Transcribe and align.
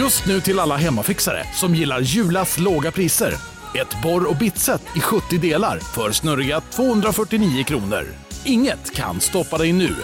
Just 0.00 0.26
nu 0.26 0.40
till 0.40 0.58
alla 0.58 0.76
hemmafixare 0.76 1.44
som 1.54 1.74
gillar 1.74 2.00
Julas 2.00 2.58
låga 2.58 2.92
priser. 2.92 3.34
Ett 3.80 4.02
borr 4.02 4.30
och 4.30 4.36
bitset 4.36 4.82
i 4.96 5.00
70 5.00 5.38
delar 5.38 5.78
för 5.78 6.12
snurriga 6.12 6.60
249 6.60 7.64
kronor. 7.64 8.06
Inget 8.44 8.94
kan 8.94 9.20
stoppa 9.20 9.58
dig 9.58 9.72
nu. 9.72 9.96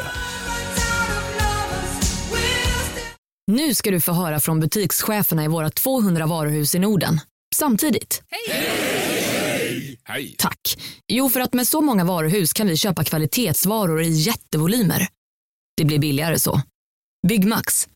Nu 3.47 3.75
ska 3.75 3.91
du 3.91 4.01
få 4.01 4.13
höra 4.13 4.41
från 4.41 4.61
butikscheferna 4.61 5.45
i 5.45 5.49
våra 5.49 5.71
200 5.71 6.27
varuhus 6.27 6.75
i 6.75 6.79
Norden. 6.79 7.21
Samtidigt. 7.55 8.23
Hej! 10.07 10.37
Tack. 10.39 10.79
Jo, 11.09 11.29
för 11.29 11.41
att 11.41 11.55
med 11.55 11.67
så 11.67 11.81
många 11.81 12.05
varuhus 12.05 12.53
kan 12.53 12.67
vi 12.67 12.77
köpa 12.77 13.05
kvalitetsvaror 13.05 14.03
i 14.03 14.09
jättevolymer. 14.09 15.09
Det 15.77 15.85
blir 15.85 15.99
billigare 15.99 16.39
så. 16.39 16.61
Byggmax. 17.29 17.89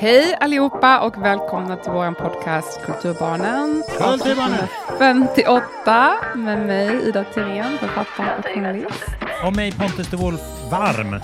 Hej 0.00 0.36
allihopa 0.40 1.00
och 1.00 1.24
välkomna 1.24 1.76
till 1.76 1.92
vår 1.92 2.12
podcast 2.12 2.80
Kulturbarnen. 2.86 3.82
Kulturbarnen. 3.98 4.66
58 4.98 6.14
med 6.34 6.66
mig 6.66 7.08
Ida 7.08 7.24
Thyrén, 7.34 7.78
författare 7.78 8.38
och 8.38 8.44
journalist. 8.54 9.04
Och 9.44 9.56
mig 9.56 9.72
Pontus 9.72 10.08
de 10.10 10.16
Wolf 10.16 10.40
varm. 10.70 11.20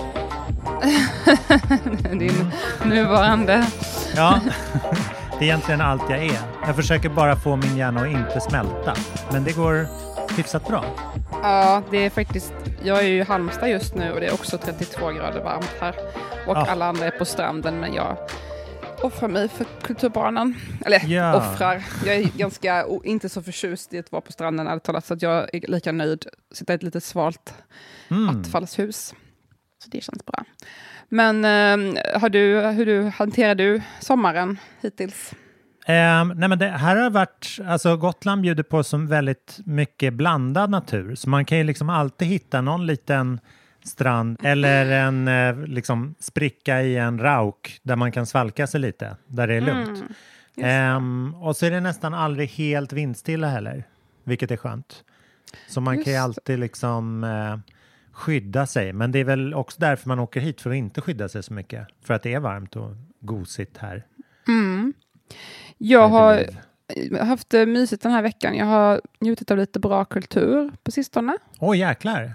Din 2.18 2.50
nuvarande. 2.84 3.66
Ja, 4.16 4.40
det 5.30 5.44
är 5.44 5.48
egentligen 5.48 5.80
allt 5.80 6.02
jag 6.10 6.18
är. 6.24 6.38
Jag 6.66 6.76
försöker 6.76 7.08
bara 7.08 7.36
få 7.36 7.56
min 7.56 7.76
hjärna 7.76 8.00
att 8.00 8.08
inte 8.08 8.40
smälta. 8.40 8.94
Men 9.32 9.44
det 9.44 9.52
går 9.52 9.86
hyfsat 10.36 10.68
bra. 10.68 10.84
Ja, 11.42 11.82
det 11.90 11.98
är 12.06 12.10
faktiskt, 12.10 12.52
jag 12.82 12.98
är 12.98 13.02
ju 13.08 13.18
i 13.18 13.22
Halmstad 13.22 13.68
just 13.70 13.94
nu 13.94 14.12
och 14.12 14.20
det 14.20 14.26
är 14.26 14.34
också 14.34 14.58
32 14.58 15.10
grader 15.10 15.40
varmt 15.44 15.74
här. 15.80 15.94
Och 16.46 16.56
Ja. 16.56 16.66
alla 16.70 16.86
andra 16.86 17.06
är 17.06 17.10
på 17.10 17.24
stranden 17.24 17.80
men 17.80 17.94
jag 17.94 18.16
offrar 19.02 19.28
mig 19.28 19.48
för 19.48 19.66
Kulturbarnen. 19.82 20.54
Eller 20.86 21.04
Ja. 21.06 21.36
offrar, 21.36 21.82
jag 22.06 22.14
är 22.16 22.38
ganska 22.38 22.84
inte 23.04 23.28
så 23.28 23.42
förtjust 23.42 23.94
i 23.94 23.98
att 23.98 24.12
vara 24.12 24.22
på 24.22 24.32
stranden 24.32 24.66
ärligt 24.66 24.82
talat 24.84 25.06
så 25.06 25.14
att 25.14 25.22
jag 25.22 25.54
är 25.54 25.70
lika 25.70 25.92
nöjd 25.92 26.12
att 26.50 26.56
sitta 26.56 26.72
i 26.72 26.76
ett 26.76 26.82
litet 26.82 27.04
svalt 27.04 27.54
Mm. 28.10 28.28
attfallshus. 28.28 29.14
Så 29.84 29.90
det 29.90 30.00
känns 30.04 30.24
bra. 30.26 30.44
Men 31.08 31.44
eh, 31.44 32.20
har 32.20 32.28
du, 32.28 32.60
hur 32.60 32.86
du, 32.86 33.02
hanterar 33.02 33.54
du 33.54 33.80
sommaren 34.00 34.58
hittills? 34.80 35.34
Ehm, 35.86 36.28
nej 36.36 36.48
men 36.48 36.58
det 36.58 36.66
här 36.68 36.96
har 36.96 37.10
varit, 37.10 37.58
alltså 37.66 37.96
Gotland 37.96 38.42
bjuder 38.42 38.62
på 38.62 38.82
som 38.84 39.06
väldigt 39.06 39.58
mycket 39.66 40.14
blandad 40.14 40.70
natur. 40.70 41.14
Så 41.14 41.28
man 41.30 41.44
kan 41.44 41.58
ju 41.58 41.64
liksom 41.64 41.90
alltid 41.90 42.28
hitta 42.28 42.60
någon 42.60 42.86
liten 42.86 43.40
strand 43.84 44.38
eller 44.42 44.90
en 45.06 45.28
eh, 45.28 45.56
liksom 45.66 46.14
spricka 46.18 46.82
i 46.82 46.96
en 46.96 47.18
rauk 47.18 47.80
där 47.82 47.96
man 47.96 48.12
kan 48.12 48.26
svalka 48.26 48.66
sig 48.66 48.80
lite, 48.80 49.16
där 49.26 49.46
det 49.46 49.54
är 49.54 49.60
lugnt. 49.60 49.88
Mm, 49.88 50.00
just 50.00 50.20
Ehm, 50.56 51.34
och 51.34 51.56
så 51.56 51.66
är 51.66 51.70
det 51.70 51.80
nästan 51.80 52.14
aldrig 52.14 52.48
helt 52.48 52.92
vindstilla 52.92 53.48
heller, 53.48 53.84
vilket 54.24 54.50
är 54.50 54.56
skönt. 54.56 55.04
Så 55.68 55.80
man 55.80 55.94
kan 55.94 56.04
ju 56.04 56.10
Just. 56.10 56.22
alltid 56.22 56.58
liksom 56.58 57.24
eh, 57.24 57.58
skydda 58.12 58.66
sig. 58.66 58.92
Men 58.92 59.12
det 59.12 59.18
är 59.18 59.24
väl 59.24 59.54
också 59.54 59.80
därför 59.80 60.08
man 60.08 60.18
åker 60.18 60.40
hit, 60.40 60.60
för 60.60 60.70
att 60.70 60.76
inte 60.76 61.00
skydda 61.00 61.28
sig 61.28 61.42
så 61.42 61.52
mycket. 61.52 61.88
För 62.02 62.14
att 62.14 62.22
det 62.22 62.34
är 62.34 62.40
varmt 62.40 62.76
och 62.76 62.90
gosigt 63.20 63.76
här. 63.76 64.06
Mm. 64.48 64.94
Jag 65.78 66.08
har 66.08 66.44
Believe. 66.88 67.24
haft 67.24 67.50
det 67.50 67.66
mysigt 67.66 68.02
den 68.02 68.12
här 68.12 68.22
veckan. 68.22 68.56
Jag 68.56 68.66
har 68.66 69.00
njutit 69.20 69.50
av 69.50 69.58
lite 69.58 69.78
bra 69.80 70.04
kultur 70.04 70.72
på 70.82 70.90
sistone. 70.90 71.36
Åh 71.58 71.78
jäklar! 71.78 72.34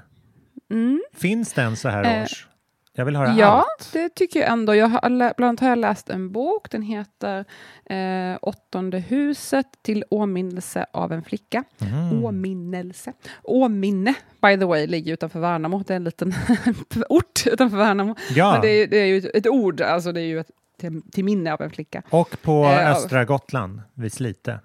Mm. 0.69 1.01
Finns 1.13 1.53
den 1.53 1.75
så 1.77 1.89
här 1.89 2.03
Eh, 2.17 2.23
års? 2.23 2.45
Jag 2.93 3.05
vill 3.05 3.15
höra 3.15 3.33
Ja, 3.37 3.45
allt. 3.45 3.89
det 3.93 4.09
tycker 4.09 4.39
jag 4.39 4.49
ändå. 4.49 4.75
Jag 4.75 4.87
har, 4.87 5.09
bland 5.09 5.41
annat 5.49 5.59
har 5.59 5.69
jag 5.69 5.77
läst 5.77 6.09
en 6.09 6.31
bok. 6.31 6.71
Den 6.71 6.81
heter 6.81 7.45
eh, 7.85 8.37
Åttonde 8.41 8.99
huset 8.99 9.65
till 9.81 10.03
åminnelse 10.09 10.85
av 10.93 11.11
en 11.13 11.23
flicka. 11.23 11.63
Mm. 11.81 12.23
Åminnelse. 12.25 13.13
Åminne, 13.43 14.13
by 14.41 14.57
the 14.57 14.65
way, 14.65 14.87
ligger 14.87 15.13
utanför 15.13 15.39
Värnamo. 15.39 15.83
Det 15.87 15.93
är 15.93 15.95
en 15.95 16.03
liten 16.03 16.33
ort 17.09 17.47
utanför 17.47 17.77
Värnamo. 17.77 18.15
Ja, 18.35 18.51
Men 18.51 18.61
det, 18.61 18.67
är, 18.69 18.87
det 18.87 18.97
är 18.97 19.05
ju 19.05 19.17
ett, 19.17 19.25
ett 19.35 19.47
ord, 19.47 19.81
alltså 19.81 20.11
det 20.11 20.21
är 20.21 20.25
ju 20.25 20.39
ett, 20.39 20.51
till, 20.79 21.01
till 21.11 21.23
minne 21.25 21.53
av 21.53 21.61
en 21.61 21.69
flicka. 21.69 22.03
och 22.09 22.37
på 22.41 22.63
Eh, 22.65 22.91
östra 22.91 23.25
Gotland 23.25 23.81
vid 23.93 24.13
Slite. 24.13 24.59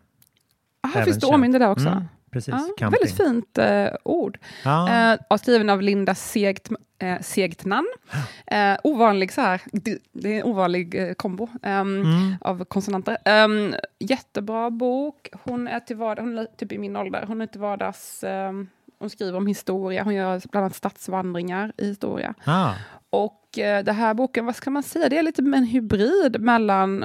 Ah, 0.81 0.89
Även 0.95 1.05
finns 1.05 1.19
det 1.19 1.27
åminne 1.27 1.59
där 1.59 1.71
också? 1.71 1.89
Mm, 1.89 2.05
precis, 2.35 2.55
Ja, 2.79 2.91
väldigt 2.91 3.17
fint 3.17 3.59
eh, 3.59 3.89
ord. 4.03 4.39
Ja. 4.65 5.13
Eh, 5.13 5.19
och 5.31 5.41
skriven 5.41 5.71
av 5.71 5.83
Linda 5.83 6.15
Segt, 6.15 6.71
eh, 6.99 7.21
Segtnan. 7.21 7.87
Eh, 8.47 8.77
ovanlig 8.85 9.33
så 9.33 9.41
här, 9.41 9.61
det, 9.73 9.99
det 10.13 10.29
är 10.35 10.41
en 10.41 10.45
ovanlig 10.45 10.95
eh, 10.95 11.13
kombo 11.15 11.49
ehm, 11.63 12.01
Mm. 12.03 12.35
av 12.41 12.65
konsonanter. 12.65 13.19
Ehm, 13.25 13.75
jättebra 13.99 14.71
bok. 14.71 15.29
Hon 15.45 15.69
är 15.69 15.81
till 15.81 15.97
vardags, 15.97 16.25
hon 16.27 16.39
är 16.39 16.47
typ 16.57 16.73
i 16.73 16.79
min 16.79 16.97
ålder. 16.97 17.25
Hon 17.27 17.41
är 17.41 17.47
till 17.47 17.61
vardags, 17.61 18.25
ehm, 18.25 18.69
hon 18.99 19.11
skriver 19.11 19.39
om 19.39 19.47
historia. 19.47 20.03
Hon 20.03 20.15
gör 20.15 20.43
bland 20.51 20.65
annat 20.65 20.77
stadsvandringar 20.77 21.73
i 21.77 21.87
historia. 21.87 22.35
Ah. 22.45 22.73
Och 23.11 23.59
eh, 23.59 23.85
den 23.85 23.95
här 23.95 24.15
boken, 24.15 24.47
vad 24.47 24.57
ska 24.57 24.71
man 24.71 24.83
säga, 24.83 25.09
det 25.09 25.19
är 25.19 25.23
lite 25.23 25.43
en 25.43 25.65
hybrid 25.65 26.41
mellan 26.41 27.05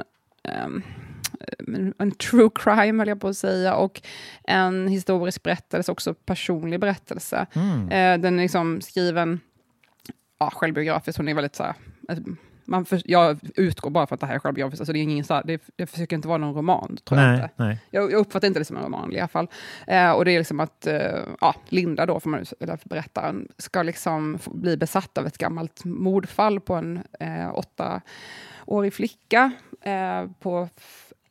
en, 1.98 2.12
true 2.12 2.50
crime, 2.56 3.02
höll 3.02 3.08
jag 3.08 3.22
på 3.22 3.28
att 3.28 3.38
säga, 3.38 3.76
och 3.76 4.02
en 4.44 4.88
historisk 4.88 5.44
berättelse, 5.44 5.92
också 5.92 6.14
personlig 6.14 6.80
berättelse. 6.80 7.46
Mm. 7.54 7.82
Eh, 7.90 8.22
den 8.22 8.40
är 8.40 8.44
liksom 8.44 8.82
skriven 8.82 9.40
ja, 10.40 10.52
självbiografiskt, 10.54 11.18
hon 11.18 11.28
är 11.28 11.34
väldigt 11.34 11.56
så 11.56 11.64
här, 11.64 11.74
alltså, 12.08 12.24
man 12.70 12.86
för, 12.86 13.02
jag 13.06 13.40
utgår 13.56 13.90
bara 13.90 14.08
för 14.08 14.16
att 14.16 14.20
det 14.22 14.28
här 14.28 14.36
är 14.36 14.40
självbiografiskt, 14.40 14.82
alltså 14.82 14.94
det, 14.94 15.00
är 15.00 15.04
ingen, 15.04 15.26
så 15.26 15.34
här, 15.34 15.44
det, 15.46 15.62
det 15.76 15.86
försöker 15.86 16.16
inte 16.16 16.28
vara 16.28 16.38
någon 16.38 16.56
roman, 16.56 16.98
tror 17.06 17.20
jag 17.20 17.28
Nej, 17.28 17.36
inte. 17.36 17.50
nej. 17.56 17.80
Jag, 17.90 18.12
jag 18.12 18.20
uppfattar 18.20 18.48
inte 18.48 18.60
det 18.60 18.66
som 18.66 18.78
en 18.78 18.84
roman 18.84 19.14
i 19.14 19.20
alla 19.20 19.28
fall. 19.28 19.48
Eh, 19.88 20.12
och 20.12 20.26
det 20.26 20.32
är 20.32 20.38
liksom 20.38 20.60
att 20.60 20.88
eh, 20.88 21.20
ja, 21.42 21.56
Linda, 21.70 22.06
då, 22.06 22.20
får 22.20 22.30
man, 22.30 22.46
eller 22.60 22.80
berättaren, 22.84 23.48
ska 23.58 23.84
liksom 23.84 24.40
bli 24.46 24.78
besatt 24.78 25.18
av 25.18 25.28
ett 25.28 25.38
gammalt 25.38 25.86
mordfall 25.86 26.60
på 26.60 26.76
en 26.76 27.04
eh, 27.20 27.56
åttaårig 27.56 28.94
flicka. 28.94 29.52
Eh, 29.82 30.26
på 30.40 30.70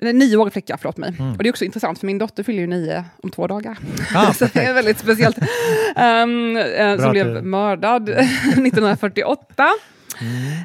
eller 0.00 0.12
nioårig 0.12 0.52
flicka, 0.52 0.76
förlåt 0.76 0.96
mig. 0.96 1.14
Mm. 1.18 1.32
Och 1.32 1.42
det 1.42 1.48
är 1.48 1.52
också 1.52 1.64
intressant, 1.64 1.98
för 1.98 2.06
min 2.06 2.18
dotter 2.18 2.42
fyller 2.42 2.60
ju 2.60 2.66
nio 2.66 3.04
om 3.22 3.30
två 3.30 3.46
dagar. 3.46 3.78
Ah, 4.14 4.32
så 4.34 4.46
det 4.52 4.60
är 4.60 4.74
väldigt 4.74 4.98
speciellt. 4.98 5.38
Um, 5.38 6.54
Bra 6.96 6.98
som 6.98 7.10
blev 7.10 7.44
mördad 7.44 8.08
1948. 8.08 9.68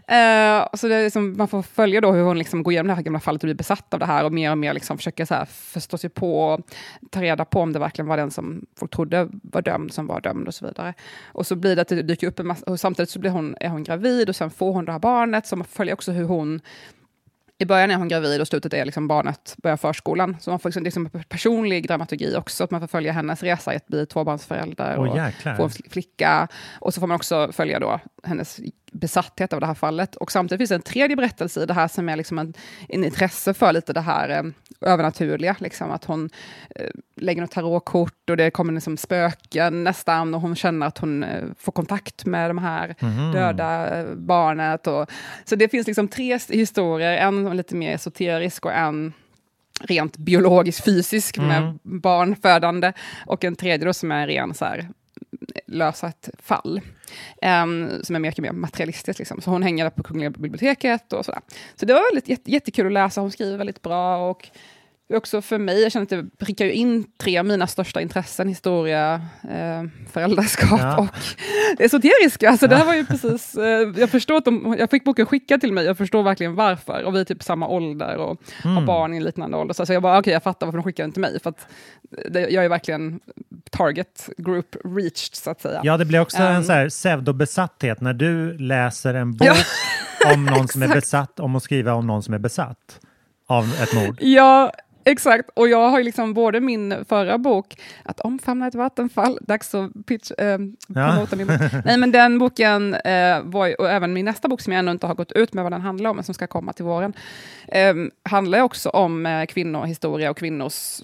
Eh, 0.07 0.67
så 0.73 0.88
det 0.88 0.95
är 0.95 1.03
liksom, 1.03 1.38
man 1.38 1.47
får 1.47 1.61
följa 1.61 2.01
då 2.01 2.11
hur 2.11 2.23
hon 2.23 2.38
liksom 2.38 2.63
går 2.63 2.73
igenom 2.73 2.88
det 2.88 2.94
här 2.94 3.01
gamla 3.01 3.19
fallet 3.19 3.44
och 3.44 3.47
blir 3.47 3.55
besatt 3.55 3.94
av 3.94 3.99
det 3.99 4.05
här 4.05 4.25
och 4.25 4.33
mer 4.33 4.51
och 4.51 4.57
mer 4.57 4.73
liksom 4.73 4.97
försöker 4.97 5.25
så 5.25 5.33
här 5.33 5.45
förstå 5.45 5.97
sig 5.97 6.09
på 6.09 6.39
och 6.39 6.61
ta 7.09 7.21
reda 7.21 7.45
på 7.45 7.59
om 7.59 7.73
det 7.73 7.79
verkligen 7.79 8.07
var 8.07 8.17
den 8.17 8.31
som 8.31 8.65
folk 8.79 8.91
trodde 8.91 9.29
var 9.31 9.61
dömd 9.61 9.94
som 9.94 10.07
var 10.07 10.21
dömd 10.21 10.47
och 10.47 10.53
så 10.53 10.65
vidare. 10.65 10.94
Och 11.25 11.47
så 11.47 11.55
blir 11.55 11.75
det 11.75 11.81
att 11.81 11.88
det 11.88 12.01
dyker 12.01 12.27
upp 12.27 12.39
en 12.39 12.47
massa, 12.47 12.65
och 12.65 12.79
samtidigt 12.79 13.09
så 13.09 13.19
blir 13.19 13.31
hon, 13.31 13.55
är 13.59 13.69
hon 13.69 13.83
gravid 13.83 14.29
och 14.29 14.35
sen 14.35 14.50
får 14.50 14.73
hon 14.73 14.85
det 14.85 14.91
här 14.91 15.00
barnet, 15.00 15.47
så 15.47 15.55
man 15.55 15.67
följer 15.67 15.94
också 15.94 16.11
hur 16.11 16.25
hon 16.25 16.61
i 17.58 17.66
början 17.66 17.91
är 17.91 17.96
hon 17.96 18.08
gravid 18.08 18.41
och 18.41 18.47
slutet 18.47 18.74
är 18.74 18.86
liksom 18.86 19.08
barnet 19.08 19.56
börjar 19.58 19.78
förskolan. 19.78 20.38
Så 20.39 20.50
man 20.50 20.60
får 20.60 20.69
liksom, 20.69 20.83
liksom 20.83 21.10
personlig 21.30 21.88
dramaturgi 21.88 22.36
också, 22.36 22.63
att 22.63 22.72
man 22.72 22.81
får 22.81 22.88
följa 22.88 23.12
hennes 23.12 23.44
resa 23.44 23.74
i 23.74 23.75
att 23.77 23.88
bli 23.88 24.06
tvåbarnsförälder. 24.06 24.95
Åh 24.98 25.10
och 25.10 25.18
få 25.57 25.63
en 25.63 25.69
fl- 25.69 25.89
flicka. 25.89 26.48
Och 26.80 26.94
så 26.94 27.00
får 27.00 27.07
man 27.07 27.16
också 27.16 27.51
följa 27.51 27.80
då 27.80 28.00
hennes 28.24 28.60
besatthet 28.94 29.54
av 29.54 29.60
det 29.60 29.66
här 29.68 29.74
fallet. 29.74 30.16
Och 30.16 30.31
samtidigt 30.31 30.60
finns 30.60 30.69
det 30.69 30.75
en 30.75 30.81
tredje 30.81 31.16
berättelse 31.16 31.63
i 31.63 31.66
det 31.66 31.74
här 31.74 31.88
som 31.88 32.10
är 32.10 32.16
liksom 32.16 32.40
en, 32.40 32.54
en 32.90 33.04
intresse 33.04 33.54
för 33.54 33.74
lite 33.74 33.94
det 33.94 34.01
här 34.01 34.30
eh, 34.30 34.44
övernaturliga. 34.92 35.56
Liksom, 35.60 35.92
att 35.92 36.06
hon 36.06 36.30
eh, 36.75 36.90
lägger 37.16 37.42
något 37.42 37.51
tarotkort 37.51 38.30
och 38.30 38.38
det 38.38 38.51
kommer 38.51 38.74
liksom 38.74 38.98
spöken 38.98 39.84
nästan 39.84 40.34
och 40.36 40.42
hon 40.42 40.56
känner 40.56 40.88
att 40.88 40.98
hon 40.98 41.24
eh, 41.24 41.44
får 41.60 41.72
kontakt 41.72 42.25
med 42.25 42.50
de 42.50 42.57
här 42.57 42.95
Mhm. 43.00 43.31
döda 43.31 44.00
eh, 44.00 44.06
barnet. 44.16 44.88
Och, 44.88 45.10
så 45.46 45.56
det 45.56 45.69
finns 45.69 45.88
liksom 45.88 46.07
tre 46.07 46.39
historier, 46.50 47.18
en 47.18 47.57
lite 47.57 47.75
mer 47.75 47.96
esoterisk 47.96 48.66
och 48.66 48.74
en 48.74 49.13
rent 49.81 50.18
biologisk, 50.18 50.84
fysisk 50.86 51.38
med 51.38 51.57
Mm. 51.57 51.80
barnfödande 51.84 52.94
och 53.25 53.44
en 53.44 53.56
tredje 53.56 53.86
då 53.88 53.94
som 53.94 54.12
är 54.12 54.28
ren 54.28 54.54
så 54.54 54.66
här, 54.66 54.89
lösa 55.65 56.07
ett 56.07 56.30
fall. 56.39 56.81
um, 57.41 58.03
som 58.03 58.15
är 58.15 58.19
mycket 58.19 58.41
mer 58.41 58.51
materialistiskt. 58.51 59.19
Liksom. 59.19 59.41
Så 59.41 59.50
hon 59.50 59.63
hänger 59.63 59.83
där 59.83 59.91
på 59.91 60.03
Kungliga 60.03 60.30
biblioteket 60.30 61.13
och 61.13 61.25
sådär. 61.25 61.41
Så 61.75 61.85
det 61.85 61.94
var 61.94 62.12
väldigt 62.12 62.30
jätte, 62.30 62.51
jättekul 62.51 62.85
att 62.85 62.94
läsa, 62.94 63.21
hon 63.21 63.31
skriver 63.31 63.57
väldigt 63.57 63.81
bra 63.81 64.30
och 64.30 64.50
också 65.13 65.41
för 65.41 65.57
mig, 65.57 65.81
jag 65.81 65.91
känner 65.91 66.03
att 66.03 66.09
det 66.09 66.25
prickar 66.45 66.65
ju 66.65 66.71
in 66.71 67.05
tre 67.17 67.38
av 67.39 67.45
mina 67.45 67.67
största 67.67 68.01
intressen, 68.01 68.47
historia, 68.47 69.13
eh, 69.44 69.83
föräldraskap 70.11 70.79
Ja. 70.81 70.97
och 70.97 71.07
det 71.77 71.83
esoteriska. 71.83 72.50
Alltså 72.50 72.67
det 72.67 72.75
här 72.75 72.85
var 72.85 72.94
ju 72.94 73.05
precis, 73.05 73.55
eh, 73.55 73.94
jag 73.97 74.09
förstår 74.09 74.38
att 74.38 74.45
de, 74.45 74.75
jag 74.79 74.89
fick 74.89 75.03
boken 75.03 75.25
skickad 75.25 75.61
till 75.61 75.73
mig, 75.73 75.85
jag 75.85 75.97
förstår 75.97 76.23
verkligen 76.23 76.55
varför. 76.55 77.03
Och 77.03 77.15
vi 77.15 77.19
är 77.19 77.23
typ 77.25 77.44
samma 77.44 77.67
ålder 77.67 78.15
och 78.17 78.38
Mm. 78.63 78.75
har 78.77 78.83
barn 78.83 79.13
i 79.13 79.17
en 79.17 79.23
liknande 79.23 79.57
ålder. 79.57 79.73
Så, 79.73 79.85
så 79.85 79.94
jag 79.94 80.01
bara, 80.03 80.19
okej, 80.19 80.33
jag 80.33 80.44
fattar 80.44 80.67
varför 80.67 80.77
de 80.77 80.83
skickade 80.83 81.05
den 81.07 81.11
till 81.13 81.21
mig. 81.21 81.39
För 81.44 81.50
att 81.50 81.67
det, 82.29 82.39
jag 82.50 82.65
är 82.65 82.69
verkligen 82.69 83.19
target 83.71 84.29
group 84.38 84.75
reached, 84.85 85.35
så 85.35 85.50
att 85.50 85.61
säga. 85.61 85.81
Ja, 85.83 85.97
det 85.97 86.05
blir 86.05 86.19
också 86.19 86.38
en 86.38 86.55
Um, 86.57 86.63
så 86.63 86.71
här 86.73 86.89
pseudobesatthet 86.89 88.01
när 88.01 88.13
du 88.13 88.57
läser 88.57 89.13
en 89.13 89.31
bok 89.38 89.47
Ja. 90.19 90.33
om 90.33 90.45
någon 90.45 90.67
som 90.67 90.81
är 90.83 90.88
besatt, 90.95 91.39
om 91.39 91.55
att 91.55 91.63
skriva 91.63 91.94
om 91.94 92.07
någon 92.07 92.23
som 92.23 92.33
är 92.33 92.39
besatt 92.39 93.00
av 93.47 93.73
ett 93.83 93.94
mord. 93.95 94.17
Ja, 94.21 94.71
exakt. 95.05 95.50
Och 95.53 95.67
jag 95.67 95.89
har 95.89 95.97
ju 95.97 96.03
liksom 96.03 96.33
både 96.33 96.61
min 96.61 97.05
förra 97.09 97.38
bok, 97.38 97.81
Att 98.03 98.19
omfamna 98.19 98.67
ett 98.67 98.75
vattenfall, 98.75 99.38
dags 99.41 99.75
att 99.75 100.05
pitch, 100.05 100.31
eh, 100.31 100.57
promota 100.94 101.35
min 101.35 101.47
bok. 101.47 101.57
Nej, 101.85 101.97
men 101.97 102.11
den 102.11 102.39
boken, 102.39 102.94
eh, 102.94 103.41
var 103.44 103.81
och 103.81 103.89
även 103.89 104.13
min 104.13 104.25
nästa 104.25 104.47
bok 104.47 104.61
som 104.61 104.73
jag 104.73 104.79
ännu 104.79 104.91
inte 104.91 105.07
har 105.07 105.15
gått 105.15 105.31
ut 105.31 105.53
med 105.53 105.63
vad 105.63 105.71
den 105.73 105.81
handlar 105.81 106.09
om, 106.09 106.15
men 106.15 106.23
som 106.23 106.33
ska 106.33 106.47
komma 106.47 106.73
till 106.73 106.85
våren, 106.85 107.13
eh, 107.67 107.94
handlar 108.23 108.61
också 108.61 108.89
om 108.89 109.25
eh, 109.25 109.45
kvinnohistoria 109.45 110.29
och 110.29 110.38
kvinnors 110.38 111.01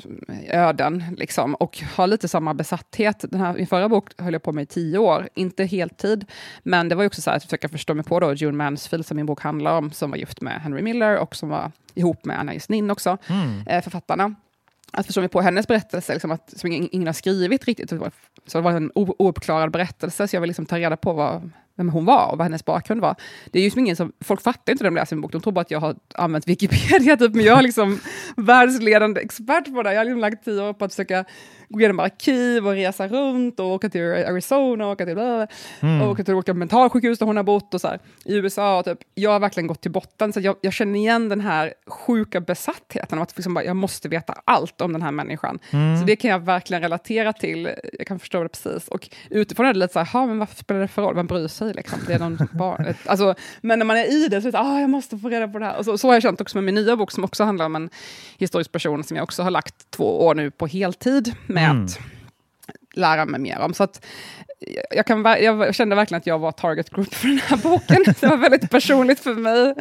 eh, 0.47 0.59
öden, 0.59 1.03
liksom, 1.17 1.55
och 1.55 1.79
har 1.95 2.07
lite 2.07 2.27
samma 2.27 2.53
besatthet. 2.53 3.25
Den 3.29 3.41
här, 3.41 3.53
min 3.53 3.67
förra 3.67 3.89
bok 3.89 4.09
höll 4.17 4.33
jag 4.33 4.43
på 4.43 4.51
med 4.51 4.61
i 4.61 4.65
tio 4.65 4.97
år, 4.97 5.29
inte 5.33 5.65
heltid, 5.65 6.25
men 6.63 6.89
det 6.89 6.95
var 6.95 7.03
ju 7.03 7.07
också 7.07 7.21
så 7.21 7.29
här 7.29 7.37
att 7.37 7.43
försöka 7.43 7.69
förstå 7.69 7.93
mig 7.93 8.05
på 8.05 8.19
då, 8.19 8.33
June 8.33 8.57
Mansfield, 8.57 9.05
som 9.05 9.17
min 9.17 9.25
bok 9.25 9.41
handlar 9.41 9.77
om, 9.77 9.91
som 9.91 10.11
var 10.11 10.17
gift 10.17 10.41
med 10.41 10.61
Henry 10.61 10.81
Miller 10.81 11.17
och 11.17 11.35
som 11.35 11.49
var 11.49 11.71
ihop 11.99 12.25
med 12.25 12.39
Anna 12.39 12.53
Nin 12.69 12.91
också, 12.91 13.17
eh, 13.67 13.81
författarna. 13.83 14.35
Att 14.91 15.05
förstå 15.05 15.19
mig 15.19 15.29
på 15.29 15.41
hennes 15.41 15.67
berättelse, 15.67 16.13
liksom 16.13 16.31
att, 16.31 16.53
som 16.59 16.71
ingen, 16.71 16.89
ingen 16.91 17.07
har 17.07 17.13
skrivit 17.13 17.65
riktigt. 17.65 17.89
Så 17.89 17.95
det 17.95 18.01
var, 18.01 18.11
så 18.47 18.57
det 18.57 18.61
var 18.61 18.71
en 18.71 18.91
o- 18.95 19.15
ouppklarad 19.19 19.71
berättelse, 19.71 20.27
så 20.27 20.35
jag 20.35 20.41
vill 20.41 20.47
liksom 20.47 20.65
ta 20.65 20.77
reda 20.77 20.97
på 20.97 21.13
vad, 21.13 21.51
vem 21.75 21.89
hon 21.89 22.05
var 22.05 22.31
och 22.31 22.37
vad 22.37 22.45
hennes 22.45 22.65
bakgrund 22.65 23.01
var. 23.01 23.15
Det 23.51 23.59
är 23.59 23.63
ju 23.63 23.69
som 23.71 23.79
ingen 23.79 23.95
som, 23.95 24.11
folk 24.21 24.41
fattar 24.41 24.71
inte 24.73 24.83
när 24.83 24.91
de 24.91 24.95
läser 24.95 25.15
min 25.15 25.21
bok, 25.21 25.31
de 25.31 25.41
tror 25.41 25.53
bara 25.53 25.61
att 25.61 25.71
jag 25.71 25.79
har 25.79 25.95
använt 26.15 26.47
Wikipedia, 26.47 27.17
typ, 27.17 27.35
men 27.35 27.45
jag 27.45 27.57
är 27.59 27.63
liksom 27.63 27.99
världsledande 28.37 29.21
expert 29.21 29.65
på 29.73 29.83
det. 29.83 29.91
Jag 29.93 29.99
har 29.99 30.05
liksom 30.05 30.19
lagt 30.19 30.45
tio 30.45 30.61
år 30.69 30.73
på 30.73 30.85
att 30.85 30.93
försöka 30.93 31.25
gå 31.69 31.80
igenom 31.80 32.00
arkiv 32.00 32.68
och 32.68 32.74
resa 32.74 33.07
runt 33.07 33.60
och 33.60 33.66
åka 33.66 33.89
till 33.89 34.01
Arizona 34.01 34.86
och 34.86 34.92
åka 34.92 35.06
till, 35.06 35.16
bla, 35.16 35.48
Mm. 35.80 36.01
och 36.01 36.10
åka 36.12 36.24
till 36.24 36.33
olika 36.33 36.54
mentalsjukhus 36.54 37.19
där 37.19 37.25
hon 37.25 37.38
har 37.38 37.44
bott 37.44 37.74
och 37.74 37.81
så 37.81 37.88
här, 37.88 38.00
i 38.25 38.36
USA. 38.36 38.80
Och 38.80 38.86
typ, 38.86 38.98
jag 39.16 39.31
har 39.31 39.39
verkligen 39.39 39.68
gått 39.68 39.81
till 39.81 39.92
botten, 39.92 40.33
så 40.33 40.39
jag, 40.39 40.56
jag 40.62 40.74
känner 40.74 41.00
igen 41.00 41.30
den 41.30 41.39
här 41.42 41.74
sjuka 41.88 42.42
besattheten 42.42 43.19
av 43.19 43.24
att 43.24 43.38
liksom 43.38 43.54
bara, 43.54 43.63
jag 43.66 43.75
måste 43.75 44.10
veta 44.10 44.33
allt 44.45 44.81
om 44.81 44.94
den 44.94 45.01
här 45.01 45.12
människan. 45.12 45.60
Mm. 45.71 46.00
Så 46.00 46.06
det 46.06 46.16
kan 46.16 46.31
jag 46.31 46.39
verkligen 46.39 46.81
relatera 46.83 47.33
till. 47.33 47.69
Jag 47.98 48.07
kan 48.07 48.19
förstå 48.19 48.44
det 48.44 48.50
precis. 48.50 48.88
Och 48.88 49.10
utifrån 49.30 49.66
är 49.66 49.74
det 49.74 49.80
lite 49.80 49.94
så 49.94 50.00
här, 50.00 50.06
"Ha, 50.13 50.25
men 50.25 50.39
vad 50.39 50.50
spelar 50.50 50.81
det 50.81 50.88
för 50.88 51.01
roll? 51.01 51.16
Vem 51.16 51.27
bryr 51.27 51.48
sig? 51.48 51.74
Liksom? 51.74 52.00
Det 52.07 52.13
är 52.13 52.19
någon 52.19 52.38
barn. 52.54 52.94
Alltså, 53.06 53.36
men 53.62 53.80
när 53.80 53.86
man 53.86 53.98
är 53.98 54.12
i 54.25 54.27
det 54.27 54.42
så 54.42 54.48
är 54.48 54.51
det 54.51 54.60
ah, 54.60 54.80
jag 54.80 54.89
måste 54.89 55.18
få 55.18 55.30
reda 55.30 55.48
på 55.48 55.60
det 55.60 55.66
här. 55.66 55.77
Och 55.77 55.86
så, 55.86 55.98
så 55.98 56.07
har 56.07 56.13
jag 56.13 56.21
känt 56.24 56.42
också 56.42 56.57
med 56.57 56.63
min 56.63 56.75
nya 56.75 56.95
bok 56.95 57.12
som 57.12 57.24
också 57.24 57.44
handlar 57.44 57.66
om 57.66 57.75
en 57.75 57.89
historisk 58.38 58.71
person 58.71 59.04
som 59.04 59.18
jag 59.18 59.24
också 59.24 59.44
har 59.44 59.51
lagt 59.51 59.92
två 59.92 60.25
år 60.25 60.36
nu 60.36 60.51
på 60.51 60.68
heltid 60.68 61.36
med 61.48 61.58
Mm. 61.63 61.85
att 61.85 62.00
lära 62.94 63.25
mig 63.25 63.39
mer 63.39 63.59
om. 63.59 63.73
Så 63.73 63.83
att 63.83 64.06
jag, 64.59 64.83
jag, 64.97 65.06
kan, 65.06 65.23
jag 65.25 65.75
kände 65.75 65.95
verkligen 65.95 66.17
att 66.19 66.27
jag 66.27 66.39
var 66.39 66.51
target 66.51 66.89
group 66.89 67.13
för 67.13 67.27
den 67.27 67.38
här 67.38 67.57
boken. 67.57 68.03
Det 68.19 68.23
var 68.27 68.38
väldigt 68.38 68.71
personligt 68.71 69.19
för 69.19 69.33
mig. 69.33 69.73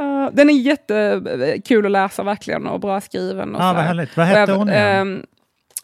Uh, 0.00 0.28
den 0.32 0.50
är 0.50 0.54
jättekul 0.54 1.86
att 1.86 1.92
läsa 1.92 2.22
verkligen 2.22 2.66
och 2.66 2.80
bra 2.80 3.00
skriven. 3.00 3.54
Och 3.54 3.60
så 3.60 3.66
vad 3.66 3.76
här. 3.76 3.82
härligt. 3.82 4.16
Vad 4.16 4.26
hette 4.26 4.52
jag- 4.52 4.58
hon 4.58 4.68
igen? 4.68 5.24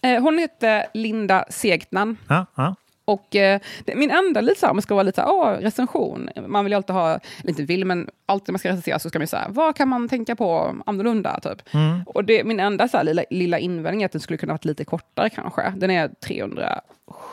ehm, 0.02 0.16
eh, 0.16 0.22
hon 0.22 0.38
hette 0.38 0.86
Linda 0.94 1.44
Segnan. 1.50 2.16
Ja, 2.28 2.46
ja. 2.54 2.74
Och 3.04 3.36
eh, 3.36 3.60
min 3.94 4.10
enda 4.10 4.40
lite 4.40 4.60
så 4.60 4.66
här, 4.66 4.70
om 4.70 4.76
man 4.76 4.82
ska 4.82 4.94
vara 4.94 5.02
lite 5.02 5.16
så 5.16 5.22
här, 5.22 5.30
åh, 5.30 5.50
recension, 5.60 6.30
man 6.46 6.64
vill 6.64 6.72
ju 6.72 6.76
alltid 6.76 6.94
ha, 6.96 7.08
eller 7.10 7.48
inte 7.48 7.62
vill, 7.62 7.84
men 7.84 8.08
alltid 8.26 8.48
när 8.48 8.52
man 8.52 8.58
ska 8.58 8.68
recensera 8.68 8.98
så 8.98 9.08
ska 9.08 9.18
man 9.18 9.22
ju 9.22 9.26
säga, 9.26 9.46
vad 9.48 9.76
kan 9.76 9.88
man 9.88 10.08
tänka 10.08 10.36
på 10.36 10.76
annorlunda? 10.86 11.40
Typ. 11.40 11.62
Och 12.06 12.24
det, 12.24 12.44
min 12.44 12.60
enda 12.60 12.88
så 12.88 12.96
här, 12.96 13.04
lilla, 13.04 13.24
lilla 13.30 13.58
invändning 13.58 14.02
är 14.02 14.06
att 14.06 14.12
den 14.12 14.20
skulle 14.20 14.36
kunna 14.36 14.52
varit 14.52 14.64
lite 14.64 14.84
kortare 14.84 15.30
kanske. 15.30 15.72
Den 15.76 15.90
är 15.90 16.10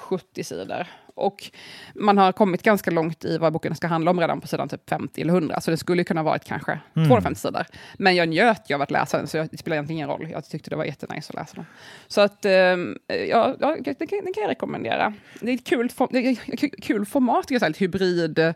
370 0.09 0.43
sidor. 0.43 0.87
Och 1.15 1.51
man 1.95 2.17
har 2.17 2.31
kommit 2.31 2.63
ganska 2.63 2.91
långt 2.91 3.25
i 3.25 3.37
vad 3.37 3.53
boken 3.53 3.75
ska 3.75 3.87
handla 3.87 4.11
om 4.11 4.19
redan 4.19 4.41
på 4.41 4.47
sidan 4.47 4.69
typ 4.69 4.89
50 4.89 5.21
eller 5.21 5.33
100, 5.33 5.61
så 5.61 5.71
det 5.71 5.77
skulle 5.77 6.03
kunna 6.03 6.23
varit 6.23 6.45
kanske 6.45 6.79
250 6.93 7.39
sidor. 7.39 7.65
Men 7.97 8.15
jag 8.15 8.29
njöt 8.29 8.69
ju 8.69 8.75
av 8.75 8.81
att 8.81 8.91
läsa 8.91 9.17
den, 9.17 9.27
så 9.27 9.37
jag, 9.37 9.47
det 9.51 9.57
spelar 9.57 9.75
egentligen 9.75 9.97
ingen 9.97 10.09
roll. 10.09 10.29
Jag 10.31 10.45
tyckte 10.45 10.69
det 10.69 10.75
var 10.75 10.85
jättenice 10.85 11.29
att 11.29 11.35
läsa 11.35 11.55
den. 11.55 11.65
Så 12.07 12.21
att, 12.21 12.45
ehm, 12.45 12.97
ja, 13.07 13.55
ja 13.59 13.77
den, 13.83 13.83
kan, 13.83 13.95
den 13.97 14.33
kan 14.33 14.43
jag 14.43 14.49
rekommendera. 14.49 15.13
Det 15.41 15.51
är 15.51 15.55
ett 15.55 15.65
kul, 15.65 15.89
det 16.09 16.17
är 16.17 16.81
kul 16.81 17.05
format, 17.05 17.47
så 17.47 17.59
här, 17.59 17.69
ett 17.69 17.81
hybrid. 17.81 18.39
Eh, 18.39 18.53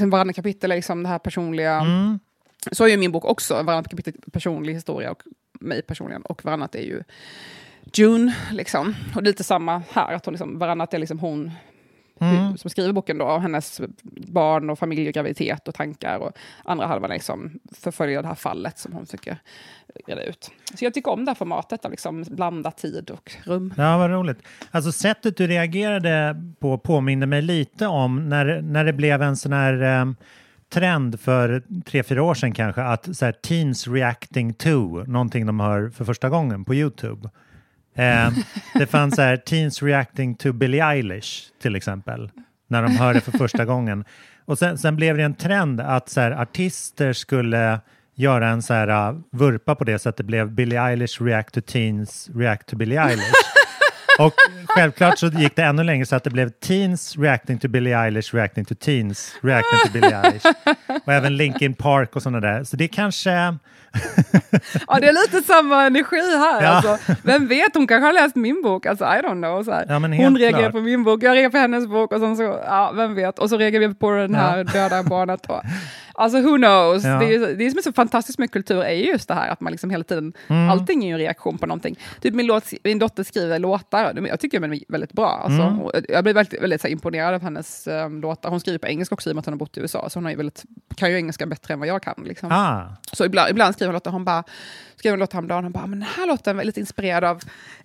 varandra 0.00 0.32
kapitel 0.32 0.72
är 0.72 0.76
liksom 0.76 1.02
det 1.02 1.08
här 1.08 1.18
personliga. 1.18 1.86
Så 2.72 2.84
är 2.84 2.88
ju 2.88 2.96
min 2.96 3.12
bok 3.12 3.24
också, 3.24 3.54
varannat 3.54 3.88
kapitel 3.88 4.14
personlig 4.32 4.74
historia 4.74 5.10
och 5.10 5.22
mig 5.60 5.82
personligen, 5.82 6.22
och 6.22 6.44
varannat 6.44 6.74
är 6.74 6.82
ju 6.82 7.02
June, 7.92 8.34
liksom. 8.52 8.94
Och 9.14 9.22
lite 9.22 9.44
samma 9.44 9.82
här, 9.92 10.14
att 10.14 10.24
hon 10.24 10.32
liksom, 10.32 10.58
varannat 10.58 10.94
är 10.94 10.98
liksom 10.98 11.18
hon 11.18 11.50
hur- 12.18 12.56
som 12.56 12.70
skriver 12.70 12.92
boken 12.92 13.18
då, 13.18 13.24
och 13.24 13.42
hennes 13.42 13.80
barn 14.26 14.70
och 14.70 14.78
familj 14.78 15.08
och 15.08 15.14
graviditet 15.14 15.68
och 15.68 15.74
tankar. 15.74 16.18
Och 16.18 16.32
andra 16.64 16.86
halvan 16.86 17.10
liksom 17.10 17.50
förföljer 17.72 18.22
det 18.22 18.28
här 18.28 18.34
fallet 18.34 18.78
som 18.78 18.92
hon 18.92 19.06
försöker 19.06 19.38
reda 20.06 20.22
ut. 20.22 20.50
Så 20.74 20.84
jag 20.84 20.94
tycker 20.94 21.10
om 21.10 21.24
det 21.24 21.30
här 21.30 21.34
formatet, 21.36 21.84
att 21.84 21.90
liksom 21.90 22.24
blanda 22.28 22.70
tid 22.70 23.10
och 23.10 23.32
rum. 23.44 23.74
Ja, 23.76 23.98
vad 23.98 24.10
roligt. 24.10 24.38
Alltså 24.70 24.92
sättet 24.92 25.36
du 25.36 25.46
reagerade 25.46 26.42
på 26.58 26.78
påminner 26.78 27.26
mig 27.26 27.42
lite 27.42 27.86
om 27.86 28.28
när, 28.28 28.62
när 28.62 28.84
det 28.84 28.92
blev 28.92 29.22
en 29.22 29.36
sån 29.36 29.52
här 29.52 29.82
em, 29.82 30.16
trend 30.68 31.20
för 31.20 31.62
tre, 31.84 32.02
fyra 32.02 32.22
år 32.22 32.34
sedan 32.34 32.52
kanske, 32.52 32.82
att 32.82 33.16
så 33.16 33.24
här, 33.24 33.32
teens 33.32 33.88
reacting 33.88 34.54
to, 34.54 35.04
någonting 35.06 35.46
de 35.46 35.60
hör 35.60 35.90
för 35.90 36.04
första 36.04 36.28
gången 36.28 36.64
på 36.64 36.74
YouTube. 36.74 37.30
Eh, 37.94 38.30
det 38.74 38.86
fanns 38.86 39.14
så 39.14 39.22
här, 39.22 39.36
teens 39.36 39.82
reacting 39.82 40.34
to 40.34 40.52
Billie 40.52 40.80
Eilish 40.80 41.42
till 41.62 41.76
exempel, 41.76 42.30
när 42.68 42.82
de 42.82 42.96
hör 42.96 43.14
det 43.14 43.20
för 43.20 43.32
första 43.32 43.64
gången. 43.64 44.04
Och 44.44 44.58
sen, 44.58 44.78
sen 44.78 44.96
blev 44.96 45.16
det 45.16 45.22
en 45.22 45.34
trend 45.34 45.80
att 45.80 46.08
så 46.08 46.20
här, 46.20 46.30
artister 46.30 47.12
skulle 47.12 47.80
göra 48.14 48.48
en 48.48 48.62
så 48.62 48.74
här 48.74 49.10
uh, 49.10 49.20
vurpa 49.30 49.74
på 49.74 49.84
det 49.84 49.98
så 49.98 50.08
att 50.08 50.16
det 50.16 50.24
blev 50.24 50.52
Billie 50.52 50.76
Eilish 50.76 51.22
react 51.22 51.54
to 51.54 51.60
teens 51.60 52.30
react 52.34 52.68
to 52.68 52.76
Billie 52.76 52.96
Eilish. 52.96 53.32
Och 54.18 54.32
självklart 54.66 55.18
så 55.18 55.26
gick 55.26 55.56
det 55.56 55.62
ännu 55.62 55.84
längre 55.84 56.06
så 56.06 56.16
att 56.16 56.24
det 56.24 56.30
blev 56.30 56.50
teens 56.50 57.16
reacting 57.18 57.58
to 57.58 57.68
Billie 57.68 57.94
Eilish 57.94 58.34
reacting 58.34 58.64
to 58.64 58.74
teens 58.74 59.34
reacting 59.42 59.78
to 59.84 59.92
Billie 59.92 60.14
Eilish. 60.14 60.46
Och 61.04 61.12
även 61.12 61.36
Linkin 61.36 61.74
Park 61.74 62.16
och 62.16 62.22
sådana 62.22 62.40
där. 62.40 62.64
Så 62.64 62.76
det 62.76 62.88
kanske... 62.88 63.30
Ja, 64.88 65.00
det 65.00 65.08
är 65.08 65.12
lite 65.12 65.46
samma 65.46 65.86
energi 65.86 66.36
här. 66.36 66.62
Ja. 66.62 66.68
Alltså, 66.68 67.14
vem 67.22 67.48
vet, 67.48 67.74
hon 67.74 67.86
kanske 67.86 68.06
har 68.06 68.12
läst 68.12 68.36
min 68.36 68.62
bok. 68.62 68.86
Alltså, 68.86 69.04
I 69.04 69.08
don't 69.08 69.42
know. 69.42 69.62
Så. 69.62 69.70
Ja, 69.88 69.98
hon 69.98 70.38
reagerar 70.38 70.60
klart. 70.60 70.72
på 70.72 70.80
min 70.80 71.04
bok, 71.04 71.22
jag 71.22 71.34
reagerar 71.34 71.50
på 71.50 71.58
hennes 71.58 71.86
bok. 71.86 72.12
Och 72.12 72.20
sen 72.20 72.36
så, 72.36 72.42
ja, 72.42 72.92
vem 72.96 73.14
vet. 73.14 73.38
Och 73.38 73.50
så 73.50 73.58
reagerar 73.58 73.88
vi 73.88 73.94
på 73.94 74.10
den 74.10 74.34
här 74.34 74.64
döda 74.64 75.02
barnet. 75.02 75.46
Och, 75.46 75.62
alltså, 76.14 76.40
who 76.40 76.56
knows? 76.56 77.04
Ja. 77.04 77.18
Det, 77.18 77.34
är, 77.34 77.54
det 77.54 77.70
som 77.70 77.78
är 77.78 77.82
så 77.82 77.92
fantastiskt 77.92 78.38
med 78.38 78.50
kultur 78.50 78.82
är 78.82 78.92
ju 78.94 79.04
just 79.04 79.28
det 79.28 79.34
här 79.34 79.48
att 79.48 79.60
man 79.60 79.70
liksom 79.70 79.90
hela 79.90 80.04
tiden, 80.04 80.32
Mm. 80.48 80.70
allting 80.70 81.02
är 81.04 81.08
ju 81.08 81.12
en 81.12 81.18
reaktion 81.18 81.58
på 81.58 81.66
någonting. 81.66 81.98
Typ 82.20 82.34
min, 82.34 82.46
låt, 82.46 82.64
min 82.84 82.98
dotter 82.98 83.22
skriver 83.22 83.58
låtar, 83.58 84.26
jag 84.28 84.40
tycker 84.40 84.60
de 84.60 84.72
är 84.72 84.80
väldigt 84.88 85.12
bra. 85.12 85.28
Alltså, 85.44 85.62
Mm. 85.62 86.04
Jag 86.08 86.24
blir 86.24 86.34
väldigt, 86.34 86.62
väldigt 86.62 86.82
här, 86.82 86.90
imponerad 86.90 87.34
av 87.34 87.42
hennes 87.42 87.86
um, 87.86 88.20
låtar. 88.20 88.50
Hon 88.50 88.60
skriver 88.60 88.78
på 88.78 88.86
engelska 88.86 89.14
också 89.14 89.30
i 89.30 89.32
och 89.32 89.34
med 89.36 89.40
att 89.40 89.46
hon 89.46 89.52
har 89.54 89.58
bott 89.58 89.76
i 89.76 89.80
USA, 89.80 90.08
så 90.10 90.16
hon 90.18 90.24
har 90.24 90.30
ju 90.30 90.36
väldigt, 90.36 90.64
kan 90.96 91.10
ju 91.10 91.16
engelska 91.16 91.46
bättre 91.46 91.74
än 91.74 91.80
vad 91.80 91.88
jag 91.88 92.02
kan. 92.02 92.14
Liksom. 92.24 92.48
Ah, 92.52 92.82
Så 93.12 93.24
ibland, 93.24 93.50
ibland 93.50 93.74
skriver 93.74 93.88
hon 93.88 93.94
låtar, 93.94 94.10
hon 94.10 94.24
bara, 94.24 94.44
skrev 95.04 95.14
en 95.14 95.20
låt 95.20 95.32
häromdagen, 95.32 95.64
hon 95.64 95.72
bara, 95.72 95.86
men 95.86 96.00
den 96.00 96.08
här 96.16 96.26
låten 96.26 96.56
var 96.56 96.64
lite 96.64 96.80
inspirerad 96.80 97.24
av 97.24 97.40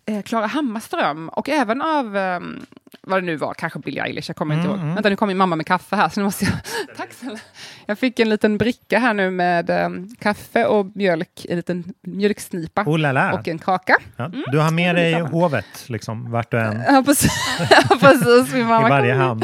eh, 0.06 0.22
Klara 0.22 0.48
Hammarström 0.48 1.30
och 1.30 1.50
även 1.50 1.82
av, 1.82 2.18
ehm, 2.18 2.66
vad 3.02 3.22
det 3.22 3.26
nu 3.26 3.36
var, 3.36 3.54
kanske 3.54 3.80
Billie 3.80 4.00
Eilish, 4.00 4.30
jag 4.30 4.36
kommer 4.36 4.56
inte 4.56 4.68
ihåg. 4.68 4.78
Vänta, 4.78 5.10
nu 5.10 5.16
kommer 5.16 5.34
min 5.34 5.38
mamma 5.38 5.56
med 5.56 5.66
kaffe 5.66 5.96
här, 5.96 6.10
så 6.10 6.20
nu 6.20 6.24
måste 6.24 6.46
jag... 6.46 6.54
Tack 6.98 7.14
snälla. 7.14 7.40
Jag 7.86 8.00
fick 8.00 8.20
en 8.20 8.30
liten 8.30 8.58
bricka 8.58 9.00
här 9.00 9.14
nu 9.14 9.32
med 9.32 9.70
ehm, 9.70 10.08
kaffe 10.20 10.66
och 10.66 10.86
mjölk, 10.96 11.46
en 11.50 11.58
liten 11.58 11.94
mjölksnipa 12.02 12.84
oh 12.86 13.34
och 13.34 13.48
en 13.48 13.60
kaka. 13.60 13.98
Ja, 14.18 14.32
du 14.52 14.60
har 14.60 14.72
med 14.72 14.96
dig 14.96 15.14
hovet, 15.14 15.90
liksom, 15.90 16.32
vart 16.32 16.52
du 16.52 16.60
än, 16.60 16.84
Ja, 16.88 17.04
precis. 17.06 17.32
ja, 17.70 17.98
precis. 18.00 18.54
Min 18.54 18.66
mamma 18.66 18.88
i 18.88 18.90
varje 18.90 19.14
hamn. 19.14 19.44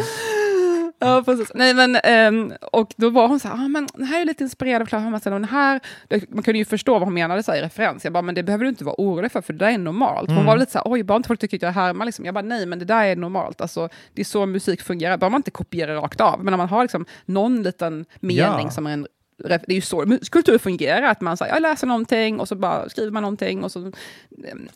Ja, 1.00 1.24
precis. 1.26 1.52
Nej, 1.56 1.74
men, 1.74 1.96
ehm, 2.04 2.54
och 2.72 2.94
då 2.98 3.10
var 3.10 3.28
hon 3.28 3.40
så 3.40 3.48
här, 3.48 3.56
ah, 3.56 3.68
men 3.68 3.88
den 3.94 4.06
här 4.08 4.22
är 4.22 4.26
lite 4.26 4.44
inspirerad 4.44 4.94
av 4.94 5.14
och 5.14 5.22
den 5.22 5.44
här, 5.44 5.80
det- 6.08 6.30
man 6.34 6.44
kunde 6.44 6.58
ju 6.58 6.66
förstå 6.66 6.94
vad 6.94 7.02
hon 7.02 7.14
menade 7.14 7.44
så 7.44 7.52
här, 7.52 7.60
i 7.60 7.62
referens. 7.62 8.04
Jag 8.04 8.14
bara, 8.14 8.22
men 8.22 8.36
det 8.36 8.44
behöver 8.44 8.64
du 8.64 8.70
inte 8.70 8.84
vara 8.84 8.96
orolig 8.98 9.32
för, 9.32 9.42
för 9.42 9.54
det 9.54 9.60
där 9.66 9.72
är 9.72 9.78
normalt. 9.78 10.30
Hon 10.30 10.46
var 10.46 10.58
lite 10.58 10.72
så 10.72 10.78
här, 10.78 10.92
oj, 10.92 11.04
bara 11.04 11.16
inte 11.16 11.28
folk 11.28 11.40
tycker 11.40 11.58
att 11.58 11.62
jag 11.62 11.72
härmar. 11.72 12.06
Liksom. 12.06 12.26
Jag 12.26 12.34
bara, 12.34 12.42
nej, 12.42 12.66
men 12.66 12.80
det 12.80 12.86
där 12.86 13.04
är 13.04 13.16
normalt. 13.16 13.62
Alltså, 13.62 13.90
det 14.14 14.22
är 14.22 14.26
så 14.26 14.46
musik 14.46 14.82
fungerar. 14.82 15.18
Bara 15.18 15.30
man 15.30 15.40
inte 15.40 15.52
kopierar 15.52 15.96
rakt 15.96 16.22
av. 16.22 16.44
Men 16.44 16.52
när 16.52 16.58
man 16.58 16.70
har 16.70 16.82
liksom, 16.84 17.06
någon 17.26 17.64
liten 17.64 18.06
mening 18.20 18.66
Ja. 18.66 18.70
som 18.72 18.88
är 18.88 18.92
en 18.94 19.08
det 19.38 19.72
är 19.72 19.74
ju 19.74 19.82
så 19.82 20.20
kultur 20.32 20.58
fungerar, 20.58 21.02
att 21.02 21.22
man 21.22 21.38
säger, 21.38 21.54
jag 21.54 21.62
läser 21.62 21.88
någonting 21.88 22.40
och 22.40 22.48
så 22.48 22.56
bara 22.56 22.90
skriver 22.90 23.12
man 23.12 23.24
någonting. 23.24 23.64
Och 23.64 23.72
så, 23.72 23.92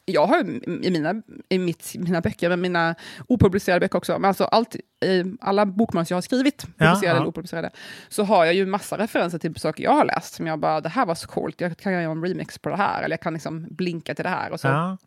jag 0.06 0.28
har 0.28 0.40
i 0.86 0.92
mina, 0.92 1.22
i 1.50 1.60
mitt, 1.60 1.96
mina 1.98 2.22
böcker, 2.22 2.50
men 2.50 2.62
mina 2.62 2.96
opublicerade 3.28 3.80
böcker 3.80 3.98
också, 3.98 4.20
men 4.20 4.28
alltså 4.28 4.44
allt, 4.44 4.76
alla 5.42 5.66
bokmanus 5.66 6.10
jag 6.10 6.18
har 6.18 6.22
skrivit, 6.22 6.62
publicerade 6.62 7.06
ja, 7.06 7.14
ja. 7.14 7.16
eller 7.16 7.28
opublicerade, 7.28 7.70
så 8.10 8.24
har 8.24 8.46
jag 8.46 8.54
ju 8.54 8.66
massa 8.66 8.98
referenser 8.98 9.40
till 9.40 9.56
saker 9.56 9.84
jag 9.84 9.92
har 9.92 10.06
läst, 10.06 10.34
som 10.34 10.48
jag 10.48 10.60
bara, 10.60 10.82
det 10.82 10.90
här 10.90 11.06
var 11.06 11.16
så 11.16 11.28
coolt, 11.28 11.62
jag 11.62 11.78
kan 11.78 11.94
göra 11.94 12.04
en 12.04 12.24
remix 12.24 12.60
på 12.60 12.70
det 12.70 12.78
här, 12.78 13.04
eller 13.04 13.14
jag 13.14 13.22
kan 13.22 13.34
liksom 13.34 13.68
blinka 13.70 14.16
till 14.16 14.24
det 14.24 14.30
här. 14.30 14.52
Och 14.52 14.60
så. 14.60 14.68
Ja. 14.68 14.98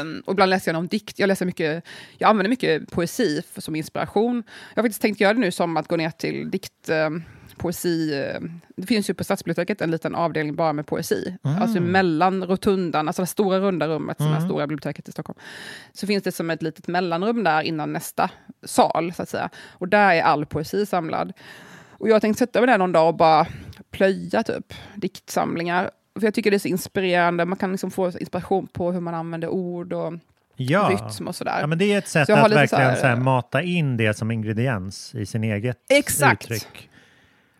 Um, 0.00 0.22
och 0.26 0.32
ibland 0.32 0.50
läser 0.50 0.72
jag 0.72 0.74
någon 0.78 0.86
dikt. 0.86 1.18
Jag, 1.18 1.28
läser 1.28 1.46
mycket, 1.46 1.84
jag 2.18 2.30
använder 2.30 2.50
mycket 2.50 2.90
poesi 2.90 3.42
för, 3.52 3.60
som 3.60 3.76
inspiration. 3.76 4.42
Jag 4.74 4.82
har 4.82 4.88
faktiskt 4.88 5.02
tänkt 5.02 5.20
göra 5.20 5.34
det 5.34 5.40
nu 5.40 5.50
som 5.50 5.76
att 5.76 5.88
gå 5.88 5.96
ner 5.96 6.10
till 6.10 6.50
dikt... 6.50 6.88
Um, 6.88 7.24
poesi... 7.54 8.24
Um, 8.36 8.60
det 8.76 8.86
finns 8.86 9.10
ju 9.10 9.14
på 9.14 9.24
Stadsbiblioteket 9.24 9.80
en 9.80 9.90
liten 9.90 10.14
avdelning 10.14 10.56
bara 10.56 10.72
med 10.72 10.86
poesi. 10.86 11.36
Mm. 11.44 11.62
Alltså 11.62 11.80
mellan 11.80 12.44
rotundan, 12.44 13.08
alltså 13.08 13.22
det 13.22 13.26
stora 13.26 13.60
runda 13.60 13.88
rummet, 13.88 14.20
mm. 14.20 14.28
som 14.28 14.34
är 14.34 14.38
mm. 14.38 14.48
stora 14.48 14.66
biblioteket 14.66 15.08
i 15.08 15.12
Stockholm. 15.12 15.38
Så 15.92 16.06
finns 16.06 16.22
det 16.24 16.32
som 16.32 16.50
ett 16.50 16.62
litet 16.62 16.86
mellanrum 16.86 17.44
där 17.44 17.62
innan 17.62 17.92
nästa 17.92 18.30
sal, 18.62 19.12
så 19.16 19.22
att 19.22 19.28
säga. 19.28 19.50
Och 19.70 19.88
där 19.88 20.14
är 20.14 20.22
all 20.22 20.46
poesi 20.46 20.86
samlad. 20.86 21.32
Och 21.90 22.08
jag 22.08 22.20
tänkte 22.20 22.38
sätta 22.38 22.60
mig 22.60 22.66
där 22.66 22.78
någon 22.78 22.92
dag 22.92 23.08
och 23.08 23.16
bara 23.16 23.46
plöja 23.90 24.42
typ 24.42 24.74
diktsamlingar 24.94 25.90
för 26.20 26.26
jag 26.26 26.34
tycker 26.34 26.50
det 26.50 26.56
är 26.56 26.58
så 26.58 26.68
inspirerande, 26.68 27.44
man 27.44 27.58
kan 27.58 27.70
liksom 27.70 27.90
få 27.90 28.06
inspiration 28.18 28.66
på 28.66 28.92
hur 28.92 29.00
man 29.00 29.14
använder 29.14 29.48
ord 29.48 29.92
och 29.92 30.14
ja. 30.56 30.90
rytm 30.90 31.28
och 31.28 31.34
sådär. 31.34 31.60
Ja, 31.60 31.66
men 31.66 31.78
det 31.78 31.92
är 31.92 31.98
ett 31.98 32.08
sätt 32.08 32.30
att 32.30 32.38
verkligen 32.38 32.68
så 32.68 32.76
här, 32.76 32.96
så 32.96 33.06
här, 33.06 33.16
mata 33.16 33.62
in 33.62 33.96
det 33.96 34.14
som 34.14 34.30
ingrediens 34.30 35.14
i 35.14 35.26
sin 35.26 35.44
eget 35.44 35.78
Exakt. 35.88 36.44
uttryck. 36.44 36.90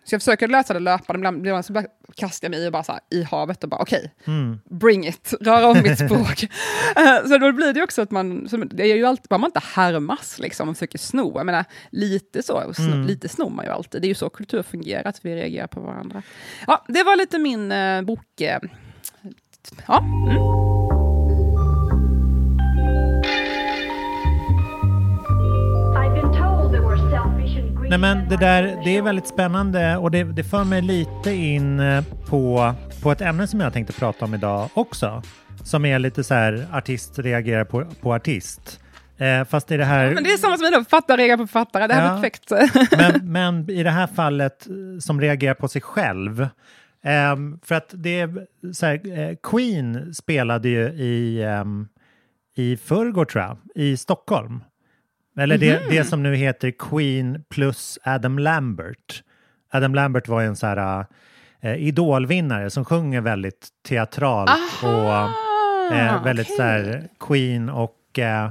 Så 0.04 0.14
jag 0.14 0.22
försöker 0.22 0.48
läsa 0.48 0.74
det 0.74 0.80
löpande, 0.80 1.18
ibland 1.18 1.42
blir 1.42 1.52
man 1.52 1.62
så 1.62 1.72
bara 1.72 1.84
kastar 2.16 2.46
jag 2.46 2.50
mig 2.50 2.66
i, 2.66 2.70
bara 2.70 2.82
så 2.82 2.92
här, 2.92 3.00
i 3.10 3.22
havet 3.22 3.64
och 3.64 3.70
bara 3.70 3.80
okej, 3.80 4.12
okay, 4.22 4.34
mm. 4.34 4.60
bring 4.70 5.06
it, 5.06 5.34
rör 5.40 5.66
om 5.68 5.82
mitt 5.82 5.98
språk. 5.98 6.42
uh, 6.98 7.28
så 7.28 7.38
då 7.38 7.52
blir 7.52 7.72
det 7.72 7.82
också 7.82 8.02
att 8.02 8.10
man, 8.10 8.48
så 8.48 8.56
det 8.56 8.82
är 8.82 8.96
ju 8.96 9.06
alltid, 9.06 9.26
man 9.30 9.44
inte 9.44 9.62
härmas 9.74 10.38
liksom 10.38 10.68
och 10.68 10.76
försöker 10.76 10.98
sno. 10.98 11.32
Jag 11.36 11.46
menar, 11.46 11.64
lite 11.90 12.42
så, 12.42 12.72
sno, 12.74 12.86
mm. 12.86 13.06
lite 13.06 13.28
snor 13.28 13.50
man 13.50 13.64
ju 13.64 13.70
alltid. 13.70 14.02
Det 14.02 14.06
är 14.06 14.08
ju 14.08 14.14
så 14.14 14.30
kultur 14.30 14.62
fungerar, 14.62 15.04
att 15.04 15.24
vi 15.24 15.36
reagerar 15.36 15.66
på 15.66 15.80
varandra. 15.80 16.22
Ja, 16.66 16.84
det 16.88 17.02
var 17.02 17.16
lite 17.16 17.38
min 17.38 17.72
uh, 17.72 18.02
bok. 18.02 18.40
Uh, 18.40 18.70
ja. 19.86 19.98
Mm. 19.98 21.03
Nej, 27.94 28.00
men 28.00 28.28
det 28.28 28.36
där 28.36 28.80
det 28.84 28.96
är 28.96 29.02
väldigt 29.02 29.26
spännande 29.26 29.96
och 29.96 30.10
det, 30.10 30.24
det 30.24 30.44
för 30.44 30.64
mig 30.64 30.82
lite 30.82 31.32
in 31.32 31.80
eh, 31.80 32.04
på, 32.26 32.74
på 33.02 33.12
ett 33.12 33.20
ämne 33.20 33.46
som 33.46 33.60
jag 33.60 33.72
tänkte 33.72 33.92
prata 33.92 34.24
om 34.24 34.34
idag 34.34 34.68
också. 34.74 35.22
Som 35.64 35.84
är 35.84 35.98
lite 35.98 36.24
så 36.24 36.34
här 36.34 36.66
artist 36.72 37.18
reagerar 37.18 37.64
på, 37.64 37.84
på 38.00 38.14
artist. 38.14 38.80
Eh, 39.18 39.44
fast 39.44 39.70
i 39.70 39.76
det 39.76 39.84
här... 39.84 40.04
Ja, 40.04 40.10
men 40.10 40.24
det 40.24 40.32
är 40.32 40.36
samma 40.36 40.56
som 40.56 40.64
mina 40.64 40.76
författare 40.76 41.16
reagerar 41.16 41.36
på 41.36 41.46
författare, 41.46 41.86
det 41.86 41.94
här 41.94 42.06
ja, 42.06 42.10
är 42.10 42.22
perfekt. 42.22 42.50
men, 43.22 43.32
men 43.32 43.70
i 43.70 43.82
det 43.82 43.90
här 43.90 44.06
fallet 44.06 44.66
eh, 44.66 44.98
som 45.00 45.20
reagerar 45.20 45.54
på 45.54 45.68
sig 45.68 45.82
själv. 45.82 46.40
Eh, 47.04 47.36
för 47.62 47.74
att 47.74 47.90
det 47.92 48.28
så 48.72 48.86
här, 48.86 49.18
eh, 49.18 49.36
Queen 49.42 50.14
spelade 50.14 50.68
ju 50.68 50.88
i, 50.88 51.42
eh, 51.42 51.64
i 52.56 52.76
förrgår 52.76 53.24
tror 53.24 53.44
jag, 53.44 53.56
i 53.74 53.96
Stockholm. 53.96 54.60
Eller 55.36 55.58
det, 55.58 55.76
mm. 55.76 55.90
det 55.90 56.04
som 56.04 56.22
nu 56.22 56.36
heter 56.36 56.70
Queen 56.70 57.44
plus 57.48 57.98
Adam 58.02 58.38
Lambert. 58.38 59.22
Adam 59.72 59.94
Lambert 59.94 60.28
var 60.28 60.42
en 60.42 60.56
så 60.56 60.66
här 60.66 61.06
uh, 61.64 61.76
idolvinnare 61.76 62.70
som 62.70 62.84
sjunger 62.84 63.20
väldigt 63.20 63.68
teatralt 63.88 64.50
Aha, 64.50 64.88
och 64.88 65.30
uh, 65.92 66.24
väldigt 66.24 66.46
okay. 66.46 66.56
så 66.56 66.62
här 66.62 67.08
Queen 67.20 67.68
och 67.68 67.98
uh, 68.18 68.48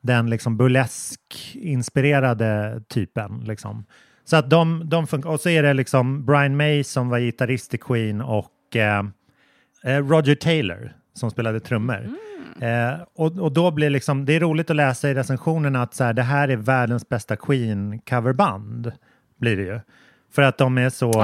den 0.00 0.30
liksom 0.30 0.56
burlesk-inspirerade 0.56 2.82
typen. 2.88 3.44
Liksom. 3.46 3.84
Så 4.24 4.36
att 4.36 4.50
de, 4.50 4.88
de 4.88 5.06
funkar. 5.06 5.30
Och 5.30 5.40
så 5.40 5.48
är 5.48 5.62
det 5.62 5.74
liksom 5.74 6.24
Brian 6.24 6.56
May 6.56 6.84
som 6.84 7.08
var 7.08 7.18
gitarrist 7.18 7.74
i 7.74 7.78
Queen 7.78 8.20
och 8.20 8.50
Roger 9.82 10.34
Taylor 10.34 10.92
som 11.14 11.30
spelade 11.30 11.60
trummor. 11.60 11.98
Mm. 11.98 12.16
Eh, 12.60 13.00
och, 13.14 13.38
och 13.38 13.52
då 13.52 13.70
blir 13.70 13.90
liksom, 13.90 14.24
det 14.24 14.32
är 14.32 14.40
roligt 14.40 14.70
att 14.70 14.76
läsa 14.76 15.10
i 15.10 15.14
recensionerna 15.14 15.82
att 15.82 15.94
så 15.94 16.04
här, 16.04 16.12
det 16.12 16.22
här 16.22 16.48
är 16.48 16.56
världens 16.56 17.08
bästa 17.08 17.36
Queen-coverband. 17.36 18.92
Blir 19.38 19.56
det 19.56 19.62
ju. 19.62 19.80
För 20.32 20.42
att 20.42 20.58
de 20.58 20.78
är 20.78 20.90
så... 20.90 21.22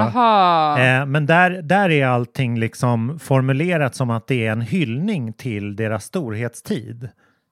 Eh, 0.79 1.05
men 1.05 1.25
där, 1.25 1.61
där 1.61 1.89
är 1.89 2.07
allting 2.07 2.59
liksom 2.59 3.19
formulerat 3.19 3.95
som 3.95 4.09
att 4.09 4.27
det 4.27 4.47
är 4.47 4.51
en 4.51 4.61
hyllning 4.61 5.33
till 5.33 5.75
deras 5.75 6.03
storhetstid. 6.03 7.09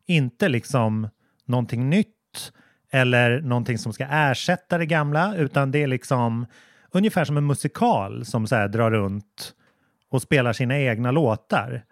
Inte 0.08 0.50
liksom 0.50 1.10
någonting 1.46 1.90
nytt 1.90 2.08
eller 2.92 3.42
någonting 3.42 3.78
som 3.78 3.94
ska 3.94 4.06
ersätta 4.10 4.78
det 4.78 4.86
gamla, 4.86 5.36
utan 5.36 5.72
det 5.72 5.84
är 5.84 5.88
liksom 5.88 6.46
ungefär 6.92 7.26
som 7.26 7.38
en 7.38 7.48
musikal 7.48 8.26
som 8.26 8.48
så 8.48 8.56
här 8.56 8.68
drar 8.68 8.92
runt 8.92 9.54
och 10.10 10.22
spelar 10.22 10.54
sina 10.54 10.80
egna 10.80 11.12
låtar. 11.12 11.84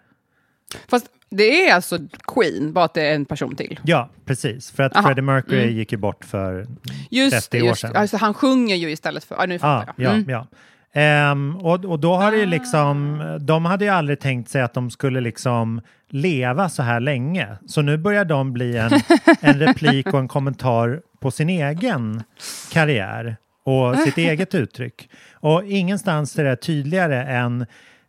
Fast 0.89 1.07
det 1.37 1.69
är 1.69 1.75
alltså 1.75 1.99
Queen, 2.27 2.73
bara 2.73 2.85
att 2.85 2.93
det 2.93 3.07
är 3.07 3.15
en 3.15 3.25
person 3.25 3.55
till? 3.55 3.79
Ja, 3.83 4.09
precis. 4.25 4.71
För 4.71 4.83
att 4.83 4.95
Aha. 4.95 5.07
Freddie 5.07 5.21
Mercury 5.21 5.63
mm. 5.63 5.75
gick 5.75 5.91
ju 5.91 5.97
bort 5.97 6.25
för 6.25 6.67
just, 7.09 7.51
30 7.51 7.69
år 7.69 7.73
sedan. 7.73 7.95
Alltså, 7.95 8.17
han 8.17 8.33
sjunger 8.33 8.75
ju 8.75 8.91
istället 8.91 9.23
för... 9.23 9.35
Ah, 9.41 9.45
nu 9.45 9.59
ah, 9.61 9.85
jag. 9.97 10.13
Mm. 10.13 10.29
Ja, 10.29 10.47
Um, 10.95 11.55
och, 11.57 11.85
och 11.85 11.99
då 11.99 12.15
har 12.15 12.31
det 12.31 12.37
ju 12.37 12.45
liksom, 12.45 13.21
de 13.41 13.65
hade 13.65 13.85
ju 13.85 13.91
aldrig 13.91 14.19
tänkt 14.19 14.49
sig 14.49 14.61
att 14.61 14.73
de 14.73 14.91
skulle 14.91 15.21
liksom 15.21 15.81
leva 16.09 16.69
så 16.69 16.83
här 16.83 16.99
länge. 16.99 17.47
Så 17.67 17.81
nu 17.81 17.97
börjar 17.97 18.25
de 18.25 18.53
bli 18.53 18.77
en, 18.77 18.91
en 19.41 19.59
replik 19.59 20.13
och 20.13 20.19
en 20.19 20.27
kommentar 20.27 21.01
på 21.19 21.31
sin 21.31 21.49
egen 21.49 22.23
karriär 22.71 23.37
och 23.63 23.97
sitt 23.97 24.17
eget 24.29 24.55
uttryck. 24.55 25.09
Och 25.33 25.63
ingenstans 25.65 26.39
är 26.39 26.43
det 26.43 26.55
tydligare 26.55 27.23
än 27.23 27.65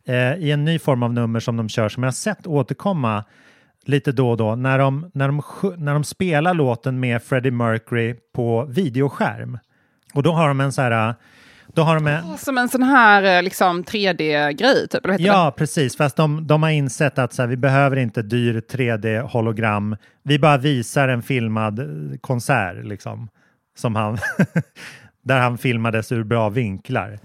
eh, 0.07 0.35
i 0.35 0.51
en 0.51 0.65
ny 0.65 0.79
form 0.79 1.03
av 1.03 1.13
nummer 1.13 1.41
som 1.41 1.57
de 1.57 1.69
kör 1.69 1.89
som 1.89 2.03
jag 2.03 2.15
sett 2.15 2.47
återkomma 2.47 3.25
lite 3.85 4.13
då 4.13 4.31
och 4.31 4.37
då 4.37 4.55
när 4.55 4.79
de, 4.79 5.11
när 5.15 5.29
de, 5.29 5.43
när 5.79 5.93
de 5.93 6.05
spelar 6.05 6.55
låten 6.55 7.01
med 7.01 7.23
Freddie 7.23 7.51
Mercury 7.51 8.15
på 8.35 8.65
videoskärm. 8.65 9.59
Och 10.15 10.23
då 10.23 10.33
har 10.33 10.49
de 10.49 10.61
en 10.61 10.73
så 10.73 10.83
här 10.83 11.15
då 11.75 11.83
har 11.83 11.95
de 11.95 12.07
en... 12.07 12.39
Som 12.39 12.59
en 12.59 12.69
sån 12.69 12.83
här 12.83 13.37
eh, 13.37 13.43
liksom 13.43 13.85
3D-grej, 13.85 14.89
typ? 14.89 15.05
Eller 15.05 15.21
ja, 15.21 15.45
det? 15.45 15.53
precis. 15.59 15.97
Fast 15.97 16.17
de, 16.17 16.47
de 16.47 16.63
har 16.63 16.71
insett 16.71 17.19
att 17.19 17.33
så 17.33 17.43
här, 17.43 17.49
vi 17.49 17.57
behöver 17.57 17.97
inte 17.97 18.23
dyr 18.23 18.61
3D-hologram. 18.71 19.97
Vi 20.23 20.39
bara 20.39 20.57
visar 20.57 21.09
en 21.09 21.23
filmad 21.23 21.79
eh, 21.79 22.19
konsert, 22.21 22.85
liksom. 22.85 23.29
Som 23.77 23.97
han... 23.97 24.19
där 25.23 25.39
han 25.39 25.59
filmades 25.59 26.13
ur 26.13 26.25
bra 26.25 26.49
vinklar. 26.49 27.19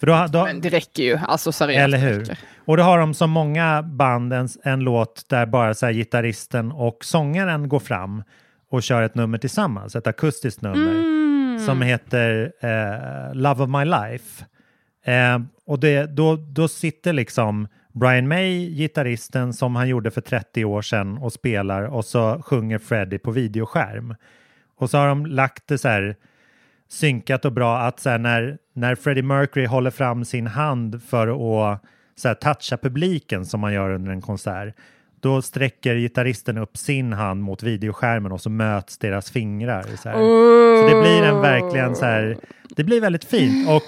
För 0.00 0.06
då, 0.06 0.26
då, 0.30 0.44
Men 0.44 0.60
det 0.60 0.68
räcker 0.68 1.02
ju, 1.02 1.16
alltså 1.16 1.52
seriöst. 1.52 1.80
Eller 1.80 1.98
hur? 1.98 2.38
Och 2.64 2.76
då 2.76 2.82
har 2.82 2.98
de 2.98 3.14
som 3.14 3.30
många 3.30 3.82
band 3.82 4.32
en, 4.32 4.48
en 4.62 4.80
låt 4.80 5.28
där 5.28 5.46
bara 5.46 5.74
så 5.74 5.86
här, 5.86 5.92
gitarristen 5.92 6.72
och 6.72 7.04
sångaren 7.04 7.68
går 7.68 7.78
fram 7.78 8.22
och 8.70 8.82
kör 8.82 9.02
ett 9.02 9.14
nummer 9.14 9.38
tillsammans, 9.38 9.96
ett 9.96 10.06
akustiskt 10.06 10.62
nummer 10.62 10.92
mm. 10.92 11.58
som 11.58 11.82
heter 11.82 12.52
eh, 12.60 13.34
Love 13.34 13.64
of 13.64 13.70
My 13.70 13.84
Life. 13.84 14.44
Eh, 15.04 15.38
och 15.66 15.80
det, 15.80 16.16
då, 16.16 16.36
då 16.36 16.68
sitter 16.68 17.12
liksom 17.12 17.68
Brian 17.92 18.28
May, 18.28 18.70
gitarristen 18.70 19.52
som 19.52 19.76
han 19.76 19.88
gjorde 19.88 20.10
för 20.10 20.20
30 20.20 20.64
år 20.64 20.82
sedan 20.82 21.18
och 21.18 21.32
spelar 21.32 21.82
och 21.82 22.04
så 22.04 22.42
sjunger 22.42 22.78
Freddie 22.78 23.18
på 23.18 23.30
videoskärm. 23.30 24.14
Och 24.76 24.90
så 24.90 24.98
har 24.98 25.08
de 25.08 25.26
lagt 25.26 25.66
det 25.66 25.78
så 25.78 25.88
här 25.88 26.16
synkat 26.88 27.44
och 27.44 27.52
bra 27.52 27.78
att 27.78 28.00
så 28.00 28.10
här, 28.10 28.18
när, 28.18 28.58
när 28.72 28.94
Freddie 28.94 29.22
Mercury 29.22 29.66
håller 29.66 29.90
fram 29.90 30.24
sin 30.24 30.46
hand 30.46 31.02
för 31.02 31.28
att 31.28 31.82
så 32.16 32.28
här, 32.28 32.34
toucha 32.34 32.76
publiken 32.76 33.46
som 33.46 33.60
man 33.60 33.72
gör 33.72 33.90
under 33.90 34.12
en 34.12 34.20
konsert, 34.20 34.74
då 35.20 35.42
sträcker 35.42 35.96
gitarristen 35.96 36.58
upp 36.58 36.76
sin 36.76 37.12
hand 37.12 37.42
mot 37.42 37.62
videoskärmen 37.62 38.32
och 38.32 38.40
så 38.40 38.50
möts 38.50 38.98
deras 38.98 39.30
fingrar. 39.30 39.82
Så, 39.82 40.08
oh. 40.08 40.80
så 40.80 40.94
det 40.94 41.00
blir 41.00 41.22
en 41.22 41.40
verkligen 41.40 41.96
så 41.96 42.04
här, 42.04 42.36
det 42.76 42.84
blir 42.84 43.00
väldigt 43.00 43.24
fint 43.24 43.68
och, 43.68 43.82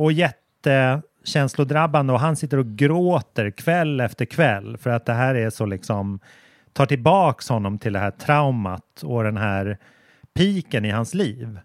och 0.00 0.12
jättekänslodrabbande 0.12 2.12
och 2.12 2.20
han 2.20 2.36
sitter 2.36 2.58
och 2.58 2.66
gråter 2.66 3.50
kväll 3.50 4.00
efter 4.00 4.24
kväll 4.24 4.76
för 4.76 4.90
att 4.90 5.06
det 5.06 5.12
här 5.12 5.34
är 5.34 5.50
så 5.50 5.66
liksom 5.66 6.20
tar 6.72 6.86
tillbaks 6.86 7.48
honom 7.48 7.78
till 7.78 7.92
det 7.92 7.98
här 7.98 8.10
traumat 8.10 9.02
och 9.02 9.24
den 9.24 9.36
här 9.36 9.78
piken 10.34 10.84
i 10.84 10.90
hans 10.90 11.14
liv. 11.14 11.58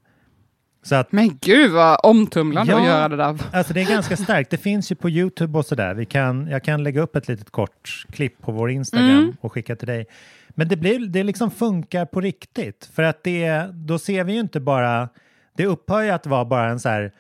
Så 0.84 0.96
att, 0.96 1.12
Men 1.12 1.38
gud 1.42 1.72
vad 1.72 2.00
omtumlande 2.04 2.72
ja, 2.72 2.80
att 2.80 2.86
göra 2.86 3.08
det 3.08 3.16
där. 3.16 3.38
Alltså 3.52 3.74
det 3.74 3.82
är 3.82 3.90
ganska 3.90 4.18
starkt. 4.18 4.50
Det 4.50 4.58
finns 4.58 4.92
ju 4.92 4.96
på 4.96 5.10
Youtube 5.10 5.58
och 5.58 5.66
sådär. 5.66 6.04
kan, 6.04 6.48
jag 6.48 6.64
kan 6.64 6.84
lägga 6.84 7.02
upp 7.02 7.16
ett 7.16 7.28
litet 7.28 7.50
kort 7.50 8.06
klipp 8.12 8.42
på 8.42 8.52
vår 8.52 8.72
Instagram 8.72 9.10
mm. 9.10 9.36
och 9.42 9.52
skicka 9.52 9.76
till 9.76 9.88
dig. 9.88 10.06
Men 10.50 10.68
det, 10.68 10.78
blir, 10.78 11.00
det 11.00 11.24
liksom 11.24 11.52
funkar 11.52 12.06
på 12.06 12.22
riktigt. 12.22 12.90
För 12.94 13.04
att 13.04 13.24
det, 13.24 13.70
då 13.74 14.00
ser 14.00 14.24
vi 14.24 14.34
ju 14.34 14.40
inte 14.40 14.60
bara, 14.60 15.10
det 15.58 15.66
upphör 15.66 16.02
ju 16.02 16.10
att 16.10 16.26
vara 16.26 16.46
bara 16.46 16.70
en 16.70 16.80
så 16.80 16.90
här 16.90 17.12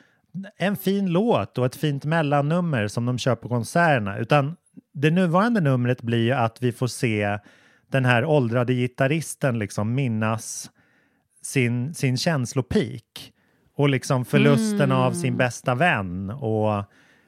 en 0.57 0.75
fin 0.75 1.11
låt 1.11 1.57
och 1.57 1.65
ett 1.65 1.75
fint 1.75 2.05
mellannummer 2.05 2.87
som 2.87 3.05
de 3.05 3.17
kör 3.17 3.35
på 3.35 3.49
konserterna, 3.49 4.17
utan 4.17 4.55
det 4.93 5.11
nuvarande 5.11 5.61
numret 5.61 6.01
blir 6.01 6.23
ju 6.23 6.31
att 6.31 6.63
vi 6.63 6.71
får 6.71 6.87
se 6.87 7.39
den 7.91 8.05
här 8.05 8.25
åldrade 8.25 8.73
gitarristen 8.73 9.59
liksom 9.59 9.93
minnas 9.93 10.71
sin, 11.41 11.93
sin 11.93 12.17
känslopik 12.17 13.33
och 13.81 13.89
liksom 13.89 14.25
förlusten 14.25 14.91
av 14.91 15.11
sin 15.11 15.37
bästa 15.37 15.75
vän 15.75 16.29
och 16.29 16.83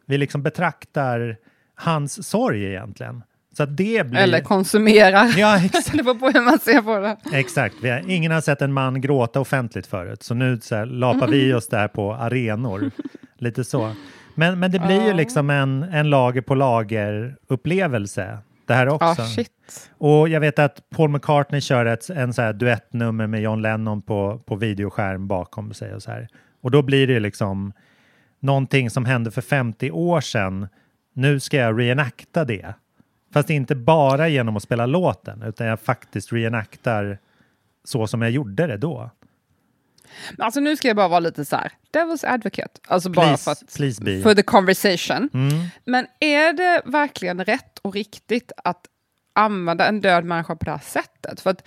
vi 0.05 0.17
liksom 0.17 0.43
betraktar 0.43 1.37
hans 1.75 2.27
sorg 2.27 2.65
egentligen. 2.65 3.23
Så 3.57 3.65
det 3.65 4.07
blir... 4.07 4.19
Eller 4.19 4.39
konsumera. 4.39 5.27
Ja, 5.27 5.57
exakt. 5.65 5.97
det 5.97 6.03
beror 6.03 6.15
på 6.15 6.29
hur 6.29 6.45
man 6.45 6.59
ser 6.59 6.81
på 6.81 6.99
det. 6.99 7.17
Exakt. 7.37 7.75
Vi 7.81 7.89
har, 7.89 8.09
ingen 8.09 8.31
har 8.31 8.41
sett 8.41 8.61
en 8.61 8.73
man 8.73 9.01
gråta 9.01 9.39
offentligt 9.39 9.87
förut, 9.87 10.23
så 10.23 10.33
nu 10.33 10.59
så 10.61 10.75
här, 10.75 10.85
lapar 10.85 11.27
vi 11.27 11.53
oss 11.53 11.67
där 11.67 11.87
på 11.87 12.13
arenor. 12.13 12.91
Lite 13.37 13.63
så. 13.63 13.95
Men, 14.35 14.59
men 14.59 14.71
det 14.71 14.79
blir 14.79 15.05
ju 15.05 15.13
liksom 15.13 15.49
en, 15.49 15.83
en 15.83 16.09
lager 16.09 16.41
på 16.41 16.55
lager 16.55 17.35
upplevelse 17.47 18.37
det 18.65 18.73
här 18.73 18.87
också. 18.87 19.21
Ja, 19.21 19.27
shit. 19.27 19.89
Och 19.97 20.29
jag 20.29 20.39
vet 20.39 20.59
att 20.59 20.89
Paul 20.89 21.09
McCartney 21.09 21.61
kör 21.61 21.85
ett 21.85 22.09
en 22.09 22.33
så 22.33 22.41
här 22.41 22.53
duettnummer 22.53 23.27
med 23.27 23.41
John 23.41 23.61
Lennon 23.61 24.01
på, 24.01 24.41
på 24.45 24.55
videoskärm 24.55 25.27
bakom 25.27 25.73
sig 25.73 25.93
och 25.93 26.03
så 26.03 26.11
här. 26.11 26.27
Och 26.63 26.71
då 26.71 26.81
blir 26.81 27.07
det 27.07 27.19
liksom 27.19 27.73
någonting 28.39 28.89
som 28.89 29.05
hände 29.05 29.31
för 29.31 29.41
50 29.41 29.91
år 29.91 30.21
sedan. 30.21 30.67
Nu 31.13 31.39
ska 31.39 31.57
jag 31.57 31.79
reenacta 31.79 32.45
det. 32.45 32.73
Fast 33.33 33.49
inte 33.49 33.75
bara 33.75 34.27
genom 34.27 34.57
att 34.57 34.63
spela 34.63 34.85
låten, 34.85 35.41
utan 35.41 35.67
jag 35.67 35.79
faktiskt 35.79 36.33
reenactar 36.33 37.17
så 37.83 38.07
som 38.07 38.21
jag 38.21 38.31
gjorde 38.31 38.67
det 38.67 38.77
då. 38.77 39.09
Alltså 40.37 40.59
nu 40.59 40.75
ska 40.75 40.87
jag 40.87 40.97
bara 40.97 41.07
vara 41.07 41.19
lite 41.19 41.45
så 41.45 41.55
här, 41.55 41.71
devil's 41.93 42.25
advocate. 42.27 42.79
Alltså 42.87 43.09
bara 43.09 43.25
Please, 43.25 43.43
för 43.43 43.51
att, 43.51 43.75
please 43.75 44.03
be. 44.03 44.21
for 44.21 44.33
the 44.33 44.43
conversation. 44.43 45.29
Mm. 45.33 45.65
Men 45.85 46.07
är 46.19 46.53
det 46.53 46.81
verkligen 46.85 47.45
rätt 47.45 47.79
och 47.79 47.93
riktigt 47.93 48.51
att 48.63 48.85
använda 49.33 49.87
en 49.87 50.01
död 50.01 50.25
människa 50.25 50.55
på 50.55 50.65
det 50.65 50.71
här 50.71 50.79
sättet? 50.79 51.41
För 51.41 51.49
att 51.49 51.63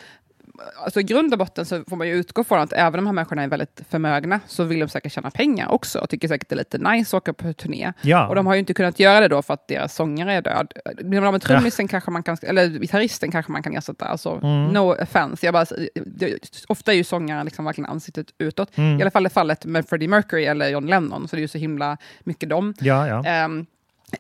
alltså, 0.85 1.01
i 1.01 1.03
grund 1.03 1.33
och 1.33 1.39
botten 1.39 1.67
så 1.67 1.85
får 1.85 1.97
man 1.97 2.09
ju 2.09 2.15
utgå 2.15 2.45
från 2.45 2.61
att 2.61 2.73
även 2.73 2.87
om 2.99 3.05
de 3.05 3.07
här 3.07 3.13
människorna 3.13 3.43
är 3.43 3.49
väldigt 3.49 3.81
förmögna 3.91 4.41
så 4.47 4.65
vill 4.65 4.81
de 4.81 4.89
säkert 4.89 5.13
tjäna 5.13 5.31
pengar 5.31 5.69
också 5.69 5.99
och 5.99 6.09
tycker 6.11 6.29
säkert 6.29 6.49
det 6.49 6.55
är 6.55 6.57
lite 6.57 6.79
nice 6.79 7.17
att 7.17 7.23
åka 7.23 7.33
på 7.33 7.53
turné. 7.53 7.93
Ja. 8.03 8.29
Och 8.29 8.35
de 8.35 8.47
har 8.47 8.55
ju 8.55 8.59
inte 8.61 8.75
kunnat 8.75 9.01
göra 9.01 9.21
det 9.21 9.29
då 9.29 9.43
för 9.43 9.55
att 9.55 9.69
deras 9.69 9.95
sångare 9.95 10.33
är 10.33 10.43
död. 10.43 10.73
Blir 11.03 11.21
man 11.21 11.27
av 11.27 11.33
med 11.33 11.43
trummisen 11.43 11.89
kanske 11.89 12.11
man 12.11 12.23
kan, 12.23 12.37
eller 12.43 12.69
gitarristen 12.69 13.31
kanske 13.31 13.53
man 13.53 13.63
kan 13.63 13.77
ersätta. 13.77 14.05
Alltså, 14.05 14.41
Mm. 14.43 14.65
no 14.73 15.03
offense. 15.03 15.47
Jag 15.47 15.53
bara, 15.55 15.67
det, 16.07 16.65
ofta 16.69 16.93
är 16.93 16.97
ju 16.97 17.05
sångare 17.05 17.45
liksom 17.45 17.65
verkligen 17.65 17.91
ansiktet 17.91 18.27
utåt. 18.39 18.79
Mm. 18.79 18.99
I 18.99 19.03
alla 19.03 19.11
fall 19.11 19.27
i 19.27 19.31
fallet 19.31 19.65
med 19.65 19.89
Freddie 19.89 20.09
Mercury 20.09 20.45
eller 20.45 20.69
John 20.69 20.87
Lennon, 20.87 21.29
så 21.29 21.37
det 21.37 21.41
är 21.41 21.43
ju 21.43 21.49
så 21.49 21.59
himla 21.59 21.97
mycket 22.25 22.49
dem. 22.49 22.75
Ja, 22.81 23.09
ja. 23.09 23.25
Ehm, 23.25 23.67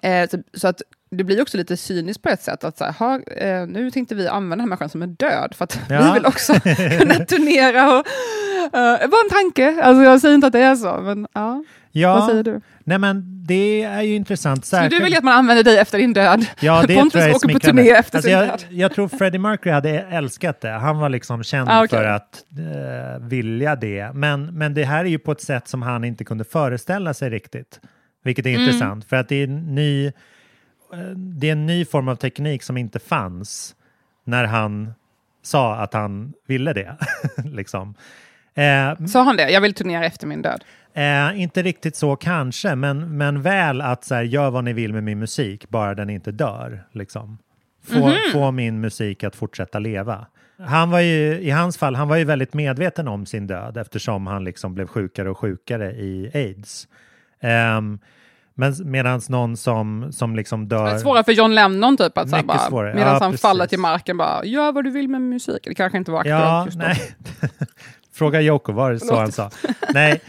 eh, 0.02 0.28
så, 0.28 0.38
så 0.54 0.68
att 0.68 0.82
det 1.10 1.24
blir 1.24 1.42
också 1.42 1.56
lite 1.56 1.76
cyniskt 1.76 2.22
på 2.22 2.28
ett 2.28 2.42
sätt. 2.42 2.64
Att 2.64 2.78
så 2.78 2.84
här, 2.84 2.92
ha, 2.92 3.20
eh, 3.22 3.66
nu 3.66 3.90
tänkte 3.90 4.14
vi 4.14 4.28
använda 4.28 4.50
den 4.56 4.60
här 4.60 4.66
människan 4.68 4.88
som 4.88 5.02
är 5.02 5.06
död, 5.06 5.54
för 5.54 5.64
att 5.64 5.80
Ja. 5.88 6.02
vi 6.06 6.12
vill 6.12 6.26
också 6.26 6.52
kunna 6.98 7.14
turnera. 7.24 7.86
Och, 7.98 8.06
eh, 8.78 9.08
var 9.08 9.24
en 9.24 9.30
tanke, 9.30 9.82
alltså, 9.82 10.02
jag 10.02 10.20
säger 10.20 10.34
inte 10.34 10.46
att 10.46 10.52
det 10.52 10.60
är 10.60 10.74
så, 10.76 11.00
men 11.00 11.26
ja. 11.32 11.62
Vad 12.14 12.26
säger 12.30 12.42
du? 12.42 12.60
Nej, 12.84 12.98
men 12.98 13.44
det 13.46 13.82
är 13.82 14.02
ju 14.02 14.14
intressant. 14.14 14.66
Skulle 14.66 14.82
du 14.82 14.84
särskilt- 14.90 15.04
vilja 15.06 15.18
att 15.18 15.24
man 15.24 15.34
använder 15.34 15.64
dig 15.64 15.78
efter 15.78 15.98
din 15.98 16.12
död? 16.12 16.46
Ja, 16.60 16.82
det 16.88 16.94
Pontus 16.96 17.12
tror 17.12 17.22
jag 17.22 17.30
är 17.30 17.34
åker 17.36 17.48
på 17.52 17.58
turné 17.58 17.90
efter 17.90 18.18
alltså 18.18 18.28
sin 18.28 18.38
jag, 18.38 18.48
död. 18.48 18.64
jag 18.70 18.92
tror 18.94 19.08
Freddie 19.08 19.38
Mercury 19.38 19.72
hade 19.72 19.90
älskat 19.90 20.60
det. 20.60 20.68
Han 20.70 20.98
var 20.98 21.08
liksom 21.08 21.42
känd 21.44 21.68
Ah, 21.70 21.84
okej. 21.84 21.98
för 21.98 22.04
att 22.04 22.44
eh, 22.58 23.26
vilja 23.26 23.76
det. 23.76 24.10
Men, 24.14 24.58
men 24.58 24.74
det 24.74 24.84
här 24.84 25.04
är 25.04 25.08
ju 25.08 25.18
på 25.18 25.32
ett 25.32 25.40
sätt 25.42 25.68
som 25.68 25.82
han 25.82 26.04
inte 26.04 26.24
kunde 26.24 26.44
föreställa 26.44 27.14
sig 27.14 27.30
riktigt. 27.30 27.80
Vilket 28.24 28.46
är 28.46 28.50
Mm. 28.50 28.62
intressant, 28.62 29.04
för 29.04 29.16
att 29.16 29.28
det 29.28 29.36
är, 29.36 29.44
en 29.44 29.74
ny, 29.74 30.12
det 31.16 31.48
är 31.48 31.52
en 31.52 31.66
ny 31.66 31.84
form 31.84 32.08
av 32.08 32.16
teknik 32.16 32.62
som 32.62 32.76
inte 32.76 32.98
fanns 32.98 33.76
när 34.24 34.44
han 34.44 34.94
sa 35.42 35.74
att 35.76 35.94
han 35.94 36.32
ville 36.46 36.72
det. 36.72 36.96
liksom. 37.44 37.94
eh, 38.54 39.06
Sa 39.06 39.22
han 39.22 39.36
det? 39.36 39.50
Jag 39.50 39.60
vill 39.60 39.74
turnera 39.74 40.04
efter 40.04 40.26
min 40.26 40.42
död. 40.42 40.64
Eh, 40.94 41.40
inte 41.40 41.62
riktigt 41.62 41.96
så 41.96 42.16
kanske, 42.16 42.74
men, 42.74 43.16
men 43.16 43.42
väl 43.42 43.80
att 43.80 44.04
så 44.04 44.14
här, 44.14 44.22
gör 44.22 44.50
vad 44.50 44.64
ni 44.64 44.72
vill 44.72 44.92
med 44.92 45.04
min 45.04 45.18
musik, 45.18 45.68
bara 45.68 45.94
den 45.94 46.10
inte 46.10 46.32
dör. 46.32 46.82
Liksom. 46.92 47.38
Få, 47.84 48.12
få 48.32 48.50
min 48.50 48.80
musik 48.80 49.24
att 49.24 49.36
fortsätta 49.36 49.78
leva. 49.78 50.26
Han 50.58 50.90
var 50.90 51.00
ju, 51.00 51.40
I 51.40 51.50
hans 51.50 51.78
fall, 51.78 51.94
han 51.94 52.08
var 52.08 52.16
ju 52.16 52.24
väldigt 52.24 52.54
medveten 52.54 53.08
om 53.08 53.26
sin 53.26 53.46
död 53.46 53.76
eftersom 53.76 54.26
han 54.26 54.44
liksom 54.44 54.74
blev 54.74 54.86
sjukare 54.86 55.30
och 55.30 55.38
sjukare 55.38 55.92
i 55.92 56.30
aids. 56.34 56.88
Um, 57.76 57.98
men 58.58 58.74
medan 58.84 59.20
någon 59.28 59.56
som, 59.56 60.12
som 60.12 60.36
liksom 60.36 60.68
Det 60.68 60.76
dör... 60.76 60.98
svårare 60.98 61.24
för 61.24 61.32
John 61.32 61.54
Lennon 61.54 61.96
typ, 61.96 62.18
att 62.18 62.26
Mycket 62.30 62.46
bara, 62.46 62.58
svårare. 62.58 62.94
medan 62.94 63.12
Ja, 63.12 63.18
han 63.20 63.30
precis. 63.30 63.42
faller 63.42 63.66
till 63.66 63.78
marken 63.78 64.16
bara, 64.16 64.44
gör 64.44 64.72
vad 64.72 64.84
du 64.84 64.90
vill 64.90 65.08
med 65.08 65.20
musik. 65.22 65.58
Det 65.64 65.74
kanske 65.74 65.98
inte 65.98 66.10
var 66.10 66.18
aktuellt 66.20 66.40
Ja, 66.42 66.64
just 66.64 66.78
då. 66.78 66.86
nej. 66.86 67.14
Fråga 68.14 68.42
Yoko, 68.42 68.72
var 68.72 68.92
det 68.92 69.00
så 69.00 69.16
han 69.18 69.32
sa? 69.32 69.50
Nej, 69.94 70.20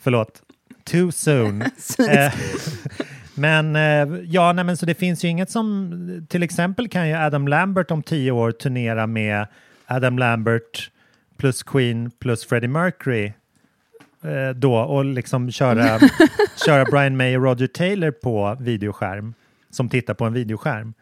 förlåt. 0.00 0.42
Too 0.84 1.12
soon. 1.12 1.62
Eh, 2.10 2.32
men 3.34 3.76
eh, 3.76 4.18
ja, 4.24 4.52
nej, 4.52 4.64
men 4.64 4.76
så 4.76 4.86
det 4.86 4.94
finns 4.94 5.24
ju 5.24 5.28
inget 5.28 5.50
som, 5.50 6.26
till 6.28 6.42
exempel 6.42 6.88
kan 6.88 7.08
ju 7.08 7.14
Adam 7.14 7.48
Lambert 7.48 7.90
om 7.90 8.02
tio 8.02 8.30
år 8.32 8.52
turnera 8.52 9.06
med 9.06 9.46
Adam 9.86 10.18
Lambert 10.18 10.90
plus 11.36 11.62
Queen 11.62 12.10
plus 12.20 12.46
Freddie 12.46 12.68
Mercury 12.68 13.32
eh, 14.24 14.50
då 14.56 14.74
och 14.74 15.04
liksom 15.04 15.50
köra, 15.50 15.98
köra 16.66 16.84
Brian 16.84 17.16
May 17.16 17.36
och 17.36 17.42
Roger 17.42 17.66
Taylor 17.66 18.10
på 18.10 18.56
videoskärm 18.60 19.34
som 19.70 19.88
tittar 19.88 20.14
på 20.14 20.24
en 20.24 20.32
videoskärm 20.32 20.94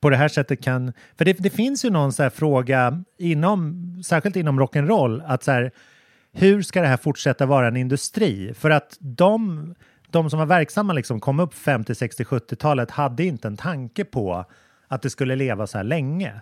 på 0.00 0.10
det 0.10 0.16
här 0.16 0.28
sättet 0.28 0.62
kan... 0.62 0.92
För 1.18 1.24
det, 1.24 1.32
det 1.32 1.50
finns 1.50 1.84
ju 1.84 1.90
någon 1.90 2.12
så 2.12 2.22
här 2.22 2.30
fråga, 2.30 3.04
inom, 3.18 4.02
särskilt 4.06 4.36
inom 4.36 4.60
rock'n'roll, 4.60 5.22
att 5.26 5.42
så 5.42 5.50
här, 5.50 5.70
hur 6.32 6.62
ska 6.62 6.80
det 6.80 6.86
här 6.86 6.96
fortsätta 6.96 7.46
vara 7.46 7.68
en 7.68 7.76
industri? 7.76 8.54
För 8.54 8.70
att 8.70 8.96
de, 9.00 9.74
de 10.10 10.30
som 10.30 10.38
var 10.38 10.46
verksamma 10.46 10.92
liksom 10.92 11.20
kom 11.20 11.40
upp 11.40 11.54
50, 11.54 11.94
60, 11.94 12.24
70-talet 12.24 12.90
hade 12.90 13.24
inte 13.24 13.48
en 13.48 13.56
tanke 13.56 14.04
på 14.04 14.44
att 14.88 15.02
det 15.02 15.10
skulle 15.10 15.36
leva 15.36 15.66
så 15.66 15.78
här 15.78 15.84
länge. 15.84 16.40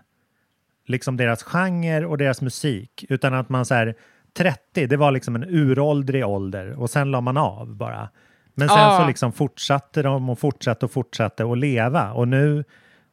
Liksom 0.87 1.16
deras 1.16 1.42
genre 1.42 2.07
och 2.07 2.18
deras 2.18 2.42
musik, 2.42 3.05
utan 3.09 3.35
att 3.35 3.49
man 3.49 3.64
så 3.64 3.75
här 3.75 3.94
30, 4.38 4.87
det 4.87 4.96
var 4.96 5.12
liksom 5.12 5.37
en 5.37 5.44
uråldrig 5.44 6.27
ålder 6.27 6.81
och 6.81 6.90
sen 6.90 7.11
la 7.11 7.20
man 7.20 7.37
av 7.37 7.74
bara. 7.77 8.09
Men 8.55 8.68
sen 8.68 8.79
Ja. 8.79 8.98
så 9.01 9.07
liksom 9.07 9.33
fortsatte 9.33 10.03
de 10.03 10.31
och 10.31 10.38
fortsatte 10.38 10.85
och 10.87 10.92
fortsatte 10.92 11.53
att 11.53 11.59
leva 11.59 12.12
och 12.12 12.29
nu 12.29 12.64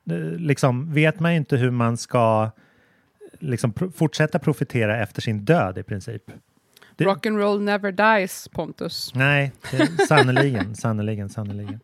eh, 0.09 0.15
liksom 0.37 0.93
vet 0.93 1.19
man 1.19 1.31
ju 1.31 1.37
inte 1.37 1.57
hur 1.57 1.71
man 1.71 1.97
ska 1.97 2.51
liksom 3.39 3.73
pro- 3.73 3.91
fortsätta 3.91 4.39
profitera 4.39 5.01
efter 5.01 5.21
sin 5.21 5.45
död 5.45 5.77
i 5.77 5.83
princip. 5.83 6.23
Det- 6.95 7.03
Rock 7.05 7.25
and 7.25 7.37
roll 7.37 7.61
never 7.61 7.91
dies, 8.19 8.47
Pontus. 8.47 9.11
Nej, 9.15 9.51
sannerligen, 10.07 10.75
sannerligen, 10.75 11.29
sannerligen. 11.29 11.79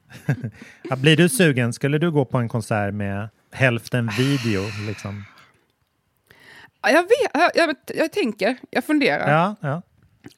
blir 0.98 1.18
du 1.18 1.30
sugen? 1.30 1.74
Skulle 1.74 1.98
du 1.98 2.12
gå 2.12 2.26
på 2.26 2.38
en 2.38 2.50
konsert 2.50 2.94
med 2.94 3.30
hälften 3.52 4.10
video? 4.18 4.62
Liksom? 4.88 5.24
Ja, 6.82 6.90
Jag, 6.90 7.02
vet, 7.04 7.32
jag, 7.34 7.52
jag, 7.56 7.76
jag 7.96 8.12
tänker, 8.12 8.58
jag 8.70 8.84
funderar. 8.84 9.32
Ja, 9.32 9.56
ja. 9.62 9.82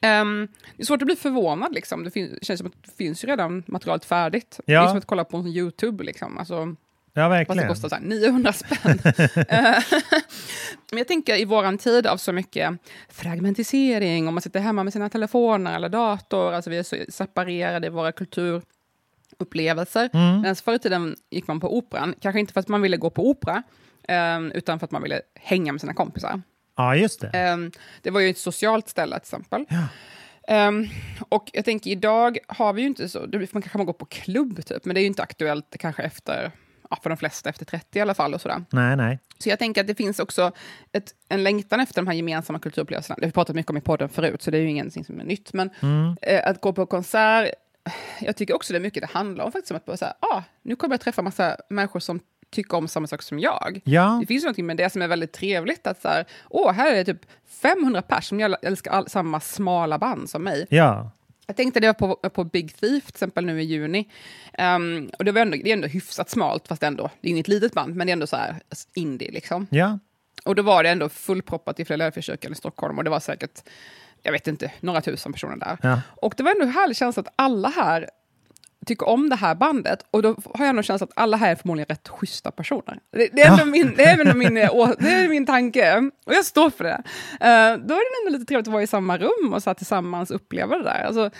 Ehm, 0.00 0.48
det 0.76 0.82
är 0.82 0.86
svårt 0.86 1.02
att 1.02 1.06
bli 1.06 1.16
förvånad. 1.16 1.74
Liksom. 1.74 2.04
Det, 2.04 2.10
fin- 2.10 2.36
det 2.40 2.46
känns 2.46 2.58
som 2.58 2.66
att 2.66 2.82
det 2.82 2.90
finns 2.96 3.24
ju 3.24 3.28
redan 3.28 3.62
materialet 3.66 4.04
färdigt. 4.04 4.60
Det 4.66 4.72
Ja. 4.72 4.84
är 4.84 4.88
som 4.88 4.98
att 4.98 5.06
kolla 5.06 5.24
på 5.24 5.36
en 5.36 5.46
YouTube. 5.46 6.04
Liksom. 6.04 6.38
Alltså, 6.38 6.54
ja 6.54 6.64
fast 6.66 6.76
det 7.14 7.28
verkligen. 7.28 7.68
kostar 7.68 7.88
så 7.88 7.94
här 7.94 8.02
900 8.02 8.52
spänn. 8.52 8.98
Men 10.90 10.98
jag 10.98 11.08
tänker 11.08 11.36
i 11.40 11.44
våran 11.44 11.78
tid 11.78 12.06
av 12.06 12.16
så 12.16 12.32
mycket 12.32 12.72
fragmentisering, 13.08 14.28
om 14.28 14.34
man 14.34 14.42
sitter 14.42 14.60
hemma 14.60 14.84
med 14.84 14.92
sina 14.92 15.08
telefoner 15.08 15.76
eller 15.76 15.88
dator, 15.88 16.52
alltså 16.52 16.70
vi 16.70 16.78
är 16.78 16.82
så 16.82 16.96
separerade 17.08 17.86
i 17.86 17.90
våra 17.90 18.12
kulturupplevelser. 18.12 20.10
Mm. 20.12 20.40
Medan 20.40 20.56
förr 20.56 20.74
i 20.74 20.78
tiden 20.78 21.16
gick 21.30 21.46
man 21.46 21.60
på 21.60 21.76
operan, 21.78 22.14
kanske 22.20 22.40
inte 22.40 22.52
för 22.52 22.60
att 22.60 22.68
man 22.68 22.82
ville 22.82 22.96
gå 22.96 23.10
på 23.10 23.28
opera, 23.30 23.62
utan 24.54 24.78
för 24.78 24.84
att 24.84 24.90
man 24.90 25.02
ville 25.02 25.20
hänga 25.34 25.72
med 25.72 25.80
sina 25.80 25.94
kompisar. 25.94 26.42
Ja, 26.76 26.96
just 26.96 27.20
det. 27.20 27.28
Ehm, 27.28 27.70
det 28.02 28.10
var 28.10 28.20
ju 28.20 28.30
ett 28.30 28.38
socialt 28.38 28.88
ställe 28.88 29.18
till 29.18 29.22
exempel. 29.22 29.66
Ehm, 30.48 30.86
och 31.28 31.50
jag 31.52 31.64
tänker 31.64 31.90
idag 31.90 32.38
har 32.48 32.72
vi 32.72 32.82
ju 32.82 32.86
inte 32.86 33.08
så, 33.08 33.18
man 33.18 33.46
kanske 33.46 33.78
man 33.78 33.86
går 33.86 33.92
på 33.92 34.04
klubb 34.04 34.64
typ, 34.64 34.84
men 34.84 34.94
det 34.94 35.00
är 35.00 35.02
ju 35.02 35.06
inte 35.06 35.22
aktuellt 35.22 35.76
kanske 35.78 36.02
efter, 36.02 36.52
ja, 36.90 36.98
för 37.02 37.10
de 37.10 37.16
flesta 37.16 37.50
efter 37.50 37.64
30 37.64 37.98
i 37.98 38.02
alla 38.02 38.14
fall 38.14 38.34
och 38.34 38.40
sådär. 38.40 38.64
Nej, 38.70 38.96
nej. 38.96 39.18
Så 39.38 39.48
jag 39.48 39.58
tänker 39.58 39.80
att 39.80 39.86
det 39.86 39.94
finns 39.94 40.18
också 40.18 40.52
ett, 40.92 41.14
en 41.28 41.42
längtan 41.42 41.80
efter 41.80 41.96
de 42.02 42.06
här 42.06 42.14
gemensamma 42.14 42.58
kulturupplevelserna. 42.58 43.16
Det 43.16 43.22
har 43.22 43.28
vi 43.28 43.32
pratat 43.32 43.56
mycket 43.56 43.70
om 43.70 43.76
i 43.76 43.80
podden 43.80 44.08
förut, 44.08 44.42
så 44.42 44.50
det 44.50 44.58
är 44.58 44.62
ju 44.62 44.70
ingenting 44.70 45.04
som 45.04 45.20
är 45.20 45.24
nytt. 45.24 45.52
Men 45.52 45.70
eh, 46.22 46.48
att 46.48 46.60
gå 46.60 46.72
på 46.72 46.86
konsert, 46.86 47.50
jag 48.20 48.36
tycker 48.36 48.54
också 48.54 48.72
det 48.72 48.78
är 48.78 48.80
mycket 48.80 49.00
det 49.00 49.10
handlar 49.12 49.44
om 49.44 49.52
faktiskt. 49.52 49.70
Om 49.70 49.76
att 49.76 49.84
bara 49.84 49.96
säga, 49.96 50.14
ah, 50.20 50.42
nu 50.62 50.76
kommer 50.76 50.92
jag 50.92 51.00
träffa 51.00 51.22
massa 51.22 51.56
människor 51.70 52.00
som 52.00 52.20
tycker 52.54 52.76
om 52.76 52.88
samma 52.88 53.06
sak 53.06 53.22
som 53.22 53.38
jag. 53.38 53.80
Ja, 53.84 54.18
Det 54.20 54.26
finns 54.26 54.44
ju 54.44 54.48
något 54.48 54.58
med 54.58 54.76
det 54.76 54.90
som 54.90 55.02
är 55.02 55.08
väldigt 55.08 55.32
trevligt. 55.32 55.86
Att 55.86 56.02
så 56.02 56.08
här, 56.08 56.24
åh, 56.50 56.72
här 56.72 56.92
är 56.92 56.96
det 56.96 57.04
typ 57.04 57.26
500 57.48 58.02
pers 58.02 58.28
som 58.28 58.40
jag 58.40 58.56
älskar 58.62 58.90
all, 58.90 59.08
samma 59.08 59.40
smala 59.40 59.98
band 59.98 60.30
som 60.30 60.44
mig. 60.44 60.66
ja. 60.70 61.10
Jag 61.46 61.56
tänkte 61.56 61.80
det 61.80 61.86
var 61.86 61.94
på, 61.94 62.16
på 62.30 62.44
Big 62.44 62.76
Thief, 62.76 63.04
till 63.04 63.14
exempel 63.14 63.46
nu 63.46 63.62
i 63.62 63.64
juni. 63.64 64.08
Um, 64.58 65.10
och 65.18 65.24
det, 65.24 65.32
var 65.32 65.40
ändå, 65.40 65.56
det 65.64 65.70
är 65.70 65.72
ändå 65.72 65.88
hyfsat 65.88 66.30
smalt, 66.30 66.68
fast 66.68 66.82
ändå, 66.82 67.10
det 67.20 67.28
är 67.28 67.30
inget 67.30 67.48
litet 67.48 67.72
band, 67.74 67.96
men 67.96 68.06
det 68.06 68.10
är 68.10 68.12
ändå 68.12 68.26
så 68.26 68.36
här 68.36 68.56
indie 68.94 69.30
liksom. 69.30 69.66
Ja, 69.70 69.98
Och 70.44 70.54
då 70.54 70.62
var 70.62 70.82
det 70.82 70.90
ändå 70.90 71.08
fullproppat 71.08 71.80
i 71.80 71.84
Philadelphia-kyrkan 71.84 72.52
i 72.52 72.54
Stockholm 72.54 72.98
och 72.98 73.04
det 73.04 73.10
var 73.10 73.20
säkert, 73.20 73.62
jag 74.22 74.32
vet 74.32 74.46
inte, 74.48 74.72
några 74.80 75.00
tusen 75.00 75.32
personer 75.32 75.56
där. 75.56 75.78
Ja. 75.82 76.00
Och 76.06 76.34
det 76.36 76.42
var 76.42 76.50
ändå 76.50 76.64
en 76.64 76.72
härlig 76.72 76.96
känsla 76.96 77.20
att 77.20 77.32
alla 77.36 77.68
här 77.68 78.10
tycker 78.84 79.08
om 79.08 79.28
det 79.28 79.36
här 79.36 79.54
bandet 79.54 80.06
och 80.10 80.22
då 80.22 80.28
har 80.28 80.64
jag 80.64 80.68
ändå 80.68 80.82
känslan 80.82 81.08
att 81.10 81.22
alla 81.22 81.36
här 81.36 81.50
är 81.50 81.56
förmodligen 81.56 81.86
rätt 81.88 82.08
schyssta 82.08 82.50
personer. 82.50 82.98
Det, 83.12 83.28
det 83.32 83.42
är 83.42 83.50
ändå 83.50 83.64
min, 83.64 83.94
det 83.96 84.02
är 84.04 84.20
ändå 84.20 84.34
min, 84.34 84.56
eh, 84.56 84.90
det 84.98 85.08
är 85.08 85.28
min 85.28 85.46
tanke 85.46 86.10
och 86.26 86.34
jag 86.34 86.44
står 86.44 86.70
för 86.70 86.84
det. 86.84 87.02
Eh, 87.40 87.78
då 87.86 87.94
är 87.94 88.22
det 88.24 88.26
ändå 88.26 88.38
lite 88.38 88.48
trevligt 88.48 88.68
att 88.68 88.72
vara 88.72 88.82
i 88.82 88.86
samma 88.86 89.18
rum 89.18 89.52
och 89.52 89.62
så 89.62 89.70
här 89.70 89.74
tillsammans 89.74 90.30
uppleva 90.30 90.78
det 90.78 90.84
där. 90.84 91.04
Alltså, 91.04 91.30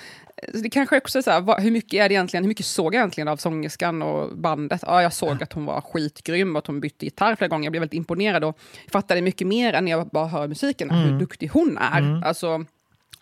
så 0.52 0.58
det 0.58 0.70
kanske 0.70 0.96
också 0.96 1.18
är 1.18 1.22
så 1.22 1.30
här, 1.30 1.40
vad, 1.40 1.62
hur 1.62 1.70
mycket 1.70 2.00
är 2.00 2.08
det 2.08 2.14
egentligen, 2.14 2.44
hur 2.44 2.48
mycket 2.48 2.66
såg 2.66 2.94
jag 2.94 2.98
egentligen 2.98 3.28
av 3.28 3.36
sångerskan 3.36 4.02
och 4.02 4.38
bandet? 4.38 4.80
Ja, 4.86 5.02
jag 5.02 5.12
såg 5.12 5.42
att 5.42 5.52
hon 5.52 5.64
var 5.64 5.80
skitgrym 5.80 6.56
och 6.56 6.58
att 6.58 6.66
hon 6.66 6.80
bytte 6.80 7.04
gitarr 7.04 7.36
flera 7.36 7.48
gånger. 7.48 7.64
Jag 7.64 7.72
blev 7.72 7.80
väldigt 7.80 7.96
imponerad 7.96 8.44
och 8.44 8.58
fattade 8.92 9.22
mycket 9.22 9.46
mer 9.46 9.72
än 9.72 9.84
när 9.84 9.92
jag 9.92 10.08
bara 10.08 10.26
hör 10.26 10.48
musiken, 10.48 10.90
hur 10.90 11.18
duktig 11.18 11.48
hon 11.48 11.78
är. 11.78 12.24
Alltså, 12.24 12.64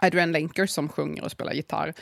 Adrienne 0.02 0.32
Lenker 0.32 0.66
som 0.66 0.88
sjunger 0.88 1.24
och 1.24 1.30
spelar 1.30 1.52
gitarr. 1.52 1.94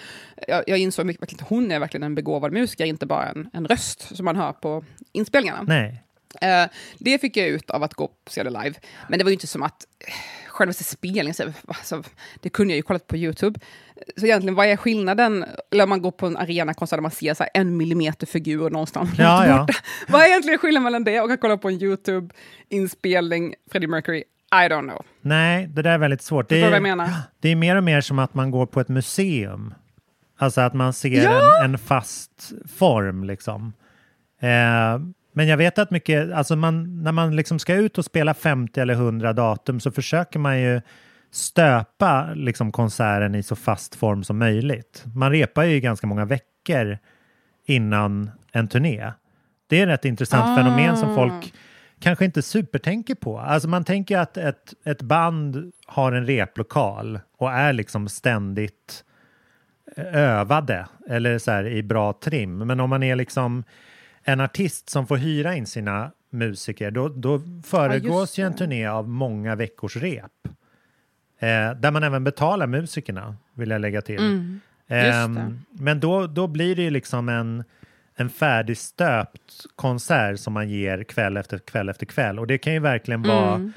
Jag, 0.49 0.65
jag 0.67 0.79
insåg 0.79 1.07
mycket 1.07 1.33
att 1.33 1.49
hon 1.49 1.71
är 1.71 1.79
verkligen 1.79 2.03
en 2.03 2.15
begåvad 2.15 2.53
musiker, 2.53 2.85
inte 2.85 3.07
bara 3.07 3.29
en, 3.29 3.51
en 3.53 3.67
röst 3.67 4.17
som 4.17 4.25
man 4.25 4.37
hör 4.37 4.53
på 4.53 4.85
inspelningarna. 5.13 5.63
nej. 5.63 6.03
Eh, 6.41 6.71
det 6.99 7.19
fick 7.19 7.37
jag 7.37 7.49
ut 7.49 7.71
av 7.71 7.83
att 7.83 7.95
gå 7.95 8.05
och 8.05 8.31
se 8.31 8.43
det 8.43 8.51
live. 8.51 8.75
Men 9.09 9.19
det 9.19 9.25
var 9.25 9.31
ju 9.31 9.35
inte 9.35 9.47
som 9.47 9.63
att 9.63 9.87
eh, 10.07 10.13
själva 10.49 10.73
spelningen, 10.73 11.35
så, 11.35 11.53
alltså, 11.67 12.03
det 12.41 12.49
kunde 12.49 12.73
jag 12.73 12.77
ju 12.77 12.83
kollat 12.83 13.07
på 13.07 13.17
YouTube. 13.17 13.61
Så 14.17 14.27
egentligen, 14.27 14.55
vad 14.55 14.67
är 14.67 14.77
skillnaden? 14.77 15.45
Eller 15.71 15.85
om 15.85 15.91
man 15.91 16.03
går 16.03 16.11
på 16.11 16.27
en 16.27 16.37
arenakonsert 16.37 16.97
där 16.97 17.03
man 17.03 17.11
ser 17.11 17.35
så 17.35 17.45
en 17.55 17.77
millimeter 17.77 18.27
figur 18.27 18.71
någonstans 18.71 19.11
Ja, 19.19 19.47
ja. 19.47 19.67
Vad 20.09 20.23
är 20.23 20.27
egentligen 20.27 20.59
skillnaden 20.59 20.85
mellan 20.85 21.05
det 21.05 21.21
och 21.21 21.31
att 21.31 21.41
kolla 21.41 21.57
på 21.57 21.69
en 21.69 21.83
YouTube-inspelning, 21.83 23.55
Freddie 23.71 23.87
Mercury? 23.87 24.25
I 24.53 24.69
don't 24.69 24.89
know. 24.89 25.05
Nej, 25.21 25.67
det 25.67 25.83
där 25.83 25.91
är 25.91 25.99
väldigt 25.99 26.23
svårt. 26.23 26.49
Det 26.49 26.61
är, 26.61 26.65
vad 26.65 26.73
jag 26.73 26.83
menar? 26.83 27.11
det 27.41 27.49
är 27.49 27.57
mer 27.57 27.77
och 27.77 27.85
mer 27.85 28.01
som 28.01 28.19
att 28.19 28.35
man 28.35 28.51
går 28.51 28.67
på 28.67 28.81
ett 28.81 28.89
museum. 28.89 29.75
Alltså 30.39 30.61
att 30.61 30.75
man 30.75 30.93
ser 30.93 31.29
en, 31.29 31.65
en 31.65 31.79
fast 31.79 32.53
form 32.79 33.25
liksom. 33.25 33.73
Eh, 34.41 34.99
men 35.33 35.49
jag 35.49 35.57
vet 35.57 35.79
att 35.79 35.91
mycket, 35.91 36.33
alltså 36.33 36.57
man, 36.57 37.03
när 37.03 37.13
man 37.13 37.37
liksom 37.37 37.59
ska 37.59 37.75
ut 37.75 37.99
och 37.99 38.05
spela 38.05 38.35
50 38.35 38.81
eller 38.81 38.95
100 38.95 39.33
datum 39.33 39.81
så 39.81 39.91
försöker 39.91 40.39
man 40.39 40.61
ju 40.61 40.81
stöpa 41.31 42.29
liksom 42.35 42.73
konserten 42.73 43.35
i 43.35 43.43
så 43.43 43.57
fast 43.57 43.95
form 43.95 44.25
som 44.25 44.39
möjligt. 44.39 45.05
Man 45.15 45.31
repar 45.31 45.65
ju 45.65 45.81
ganska 45.81 46.07
många 46.07 46.25
veckor 46.25 46.99
innan 47.67 48.31
en 48.53 48.69
turné. 48.69 49.13
Det 49.67 49.79
är 49.79 49.83
ett 49.83 49.89
rätt 49.89 50.05
intressant 50.05 50.59
fenomen 50.59 50.97
som 50.97 51.15
folk 51.15 51.55
kanske 52.01 52.25
inte 52.25 52.43
supertänker 52.43 53.15
på. 53.15 53.39
Alltså 53.39 53.69
man 53.69 53.85
tänker 53.85 54.19
att 54.19 54.37
ett, 54.37 54.75
ett 54.85 55.03
band 55.03 55.73
har 55.87 56.13
en 56.13 56.27
replokal 56.27 57.21
och 57.39 57.53
är 57.53 57.73
liksom 57.73 58.09
ständigt 58.09 59.05
övade 60.13 60.87
eller 61.09 61.39
så 61.39 61.51
här 61.51 61.67
i 61.67 61.83
bra 61.83 62.13
trim. 62.13 62.59
Men 62.59 62.81
om 62.81 62.91
man 62.91 63.03
är 63.03 63.17
liksom 63.17 63.65
en 64.23 64.41
artist 64.41 64.91
som 64.91 65.07
får 65.07 65.17
hyra 65.17 65.55
in 65.55 65.67
sina 65.67 66.11
musiker, 66.31 66.91
då, 66.91 67.09
då 67.09 67.41
föregås 67.65 68.39
ju 68.39 68.47
en 68.47 68.57
turné 68.57 68.87
av 68.87 69.09
många 69.09 69.55
veckors 69.55 69.97
rep. 69.97 70.25
Eh, 71.39 71.73
där 71.75 71.91
man 71.91 72.03
även 72.03 72.25
betalar 72.25 72.67
musikerna, 72.67 73.37
vill 73.55 73.71
jag 73.71 73.81
lägga 73.81 74.03
till. 74.03 74.19
Mm, 74.19 74.61
det. 75.35 75.57
men 75.71 76.01
då, 76.01 76.27
då 76.27 76.47
blir 76.47 76.77
det 76.77 76.83
ju 76.83 76.91
liksom 76.91 77.29
en, 77.29 77.65
en 78.21 78.31
färdigstöpt 78.31 79.67
konsert 79.77 80.39
som 80.41 80.53
man 80.53 80.69
ger 80.69 81.05
kväll 81.05 81.37
efter 81.37 81.59
kväll 81.59 81.89
efter 81.89 82.07
kväll. 82.07 82.39
Och 82.39 82.47
det 82.47 82.59
kan 82.59 82.73
ju 82.73 82.79
verkligen 82.79 83.23
vara 83.23 83.55
Mm. 83.55 83.73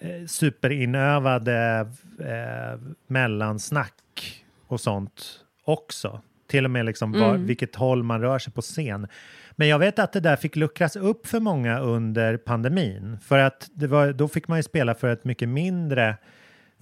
eh, 0.00 0.26
superinövade 0.26 1.88
eh, 2.20 2.80
mellansnack 3.06 4.44
och 4.66 4.80
sånt 4.80 5.40
också. 5.64 6.20
Till 6.46 6.64
och 6.64 6.70
med 6.70 6.84
liksom 6.86 7.12
var, 7.12 7.28
Mm. 7.34 7.46
vilket 7.46 7.74
håll 7.76 8.02
man 8.02 8.20
rör 8.20 8.38
sig 8.38 8.52
på 8.52 8.60
scen. 8.62 9.06
Men 9.52 9.68
jag 9.68 9.78
vet 9.78 9.98
att 9.98 10.12
det 10.12 10.20
där 10.20 10.36
fick 10.36 10.56
luckras 10.56 10.96
upp 10.96 11.26
för 11.26 11.40
många 11.40 11.78
under 11.80 12.36
pandemin. 12.36 13.18
För 13.22 13.38
att 13.38 13.70
det 13.74 13.86
var, 13.86 14.12
då 14.12 14.28
fick 14.28 14.48
man 14.48 14.58
ju 14.58 14.62
spela 14.62 14.94
för 14.94 15.08
ett 15.12 15.24
mycket 15.24 15.48
mindre, 15.48 16.16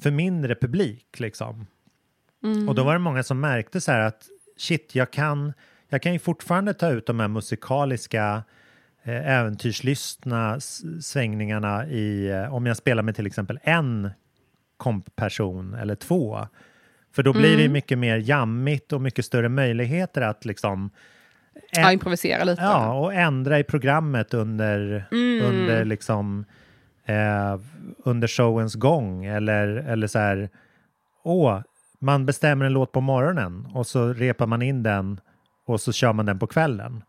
för 0.02 0.10
mindre 0.10 0.54
publik 0.54 1.20
liksom. 1.20 1.66
Och 2.68 2.74
då 2.74 2.84
var 2.84 2.92
det 2.92 2.98
många 2.98 3.22
som 3.22 3.40
märkte 3.40 3.80
så 3.80 3.92
här 3.92 4.00
att 4.00 4.28
shit, 4.56 4.94
jag 4.94 5.10
kan, 5.10 5.52
jag 5.90 6.02
kan 6.02 6.12
ju 6.12 6.18
fortfarande 6.18 6.74
ta 6.74 6.88
ut 6.88 7.06
de 7.06 7.20
här 7.20 7.28
musikaliska 7.28 8.42
eh, 9.02 9.30
äventyrslystna 9.30 10.60
svängningarna 11.00 11.86
i, 11.86 12.30
eh, 12.30 12.54
om 12.54 12.66
jag 12.66 12.76
spelar 12.76 13.02
med 13.02 13.16
till 13.16 13.26
exempel 13.26 13.58
en 13.62 14.10
kompperson 14.76 15.74
eller 15.74 15.94
två. 15.94 16.46
För 17.14 17.22
då 17.22 17.32
blir 17.32 17.56
det 17.56 17.62
ju 17.62 17.68
mycket 17.68 17.98
mer 17.98 18.16
jammigt 18.16 18.92
och 18.92 19.00
mycket 19.00 19.24
större 19.24 19.48
möjligheter 19.48 20.22
att 20.22 20.44
liksom 20.44 20.90
Ja, 21.72 21.92
improvisera 21.92 22.44
lite. 22.44 22.62
Ja, 22.62 22.92
och 22.94 23.14
ändra 23.14 23.58
i 23.58 23.64
programmet 23.64 24.34
under, 24.34 25.04
under 25.42 25.84
liksom 25.84 26.44
eh, 27.04 27.60
under 28.04 28.28
showens 28.28 28.74
gång 28.74 29.24
eller, 29.24 29.66
eller 29.66 30.06
så 30.06 30.18
här 30.18 30.50
åh, 31.24 31.60
man 31.98 32.26
bestämmer 32.26 32.64
en 32.64 32.72
låt 32.72 32.92
på 32.92 33.00
morgonen 33.00 33.66
och 33.74 33.86
så 33.86 34.12
repar 34.12 34.46
man 34.46 34.62
in 34.62 34.82
den 34.82 35.20
och 35.70 35.80
så 35.80 35.92
kör 35.92 36.12
man 36.12 36.26
den 36.26 36.38
på 36.38 36.46
kvällen. 36.46 37.02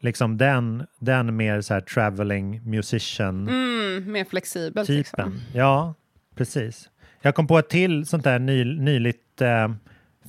Liksom 0.00 0.38
den, 0.38 0.86
den 0.98 1.36
mer 1.36 1.60
så 1.60 1.74
här 1.74 1.80
traveling 1.80 2.60
musician 2.70 3.48
Mm, 3.48 4.12
mer 4.12 4.24
flexibelt. 4.24 4.86
typen. 4.86 5.00
Liksom. 5.30 5.40
Ja, 5.54 5.94
precis. 6.34 6.88
Jag 7.22 7.34
kom 7.34 7.46
på 7.46 7.58
ett 7.58 7.68
till 7.68 8.06
sånt 8.06 8.24
där 8.24 8.38
ny, 8.38 8.64
nyligt 8.64 9.40
eh, 9.42 9.68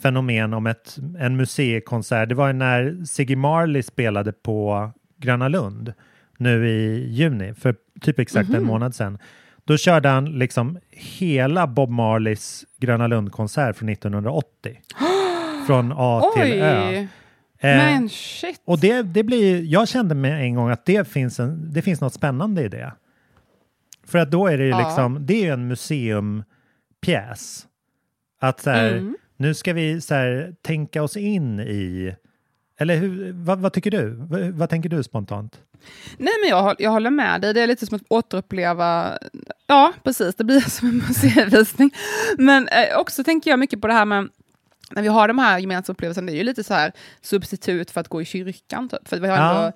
fenomen 0.02 0.54
om 0.54 0.68
ett, 0.68 0.98
en 1.20 1.38
museikonsert. 1.38 2.30
Det 2.30 2.36
var 2.36 2.54
när 2.54 3.06
Ziggy 3.06 3.36
Marley 3.36 3.84
spelade 3.84 4.32
på 4.32 4.92
Gröna 5.18 5.48
Lund 5.48 5.94
nu 6.38 6.70
i 6.70 7.08
juni, 7.10 7.54
för 7.54 7.76
typ 8.02 8.20
exakt 8.20 8.50
en 8.50 8.64
månad 8.64 8.96
sedan. 8.96 9.18
Då 9.66 9.78
körde 9.78 10.10
han 10.10 10.26
liksom 10.40 10.80
hela 10.92 11.68
Bob 11.68 11.90
Marleys 11.90 12.66
Gröna 12.80 13.08
Lund-konsert 13.08 13.76
från 13.76 13.90
1980. 13.90 14.82
från 15.68 15.94
A 15.96 16.22
till 16.36 16.62
Ö. 16.62 17.08
Eh, 17.60 17.76
Men 17.78 18.10
shit. 18.10 18.62
och 18.66 18.80
det, 18.80 19.02
det 19.02 19.24
blir, 19.24 19.64
jag 19.64 19.88
kände 19.88 20.16
med 20.16 20.42
en 20.42 20.56
gång 20.56 20.70
att 20.70 20.86
det 20.86 21.08
finns, 21.08 21.40
en, 21.40 21.74
det 21.74 21.82
finns 21.82 22.02
något 22.02 22.14
spännande 22.14 22.64
i 22.64 22.68
det. 22.70 22.94
För 24.06 24.18
att 24.20 24.32
då 24.32 24.48
är 24.48 24.58
det 24.58 24.64
ju 24.64 24.70
Ja. 24.70 24.80
liksom, 24.88 25.26
det 25.26 25.34
är 25.34 25.44
ju 25.44 25.52
en 25.52 25.68
museumpjäs. 25.68 27.66
Att 28.40 28.62
så 28.62 28.70
här, 28.70 28.92
Mm. 28.92 29.18
nu 29.38 29.54
ska 29.54 29.74
vi 29.74 30.02
så 30.02 30.14
här, 30.16 30.56
tänka 30.62 31.04
oss 31.04 31.18
in 31.18 31.60
i, 31.60 32.16
eller 32.80 32.96
hur, 32.98 33.32
vad, 33.34 33.60
vad 33.60 33.74
tycker 33.74 33.92
du? 33.92 34.10
Vad, 34.10 34.42
vad 34.42 34.70
tänker 34.70 34.90
du 34.90 35.04
spontant? 35.04 35.62
Nej, 36.18 36.34
men 36.44 36.50
jag, 36.50 36.76
jag 36.80 36.92
håller 36.92 37.10
med 37.10 37.42
dig. 37.42 37.54
Det 37.54 37.62
är 37.62 37.68
lite 37.68 37.86
som 37.86 37.96
att 37.96 38.02
återuppleva... 38.10 39.18
Ja, 39.68 39.94
precis. 40.04 40.36
Det 40.36 40.44
blir 40.44 40.60
som 40.70 40.88
en 40.88 40.98
museivisning. 40.98 41.92
Men 42.38 42.68
eh, 42.68 42.98
också 43.00 43.24
tänker 43.24 43.50
jag 43.50 43.60
mycket 43.60 43.82
på 43.82 43.88
det 43.88 43.94
här 43.94 44.06
med 44.06 44.30
när 44.92 45.02
vi 45.02 45.08
har 45.08 45.28
de 45.28 45.40
här 45.40 45.60
gemensamma 45.60 45.94
upplevelserna, 45.94 46.26
det 46.28 46.34
är 46.34 46.38
ju 46.38 46.44
lite 46.44 46.64
så 46.64 46.74
här 46.74 46.92
substitut 47.22 47.92
för 47.92 48.02
att 48.02 48.08
gå 48.08 48.22
i 48.22 48.26
kyrkan. 48.26 48.90
Typ. 48.90 49.08
För 49.08 49.20
vi 49.20 49.28
har 49.28 49.38
Ja. 49.38 49.56
ändå, 49.66 49.72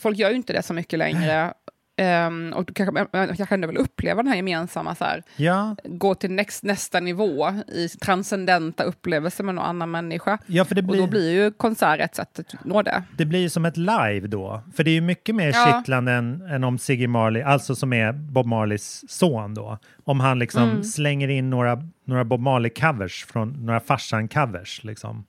folk 0.00 0.18
gör 0.18 0.30
ju 0.30 0.36
inte 0.36 0.52
det 0.52 0.62
så 0.62 0.74
mycket 0.74 0.98
längre. 0.98 1.54
Ehm, 2.02 2.52
och 2.56 2.64
då 2.64 2.74
kanske 2.74 3.06
kanske 3.36 3.54
ändå 3.54 3.68
vill 3.68 3.76
uppleva 3.76 4.22
den 4.22 4.28
här 4.28 4.36
gemensamma, 4.36 4.94
så 4.94 5.04
här, 5.04 5.22
Ja, 5.36 5.76
gå 5.84 6.14
till 6.14 6.30
näst, 6.32 6.62
nästa 6.62 7.00
nivå 7.00 7.50
i 7.74 7.88
transcendenta 7.88 8.82
upplevelser 8.84 9.44
med 9.44 9.54
någon 9.54 9.64
annan 9.64 9.90
människa. 9.90 10.38
ja 10.46 10.64
för 10.64 10.74
det 10.74 10.80
Och 10.80 10.86
blir, 10.88 11.00
då 11.00 11.06
blir 11.06 11.30
ju 11.32 11.50
konsert 11.52 12.00
ett 12.00 12.14
sätt 12.14 12.38
att 12.38 12.64
nå 12.64 12.82
det. 12.82 13.02
det 13.16 13.24
blir 13.24 13.40
ju 13.40 13.48
som 13.48 13.64
ett 13.64 13.76
live 13.76 14.20
då. 14.26 14.62
För 14.74 14.84
det 14.84 14.90
är 14.90 14.94
ju 14.94 15.00
mycket 15.00 15.34
mer 15.34 15.52
Ja. 15.54 15.66
kittlande 15.78 16.12
än, 16.12 16.42
än 16.42 16.64
om 16.64 16.78
Ziggy 16.78 17.06
Marley, 17.06 17.42
alltså 17.42 17.74
som 17.74 17.92
är 17.92 18.12
Bob 18.12 18.46
Marleys 18.46 19.10
son 19.10 19.54
då. 19.54 19.78
Om 20.04 20.20
han 20.20 20.38
liksom 20.38 20.62
Mm. 20.62 20.84
slänger 20.84 21.28
in 21.28 21.50
några, 21.50 21.82
några 22.04 22.24
Bob 22.24 22.40
Marley-covers 22.40 23.26
från 23.26 23.66
några 23.66 23.78
farsan-covers. 23.80 24.86
Liksom. 24.86 25.24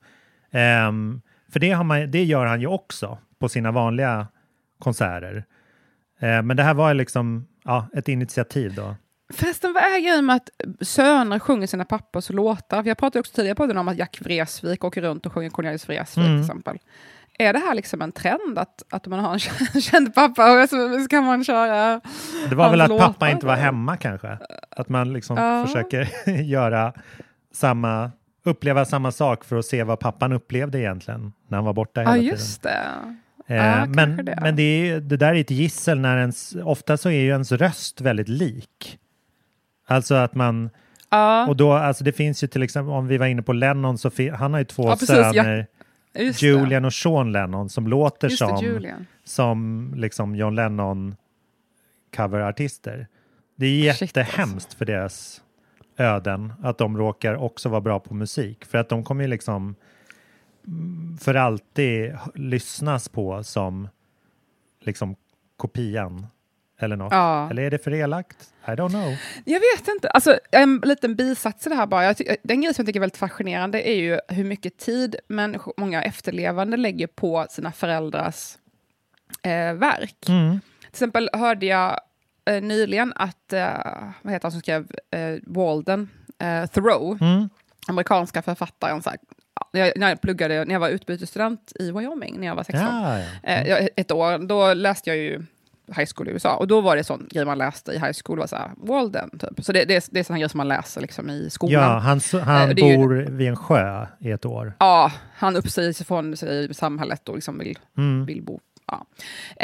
Ehm, 0.52 1.22
för 1.52 1.60
det, 1.60 1.72
har 1.72 1.84
man, 1.84 2.12
det 2.12 2.24
gör 2.24 2.46
han 2.46 2.62
ju 2.62 2.68
också 2.68 3.18
på 3.40 3.50
sina 3.50 3.72
vanliga 3.72 4.28
konserter. 4.80 5.46
Ehm, 6.22 6.48
men 6.48 6.58
det 6.58 6.64
här 6.64 6.74
var 6.74 6.94
liksom 6.94 7.48
ja, 7.64 7.88
ett 7.94 8.08
initiativ 8.08 8.76
då. 8.76 8.96
Förresten, 9.34 9.74
vad 9.74 9.84
är 9.84 10.00
grejen 10.00 10.26
med 10.26 10.36
att 10.36 10.50
söner 10.88 11.40
sjunger 11.40 11.68
sina 11.68 11.86
pappors 11.86 12.30
låtar? 12.30 12.82
För 12.84 12.90
jag 12.90 12.98
pratade 12.98 13.20
också 13.20 13.34
tidigare 13.34 13.56
på 13.56 13.66
den 13.68 13.78
om 13.78 13.88
att 13.88 13.98
Jack 13.98 14.18
Vreeswijk 14.22 14.84
åker 14.84 15.02
runt 15.02 15.26
och 15.26 15.34
sjunger 15.34 15.50
Cornelis 15.50 15.90
Vreeswijk 15.90 16.26
Mm. 16.28 16.38
till 16.38 16.42
exempel. 16.46 16.78
Är 17.40 17.54
det 17.54 17.60
här 17.60 17.76
liksom 17.76 18.02
en 18.02 18.12
trend 18.12 18.60
att, 18.60 18.84
att 18.90 19.08
man 19.08 19.20
har 19.20 19.34
en 19.34 19.40
kä- 19.40 19.80
känd 19.92 20.14
pappa 20.16 20.62
och 20.64 20.70
så 20.70 21.08
kan 21.10 21.24
man 21.24 21.44
köra 21.44 22.02
Det 22.50 22.56
var 22.56 22.70
väl 22.70 22.82
att 22.82 22.90
pappa 22.90 23.08
låtar 23.08 23.28
inte 23.28 23.46
var 23.46 23.56
hemma 23.56 23.98
kanske. 23.98 24.38
Att 24.70 24.90
man 24.90 25.14
liksom 25.14 25.38
Ja. 25.38 25.66
försöker 25.66 26.10
göra 26.42 26.94
samma 27.54 28.12
uppleva 28.44 28.86
samma 28.86 29.12
sak 29.12 29.44
för 29.46 29.56
att 29.60 29.66
se 29.66 29.84
vad 29.84 30.00
pappan 30.00 30.32
upplevde 30.34 30.80
egentligen 30.80 31.34
när 31.48 31.58
han 31.58 31.66
var 31.66 31.74
borta 31.74 32.02
hela 32.02 32.12
Ja, 32.12 32.16
tiden. 32.22 32.30
just 32.30 32.64
det. 32.64 32.80
Eh, 33.52 33.58
Ja, 33.58 33.86
men 33.86 34.26
det. 34.26 34.38
men 34.42 34.56
det, 34.56 34.64
är, 34.64 35.00
det 35.00 35.18
där 35.18 35.36
är 35.36 35.42
ett 35.42 35.52
gissel 35.52 36.00
när 36.00 36.18
ens, 36.18 36.56
ofta 36.64 36.98
så 36.98 37.10
är 37.10 37.14
ju 37.22 37.28
ens 37.30 37.52
röst 37.52 38.02
väldigt 38.02 38.28
lik. 38.30 39.00
Alltså 39.88 40.16
att 40.16 40.36
man, 40.36 40.70
Ja, 41.10 41.48
och 41.48 41.56
då, 41.56 41.74
alltså 41.74 42.04
det 42.04 42.12
finns 42.12 42.44
ju 42.44 42.48
till 42.48 42.64
exempel, 42.64 42.94
om 42.94 43.08
vi 43.08 43.18
var 43.18 43.26
inne 43.26 43.42
på 43.42 43.54
Lennon, 43.54 43.98
så 43.98 44.12
han 44.34 44.54
har 44.54 44.60
ju 44.60 44.66
två 44.66 44.84
Ja, 44.84 44.92
precis, 44.92 45.08
söner, 45.08 45.68
det. 46.14 46.42
Julian 46.42 46.86
och 46.86 46.94
Sean 46.94 47.32
Lennon, 47.32 47.70
som 47.70 47.88
låter 47.88 48.30
Just 48.30 48.42
det, 48.42 48.48
som, 48.48 48.66
Julian. 48.66 49.06
som 49.24 49.94
liksom 49.98 50.36
John 50.36 50.56
Lennon 50.56 51.16
coverartister. 52.16 53.08
Det 53.56 53.66
är 53.66 53.90
alltså. 53.90 54.06
jättehemskt 54.06 54.74
för 54.74 54.86
deras 54.86 55.42
öden 55.98 56.54
att 56.64 56.78
de 56.78 56.98
råkar 56.98 57.36
också 57.36 57.70
vara 57.70 57.82
bra 57.82 58.00
på 58.00 58.14
musik. 58.14 58.66
För 58.66 58.78
att 58.78 58.90
de 58.90 59.04
kommer 59.04 59.24
ju 59.24 59.28
liksom 59.30 59.76
för 61.20 61.36
alltid 61.36 62.18
lyssnas 62.36 63.10
på 63.10 63.44
som 63.44 63.88
liksom 64.80 65.16
kopian 65.58 66.28
eller 66.80 66.96
något. 66.96 67.14
Ja. 67.14 67.50
Eller 67.50 67.64
är 67.64 67.72
det 67.72 67.84
för 67.84 67.94
elakt? 67.94 68.38
I 68.66 68.70
don't 68.72 68.90
know. 68.90 69.16
Jag 69.46 69.60
vet 69.60 69.88
inte. 69.88 70.10
Alltså, 70.10 70.40
en 70.52 70.82
liten 70.84 71.16
bisats 71.16 71.66
i 71.68 71.70
det 71.70 71.76
här 71.76 71.86
bara. 71.86 72.04
Jag 72.06 72.16
den 72.44 72.62
grej 72.62 72.74
som 72.74 72.82
jag 72.84 72.88
tycker 72.88 73.00
är 73.00 73.02
väldigt 73.02 73.18
fascinerande 73.18 73.90
är 73.90 73.96
ju 73.96 74.20
hur 74.28 74.44
mycket 74.44 74.78
tid 74.78 75.16
människor, 75.28 75.74
många 75.78 76.04
efterlevande 76.04 76.78
lägger 76.78 77.08
på 77.08 77.46
sina 77.50 77.72
föräldrars 77.72 78.58
eh, 79.44 79.74
verk. 79.74 80.30
Mm. 80.30 80.60
Till 80.80 80.90
exempel 80.90 81.30
hörde 81.34 81.66
jag 81.66 82.00
eh, 82.46 82.62
nyligen 82.62 83.14
att, 83.16 83.54
eh, 83.54 83.78
vad 84.22 84.34
heter 84.34 84.44
han 84.44 84.52
som 84.52 84.62
skrev 84.62 84.88
eh, 85.12 85.36
Walden, 85.44 86.10
eh, 86.40 86.66
Thoreau, 86.66 87.18
Mm. 87.22 87.50
amerikanska 87.88 88.42
författaren, 88.42 89.02
så 89.02 89.10
här, 89.10 89.20
jag, 89.72 89.92
när 89.96 90.10
jag 90.10 90.22
pluggade, 90.22 90.66
när 90.66 90.74
jag 90.74 90.80
var 90.80 90.90
utbytesstudent 90.90 91.74
i 91.80 91.92
Wyoming, 91.92 92.40
när 92.40 92.48
jag 92.48 92.56
var 92.56 92.64
16, 92.64 92.84
Ja, 92.86 93.20
ja. 93.44 93.50
eh, 93.78 93.88
ett 93.96 94.12
år, 94.12 94.38
då 94.48 94.74
läste 94.74 95.10
jag 95.10 95.18
ju 95.18 95.46
high 95.96 96.10
school 96.16 96.28
i 96.30 96.32
USA. 96.32 96.56
Och 96.56 96.68
då 96.68 96.82
var 96.82 96.96
det 96.96 97.04
sån 97.04 97.28
grej 97.32 97.46
man 97.46 97.58
läste 97.58 97.92
i 97.92 98.00
high 98.00 98.12
school, 98.26 98.40
var 98.40 98.48
så 98.48 98.56
här, 98.56 98.72
Walden, 98.78 99.30
typ. 99.40 99.66
Så 99.66 99.72
det, 99.72 99.86
det, 99.86 99.96
är, 99.96 100.04
det 100.12 100.20
är 100.20 100.24
såna 100.24 100.38
grejer 100.40 100.48
som 100.48 100.58
man 100.58 100.68
läser 100.68 101.02
liksom, 101.02 101.30
i 101.30 101.50
skolan. 101.50 101.74
ja 101.84 101.98
han, 101.98 102.22
han 102.44 102.70
Eh, 102.70 102.88
ju- 102.90 102.98
bor 102.98 103.14
vid 103.30 103.48
en 103.48 103.56
sjö 103.56 104.06
i 104.20 104.32
ett 104.32 104.46
år. 104.46 104.74
Ja, 104.80 105.12
han 105.36 105.56
uppsäger 105.56 105.94
sig 105.94 106.06
från 106.06 106.38
sig 106.38 106.70
i 106.72 106.74
samhället 106.74 107.30
och 107.30 107.36
liksom 107.36 107.58
vill, 107.58 107.80
Mm. 107.98 108.26
vill 108.26 108.42
bo. 108.44 108.60
Ja. 108.88 109.06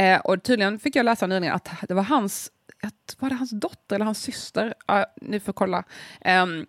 Eh, 0.01 0.19
och 0.19 0.43
tydligen 0.43 0.79
fick 0.79 0.95
jag 0.95 1.03
läsa 1.03 1.27
nyligen 1.27 1.55
att 1.55 1.69
det 1.87 1.93
var 1.93 2.03
hans, 2.03 2.51
att, 2.83 3.15
var 3.19 3.29
det 3.29 3.35
hans 3.35 3.51
dotter 3.51 3.95
eller 3.95 4.05
hans 4.05 4.21
syster, 4.21 4.73
ja, 4.87 5.05
nu 5.21 5.39
får 5.39 5.53
kolla, 5.53 5.83
ehm, 6.21 6.65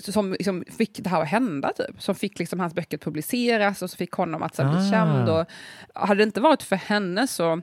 som 0.00 0.32
liksom 0.32 0.64
fick 0.78 0.98
det 1.04 1.10
här 1.10 1.22
att 1.22 1.28
hända, 1.28 1.72
typ. 1.76 2.02
Som 2.02 2.14
fick 2.14 2.38
liksom 2.38 2.60
hans 2.60 2.74
böcker 2.74 2.98
publiceras 2.98 3.82
och 3.82 3.90
så 3.90 3.96
fick 3.96 4.12
honom 4.12 4.42
att 4.42 4.54
så 4.54 4.62
här, 4.62 4.70
bli 4.72 4.88
Ah. 4.88 4.90
känd. 4.90 5.28
Och, 5.28 5.46
hade 5.94 6.18
det 6.18 6.22
inte 6.22 6.40
varit 6.40 6.62
för 6.62 6.76
henne 6.76 7.26
så 7.26 7.60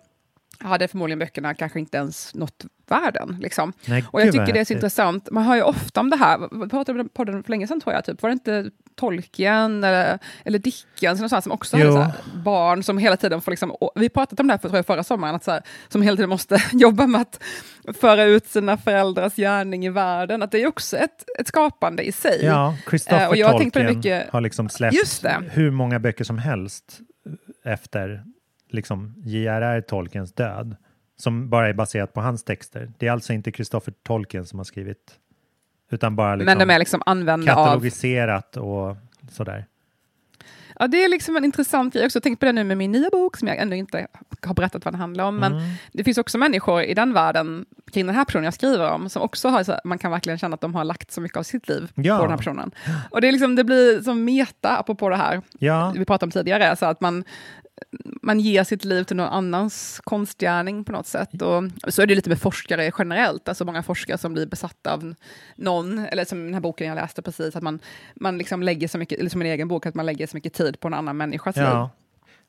hade 0.59 0.87
förmodligen 0.87 1.19
böckerna 1.19 1.53
kanske 1.53 1.79
inte 1.79 1.97
ens 1.97 2.35
nått 2.35 2.65
världen. 2.87 3.37
Liksom. 3.41 3.73
Nej, 3.85 4.05
Och 4.11 4.21
jag 4.21 4.31
tycker 4.31 4.53
det 4.53 4.59
är 4.59 4.65
så 4.65 4.73
intressant. 4.73 5.31
Man 5.31 5.43
hör 5.43 5.55
ju 5.55 5.61
ofta 5.61 5.99
om 5.99 6.09
det 6.09 6.15
här. 6.17 6.63
Vi 6.63 6.69
pratade 6.69 6.91
om 6.91 6.97
den 6.97 7.09
podden 7.09 7.43
för 7.43 7.49
länge 7.51 7.67
sedan 7.67 7.81
tror 7.81 7.93
jag. 7.95 8.05
Typ. 8.05 8.21
Var 8.21 8.29
det 8.29 8.33
inte 8.33 8.71
Tolkien 8.99 9.83
eller, 9.83 10.19
eller 10.45 10.59
Dickens 10.59 11.19
eller 11.19 11.27
sånt 11.27 11.43
som 11.43 11.51
också 11.51 11.77
hade 11.77 11.91
så 11.91 11.99
här, 11.99 12.11
barn 12.43 12.83
som 12.83 12.97
hela 12.97 13.17
tiden 13.17 13.41
får... 13.41 13.51
Liksom, 13.51 13.75
vi 13.95 14.09
pratade 14.09 14.41
om 14.41 14.47
det 14.47 14.53
här 14.53 14.57
för, 14.57 14.69
tror 14.69 14.77
jag, 14.77 14.85
förra 14.85 15.03
sommaren, 15.03 15.35
att 15.35 15.43
så 15.43 15.51
här, 15.51 15.61
som 15.89 16.01
hela 16.01 16.17
tiden 16.17 16.29
måste 16.29 16.57
jobba 16.73 17.07
med 17.07 17.21
att 17.21 17.39
föra 18.01 18.23
ut 18.23 18.47
sina 18.47 18.77
föräldrars 18.77 19.35
gärning 19.35 19.85
i 19.85 19.89
världen. 19.89 20.43
Att 20.43 20.51
det 20.51 20.61
är 20.61 20.67
också 20.67 20.97
ett, 20.97 21.25
ett 21.39 21.47
skapande 21.47 22.03
i 22.03 22.11
sig. 22.11 22.39
Ja, 22.45 22.75
Christopher 22.89 23.23
Eh, 23.23 23.27
och 23.29 23.37
jag 23.37 23.51
på 23.51 23.57
det 23.57 23.63
Tolkien 23.63 23.95
mycket- 23.97 24.29
har 24.29 24.41
liksom 24.41 24.69
släppt 24.69 24.95
hur 25.51 25.71
många 25.71 25.99
böcker 25.99 26.23
som 26.23 26.37
helst 26.37 26.99
efter 27.65 28.23
liksom 28.69 29.13
J.R.R. 29.25 29.81
Tolkiens 29.81 30.33
död 30.33 30.75
som 31.17 31.49
bara 31.49 31.69
är 31.69 31.73
baserat 31.73 32.13
på 32.13 32.21
hans 32.21 32.43
texter. 32.43 32.91
Det 32.97 33.07
är 33.07 33.11
alltså 33.11 33.33
inte 33.33 33.51
Christopher 33.51 33.93
Tolkien 34.03 34.45
som 34.45 34.59
har 34.59 34.63
skrivit 34.63 35.11
utan 35.89 36.15
bara 36.15 36.35
liksom 36.35 36.45
Men 36.57 36.67
de 36.67 36.73
är 36.73 36.79
liksom 36.79 37.01
använda 37.05 37.55
av... 37.55 37.65
katalogiserat 37.65 38.57
och 38.57 38.97
sådär. 39.31 39.65
Ja, 40.81 40.87
det 40.87 41.03
är 41.03 41.09
liksom 41.09 41.37
en 41.37 41.45
intressant 41.45 41.93
grej. 41.93 41.99
Jag 41.99 42.03
har 42.03 42.07
också 42.07 42.21
tänkt 42.21 42.39
på 42.39 42.45
det 42.45 42.51
nu 42.51 42.63
med 42.63 42.77
min 42.77 42.91
nya 42.91 43.09
bok, 43.09 43.37
som 43.37 43.47
jag 43.47 43.57
ännu 43.57 43.77
inte 43.77 44.07
har 44.45 44.53
berättat 44.53 44.85
vad 44.85 44.93
den 44.93 44.99
handlar 45.01 45.23
om. 45.23 45.35
Men 45.37 45.51
Mm. 45.53 45.69
det 45.91 46.03
finns 46.03 46.17
också 46.17 46.37
människor 46.37 46.81
i 46.83 46.93
den 46.93 47.13
världen, 47.13 47.65
kring 47.93 48.05
den 48.05 48.15
här 48.15 48.25
personen 48.25 48.43
jag 48.43 48.53
skriver 48.53 48.91
om, 48.91 49.09
som 49.09 49.21
också 49.21 49.49
har, 49.49 49.63
så 49.63 49.71
här- 49.71 49.81
man 49.83 49.97
kan 49.97 50.11
verkligen 50.11 50.39
känna 50.39 50.53
att 50.53 50.61
de 50.61 50.75
har 50.75 50.83
lagt 50.83 51.11
så 51.11 51.21
mycket 51.21 51.37
av 51.37 51.43
sitt 51.43 51.67
liv 51.69 51.91
Ja. 51.95 52.15
på 52.17 52.21
den 52.23 52.29
här 52.31 52.37
personen. 52.37 52.71
Och 53.11 53.21
det, 53.21 53.27
är 53.27 53.31
liksom, 53.31 53.55
det 53.55 53.63
blir 53.63 54.01
som 54.01 54.23
meta, 54.25 54.77
apropå 54.77 55.09
det 55.09 55.15
här 55.15 55.41
Ja, 55.59 55.93
vi 55.95 56.05
pratade 56.05 56.27
om 56.27 56.31
tidigare, 56.31 56.75
så 56.75 56.85
att 56.85 57.01
man, 57.01 57.23
man 58.21 58.39
ger 58.39 58.63
sitt 58.63 58.85
liv 58.85 59.03
till 59.03 59.15
någon 59.15 59.29
annans 59.29 60.01
konstgärning 60.03 60.83
på 60.83 60.91
något 60.91 61.07
sätt. 61.07 61.41
Och 61.41 61.63
så 61.87 62.01
är 62.01 62.05
det 62.05 62.15
lite 62.15 62.29
med 62.29 62.39
forskare 62.39 62.91
generellt, 62.97 63.49
alltså 63.49 63.65
många 63.65 63.83
forskare 63.83 64.17
som 64.17 64.33
blir 64.33 64.45
besatta 64.45 64.93
av 64.93 65.15
någon, 65.55 65.99
eller 65.99 66.25
som 66.25 66.43
den 66.43 66.53
här 66.53 66.61
boken 66.61 66.87
jag 66.87 66.95
läste 66.95 67.21
precis, 67.21 67.55
att 67.55 67.63
man, 67.63 67.79
man 68.15 68.37
liksom 68.37 68.63
lägger 68.63 68.87
så 68.87 68.97
mycket, 68.97 69.19
eller 69.19 69.29
som 69.29 69.41
en 69.41 69.47
egen 69.47 69.67
bok, 69.67 69.85
att 69.85 69.95
man 69.95 70.05
lägger 70.05 70.27
så 70.27 70.37
mycket 70.37 70.53
tid 70.53 70.79
på 70.79 70.87
en 70.87 70.93
annan 70.93 71.17
människas 71.17 71.55
liv. 71.55 71.65
ja. 71.65 71.89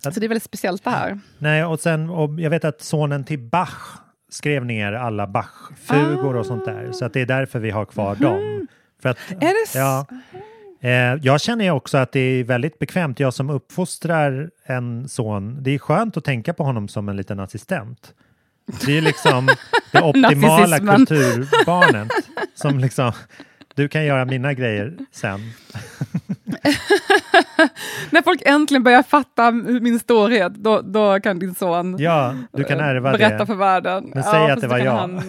Så 0.03 0.11
det 0.11 0.27
är 0.27 0.29
väldigt 0.29 0.43
speciellt 0.43 0.85
det 0.85 0.91
här. 0.91 1.21
Nej, 1.39 1.65
och 1.65 1.81
sen, 1.81 2.11
och 2.11 2.41
jag 2.41 2.51
vet 2.51 2.65
att 2.65 2.81
sonen 2.81 3.25
till 3.25 3.39
Bach 3.39 3.99
skrev 4.31 4.65
ner 4.65 4.93
alla 4.93 5.27
Bach-fugor 5.27 6.37
och 6.37 6.47
sånt 6.47 6.65
där. 6.65 6.93
Så 6.93 7.05
att 7.05 7.13
det 7.13 7.21
är 7.21 7.27
därför 7.27 7.59
vi 7.59 7.71
har 7.71 7.85
kvar 7.85 8.17
dem. 8.17 8.67
För 9.03 9.09
att, 9.09 9.19
Är 9.31 9.75
det 9.75 9.79
ja, 9.79 10.07
eh, 10.11 10.41
jag 11.23 11.41
känner 11.41 11.71
också 11.71 11.99
att 11.99 12.13
det 12.13 12.21
är 12.21 12.45
väldigt 12.45 12.79
bekvämt. 12.79 13.21
Jag 13.21 13.35
som 13.35 13.51
uppfostrar 13.51 14.51
en 14.65 15.09
son, 15.09 15.63
det 15.63 15.71
är 15.71 15.79
skönt 15.79 16.17
att 16.17 16.25
tänka 16.25 16.55
på 16.55 16.65
honom 16.65 16.89
som 16.89 17.09
en 17.09 17.17
liten 17.17 17.41
assistent. 17.41 18.15
Det 18.87 18.99
är 18.99 19.03
liksom 19.03 19.49
det 19.93 20.01
optimala 20.03 20.79
kulturbarnet. 20.79 22.09
Som 22.55 22.79
liksom, 22.79 23.13
du 23.81 23.89
kan 23.89 24.05
göra 24.05 24.25
mina 24.25 24.55
grejer 24.55 24.97
sen. 25.13 25.41
När 28.11 28.23
folk 28.23 28.43
äntligen 28.47 28.83
börjar 28.83 29.03
fatta 29.03 29.51
min 29.51 29.99
storhet, 29.99 30.55
då, 30.55 30.81
då 30.81 31.21
kan 31.21 31.39
din 31.39 31.55
son 31.55 31.97
Ja, 31.99 32.35
du 32.53 32.65
kan 32.65 32.81
ärva 32.81 33.13
berätta 33.13 33.37
det. 33.39 33.47
för 33.47 33.55
världen. 33.55 34.11
Men 34.15 34.23
säg 34.23 34.41
att 34.43 34.49
fast 34.51 34.61
det 34.61 34.67
då 34.67 34.71
var 34.71 34.79
kan 34.79 34.87
jag. 34.87 34.93
Han, 34.97 35.23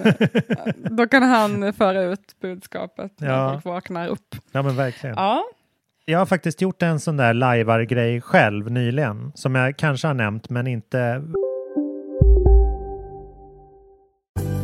då 0.97 1.07
kan 1.07 1.23
han 1.23 1.73
föra 1.73 2.01
ut 2.03 2.35
budskapet 2.41 3.11
när 3.19 3.27
Ja. 3.29 3.51
folk 3.53 3.65
vaknar 3.65 4.07
upp. 4.07 4.35
Ja, 4.51 4.61
men 4.61 4.75
verkligen. 4.75 5.15
Ja. 5.15 5.43
Jag 6.05 6.19
har 6.19 6.25
faktiskt 6.25 6.61
gjort 6.61 6.81
en 6.81 6.99
sån 6.99 7.17
där 7.17 7.33
lajvar-grej 7.33 8.21
själv 8.21 8.71
nyligen, 8.71 9.31
som 9.35 9.55
jag 9.55 9.77
kanske 9.77 10.07
har 10.07 10.13
nämnt, 10.13 10.49
men 10.49 10.67
inte... 10.67 11.21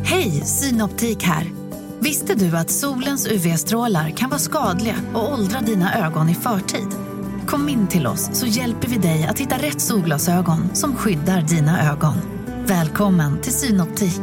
Hej, 0.04 0.30
Synoptik 0.30 1.22
här. 1.22 1.44
Visste 2.08 2.34
du 2.34 2.56
att 2.56 2.70
solens 2.70 3.26
UV-strålar 3.26 4.10
kan 4.10 4.30
vara 4.30 4.40
skadliga 4.40 4.94
och 5.14 5.32
åldra 5.32 5.60
dina 5.60 6.06
ögon 6.06 6.28
i 6.28 6.34
förtid? 6.34 6.88
Kom 7.46 7.68
in 7.68 7.88
till 7.88 8.06
oss 8.06 8.30
så 8.32 8.46
hjälper 8.46 8.88
vi 8.88 8.98
dig 8.98 9.26
att 9.26 9.38
hitta 9.38 9.56
rätt 9.56 9.80
solglasögon 9.80 10.74
som 10.74 10.96
skyddar 10.96 11.42
dina 11.42 11.92
ögon. 11.92 12.14
Välkommen 12.66 13.40
till 13.40 13.52
Synoptik. 13.52 14.20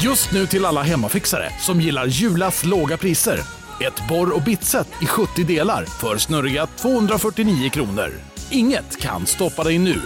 Just 0.00 0.32
nu 0.32 0.46
till 0.46 0.64
alla 0.64 0.82
hemmafixare 0.82 1.50
som 1.60 1.80
gillar 1.80 2.06
Julas 2.06 2.64
låga 2.64 2.96
priser. 2.96 3.40
Ett 3.80 4.08
borr 4.08 4.36
och 4.36 4.42
bitset 4.42 4.88
i 5.02 5.06
70 5.06 5.44
delar 5.44 5.84
för 5.84 6.18
snurriga 6.18 6.66
249 6.66 7.70
kronor. 7.70 8.10
Inget 8.50 9.00
kan 9.00 9.26
stoppa 9.26 9.64
dig 9.64 9.78
nu. 9.78 10.00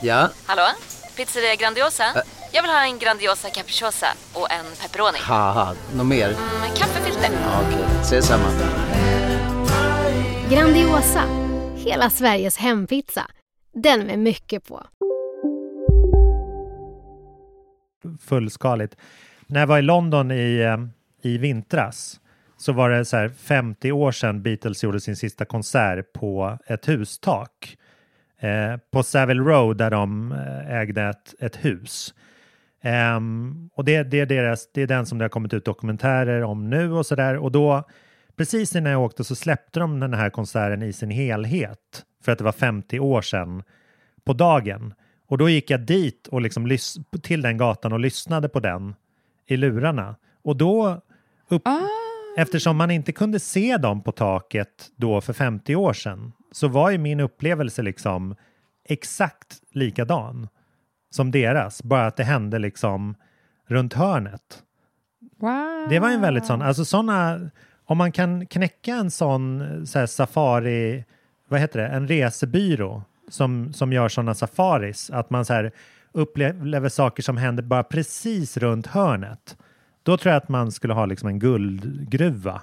Ja, 0.00 0.28
Hallå? 0.46 0.93
Pizzeria 1.16 1.54
Grandiosa? 1.54 2.04
Jag 2.52 2.62
vill 2.62 2.70
ha 2.70 2.84
en 2.86 2.98
Grandiosa 2.98 3.50
capriciosa 3.50 4.06
och 4.32 4.52
en 4.52 4.64
pepperoni. 4.82 5.18
haha, 5.20 5.74
något 5.96 6.06
mer? 6.06 6.28
Med 6.60 6.76
kaffefilter. 6.76 7.30
Ja, 7.44 7.60
Okej, 7.68 7.84
ses 8.02 8.26
samma. 8.26 8.48
Grandiosa, 10.50 11.22
hela 11.76 12.10
Sveriges 12.10 12.56
hempizza. 12.58 13.26
Den 13.74 14.06
med 14.06 14.18
mycket 14.18 14.68
på. 14.68 14.86
fullskaligt. 18.20 18.96
När 19.46 19.60
jag 19.60 19.66
var 19.66 19.78
i 19.78 19.82
London 19.82 20.30
i, 20.30 20.58
eh, 20.58 20.76
i 21.30 21.38
vintras 21.38 22.20
så 22.56 22.72
var 22.72 22.90
det 22.90 23.04
så 23.04 23.16
här 23.16 23.28
50 23.28 23.92
år 23.92 24.12
sedan 24.12 24.42
Beatles 24.42 24.84
gjorde 24.84 25.00
sin 25.00 25.16
sista 25.16 25.44
konsert 25.44 26.12
på 26.12 26.58
ett 26.66 26.88
hustak. 26.88 27.76
Eh, 28.38 28.76
på 28.90 29.02
Savile 29.02 29.42
Row 29.42 29.76
där 29.76 29.90
de 29.90 30.32
eh, 30.32 30.76
ägde 30.76 31.02
ett, 31.02 31.34
ett 31.40 31.64
hus. 31.64 32.14
Ehm, 32.82 33.70
och 33.74 33.84
det, 33.84 34.02
det, 34.02 34.20
är 34.20 34.26
deras, 34.26 34.72
det 34.72 34.82
är 34.82 34.86
den 34.86 35.06
som 35.06 35.18
det 35.18 35.24
har 35.24 35.28
kommit 35.28 35.54
ut 35.54 35.64
dokumentärer 35.64 36.42
om 36.42 36.70
nu 36.70 36.92
och 36.92 37.06
sådär. 37.06 37.36
Och 37.36 37.52
då, 37.52 37.82
precis 38.36 38.76
innan 38.76 38.92
jag 38.92 39.02
åkte 39.02 39.24
så 39.24 39.34
släppte 39.34 39.80
de 39.80 40.00
den 40.00 40.14
här 40.14 40.30
konserten 40.30 40.82
i 40.82 40.92
sin 40.92 41.10
helhet. 41.10 42.04
För 42.24 42.32
att 42.32 42.38
det 42.38 42.44
var 42.44 42.52
50 42.52 43.00
år 43.00 43.22
sedan 43.22 43.62
på 44.24 44.32
dagen. 44.32 44.94
Och 45.26 45.38
då 45.38 45.48
gick 45.48 45.70
jag 45.70 45.80
dit 45.80 46.26
och 46.26 46.40
liksom 46.40 46.78
till 47.22 47.42
den 47.42 47.56
gatan 47.56 47.92
och 47.92 48.00
lyssnade 48.00 48.48
på 48.48 48.60
den 48.60 48.94
i 49.46 49.56
lurarna. 49.56 50.16
Och 50.42 50.56
då, 50.56 51.00
Upp, 51.48 51.62
Eftersom 52.36 52.76
man 52.76 52.90
inte 52.90 53.12
kunde 53.12 53.40
se 53.40 53.76
dem 53.76 54.02
på 54.02 54.12
taket 54.12 54.90
då 54.96 55.20
för 55.20 55.32
50 55.32 55.76
år 55.76 55.92
sedan 55.92 56.32
så 56.54 56.68
var 56.68 56.90
ju 56.90 56.98
min 56.98 57.20
upplevelse 57.20 57.82
liksom 57.82 58.34
exakt 58.84 59.62
likadan 59.70 60.48
som 61.10 61.30
deras, 61.30 61.82
bara 61.82 62.06
att 62.06 62.16
det 62.16 62.24
hände 62.24 62.58
liksom 62.58 63.14
runt 63.66 63.94
hörnet. 63.94 64.62
Wow. 65.36 65.86
Det 65.90 65.98
var 65.98 66.10
en 66.10 66.20
väldigt 66.20 66.46
sån, 66.46 66.62
alltså 66.62 66.84
såna, 66.84 67.50
om 67.84 67.98
man 67.98 68.12
kan 68.12 68.46
knäcka 68.46 68.94
en 68.94 69.10
sån 69.10 69.86
så 69.86 70.06
safari, 70.06 71.04
vad 71.48 71.60
heter 71.60 71.80
det, 71.80 71.86
en 71.86 72.08
resebyrå 72.08 73.02
som, 73.28 73.72
som 73.72 73.92
gör 73.92 74.08
sådana 74.08 74.34
safaris, 74.34 75.10
att 75.10 75.30
man 75.30 75.44
så 75.44 75.70
upplever 76.12 76.88
saker 76.88 77.22
som 77.22 77.36
händer 77.36 77.62
bara 77.62 77.82
precis 77.82 78.56
runt 78.56 78.86
hörnet. 78.86 79.56
Då 80.02 80.16
tror 80.16 80.32
jag 80.32 80.42
att 80.42 80.48
man 80.48 80.72
skulle 80.72 80.94
ha 80.94 81.06
liksom 81.06 81.28
en 81.28 81.38
guldgruva 81.38 82.62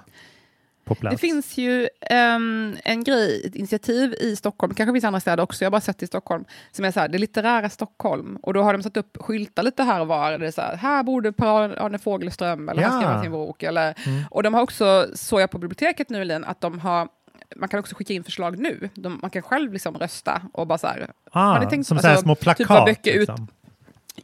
på 0.84 0.94
plats. 0.94 1.14
Det 1.14 1.18
finns 1.18 1.58
ju 1.58 1.88
um, 2.10 2.76
en 2.84 3.04
grej, 3.04 3.42
ett 3.46 3.54
initiativ 3.54 4.14
i 4.20 4.36
Stockholm, 4.36 4.74
kanske 4.74 4.92
finns 4.92 5.04
andra 5.04 5.20
städer 5.20 5.42
också, 5.42 5.64
jag 5.64 5.66
har 5.66 5.72
bara 5.72 5.80
sett 5.80 6.02
i 6.02 6.06
Stockholm, 6.06 6.44
som 6.72 6.84
är 6.84 6.90
så 6.90 7.00
här, 7.00 7.08
det 7.08 7.18
litterära 7.18 7.70
Stockholm. 7.70 8.38
Och 8.42 8.54
då 8.54 8.62
har 8.62 8.72
de 8.72 8.82
satt 8.82 8.96
upp 8.96 9.16
skyltar 9.20 9.62
lite 9.62 9.82
här 9.82 10.00
och 10.00 10.06
var, 10.06 10.38
det 10.38 10.46
är 10.46 10.50
så 10.50 10.60
här, 10.60 10.76
här 10.76 11.02
borde 11.02 11.32
Per-Arne 11.32 11.98
Fogelström, 11.98 12.68
eller 12.68 12.82
ja. 12.82 12.88
här 12.88 12.98
skrev 12.98 13.12
han 13.12 13.22
sin 13.22 13.32
bok. 13.32 13.62
Eller, 13.62 13.94
mm. 14.06 14.24
Och 14.30 14.42
de 14.42 14.54
har 14.54 14.62
också, 14.62 15.06
såg 15.14 15.40
jag 15.40 15.50
på 15.50 15.58
biblioteket 15.58 16.10
nyligen, 16.10 16.44
att 16.44 16.60
de 16.60 16.78
har 16.78 17.08
man 17.56 17.68
kan 17.68 17.80
också 17.80 17.94
skicka 17.94 18.12
in 18.14 18.24
förslag 18.24 18.58
nu. 18.58 18.88
De, 18.94 19.18
man 19.22 19.30
kan 19.30 19.42
själv 19.42 19.72
liksom 19.72 19.94
rösta 19.96 20.42
och 20.52 20.66
bara 20.66 20.78
så 20.78 20.86
här... 20.86 21.10
Ah, 21.30 21.60
som 21.60 21.78
alltså, 21.78 21.98
så 21.98 22.06
här 22.06 22.16
små 22.16 22.34
plakat? 22.34 22.68
Typ 22.68 22.86
böcker 22.86 23.18
liksom. 23.18 23.44
ut, 23.44 23.50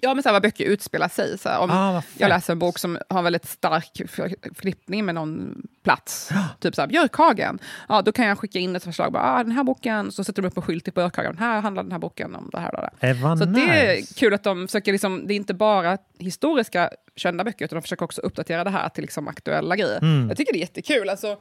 Ja, 0.00 0.14
men 0.14 0.22
så 0.22 0.28
här, 0.28 0.34
vad 0.34 0.42
böcker 0.42 0.64
utspelar 0.64 1.08
sig. 1.08 1.38
Så 1.38 1.48
här, 1.48 1.58
om 1.58 1.70
ah, 1.70 2.02
jag 2.18 2.28
läser 2.28 2.52
en 2.52 2.58
bok 2.58 2.78
som 2.78 2.98
har 3.08 3.22
väldigt 3.22 3.48
stark 3.48 4.00
förknippning 4.54 5.04
med 5.04 5.14
någon 5.14 5.62
plats, 5.84 6.28
ja. 6.34 6.44
typ 6.60 6.74
så 6.74 6.80
här, 6.80 6.88
Björkhagen, 6.88 7.58
ja, 7.88 8.02
då 8.02 8.12
kan 8.12 8.26
jag 8.26 8.38
skicka 8.38 8.58
in 8.58 8.76
ett 8.76 8.84
förslag. 8.84 9.12
Bara, 9.12 9.22
ah, 9.22 9.42
den 9.42 9.52
här 9.52 9.64
boken, 9.64 10.12
så 10.12 10.24
sätter 10.24 10.42
de 10.42 10.48
upp 10.48 10.56
en 10.56 10.62
skylt 10.62 10.88
i 10.88 10.90
Björkhagen. 10.90 11.38
Här 11.38 11.60
handlar 11.60 11.82
den 11.82 11.92
här 11.92 11.98
boken 11.98 12.34
om 12.34 12.48
det 12.52 12.58
här. 12.58 12.74
Och 12.74 12.90
det. 13.00 13.08
Eh, 13.08 13.36
så 13.36 13.44
nice. 13.44 13.66
det 13.66 13.98
är 13.98 14.14
kul 14.14 14.34
att 14.34 14.44
de 14.44 14.68
försöker, 14.68 14.92
liksom, 14.92 15.26
det 15.26 15.34
är 15.34 15.36
inte 15.36 15.54
bara 15.54 15.98
historiska 16.18 16.90
kända 17.16 17.44
böcker, 17.44 17.64
utan 17.64 17.76
de 17.76 17.82
försöker 17.82 18.04
också 18.04 18.20
uppdatera 18.20 18.64
det 18.64 18.70
här 18.70 18.88
till 18.88 19.02
liksom, 19.02 19.28
aktuella 19.28 19.76
grejer. 19.76 19.98
Mm. 19.98 20.28
Jag 20.28 20.36
tycker 20.36 20.52
det 20.52 20.58
är 20.58 20.60
jättekul. 20.60 21.08
Alltså, 21.08 21.36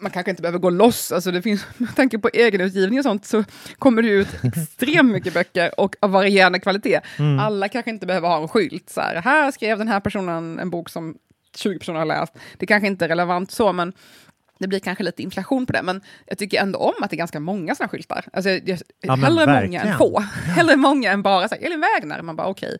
man 0.00 0.10
kanske 0.10 0.30
inte 0.30 0.42
behöver 0.42 0.58
gå 0.58 0.70
loss, 0.70 1.12
alltså 1.12 1.30
det 1.30 1.42
finns, 1.42 1.64
med 1.76 1.96
tanke 1.96 2.18
på 2.18 2.28
egenutgivning 2.32 2.98
och 2.98 3.04
sånt 3.04 3.24
så 3.24 3.44
kommer 3.78 4.02
det 4.02 4.08
ut 4.08 4.28
extremt 4.44 5.12
mycket 5.12 5.34
böcker 5.34 5.80
och 5.80 5.96
av 6.00 6.10
varierande 6.10 6.60
kvalitet. 6.60 7.00
Mm. 7.18 7.38
Alla 7.38 7.68
kanske 7.68 7.90
inte 7.90 8.06
behöver 8.06 8.28
ha 8.28 8.42
en 8.42 8.48
skylt, 8.48 8.90
så 8.90 9.00
här, 9.00 9.14
här 9.14 9.50
skrev 9.50 9.78
den 9.78 9.88
här 9.88 10.00
personen 10.00 10.58
en 10.58 10.70
bok 10.70 10.88
som 10.88 11.16
20 11.56 11.78
personer 11.78 11.98
har 11.98 12.06
läst. 12.06 12.32
Det 12.56 12.66
kanske 12.66 12.86
inte 12.86 13.04
är 13.04 13.08
relevant 13.08 13.50
så, 13.50 13.72
men 13.72 13.92
det 14.58 14.68
blir 14.68 14.80
kanske 14.80 15.04
lite 15.04 15.22
inflation 15.22 15.66
på 15.66 15.72
det, 15.72 15.82
men 15.82 16.00
jag 16.26 16.38
tycker 16.38 16.60
ändå 16.60 16.78
om 16.78 16.94
att 17.02 17.10
det 17.10 17.16
är 17.16 17.18
ganska 17.18 17.40
många 17.40 17.74
sådana 17.74 17.88
skyltar. 17.88 18.24
Alltså, 18.32 18.50
jag, 18.50 18.78
ja, 19.00 19.14
hellre 19.14 19.62
många 19.62 19.82
än 19.82 19.98
få. 19.98 20.18
Hellre 20.44 20.76
många 20.76 21.12
än 21.12 21.22
bara 21.22 21.48
så 21.48 21.54
här, 21.54 21.62
Elin 21.62 21.80
Wägner, 21.80 22.22
man 22.22 22.36
bara 22.36 22.46
okej. 22.46 22.68
Okay 22.68 22.78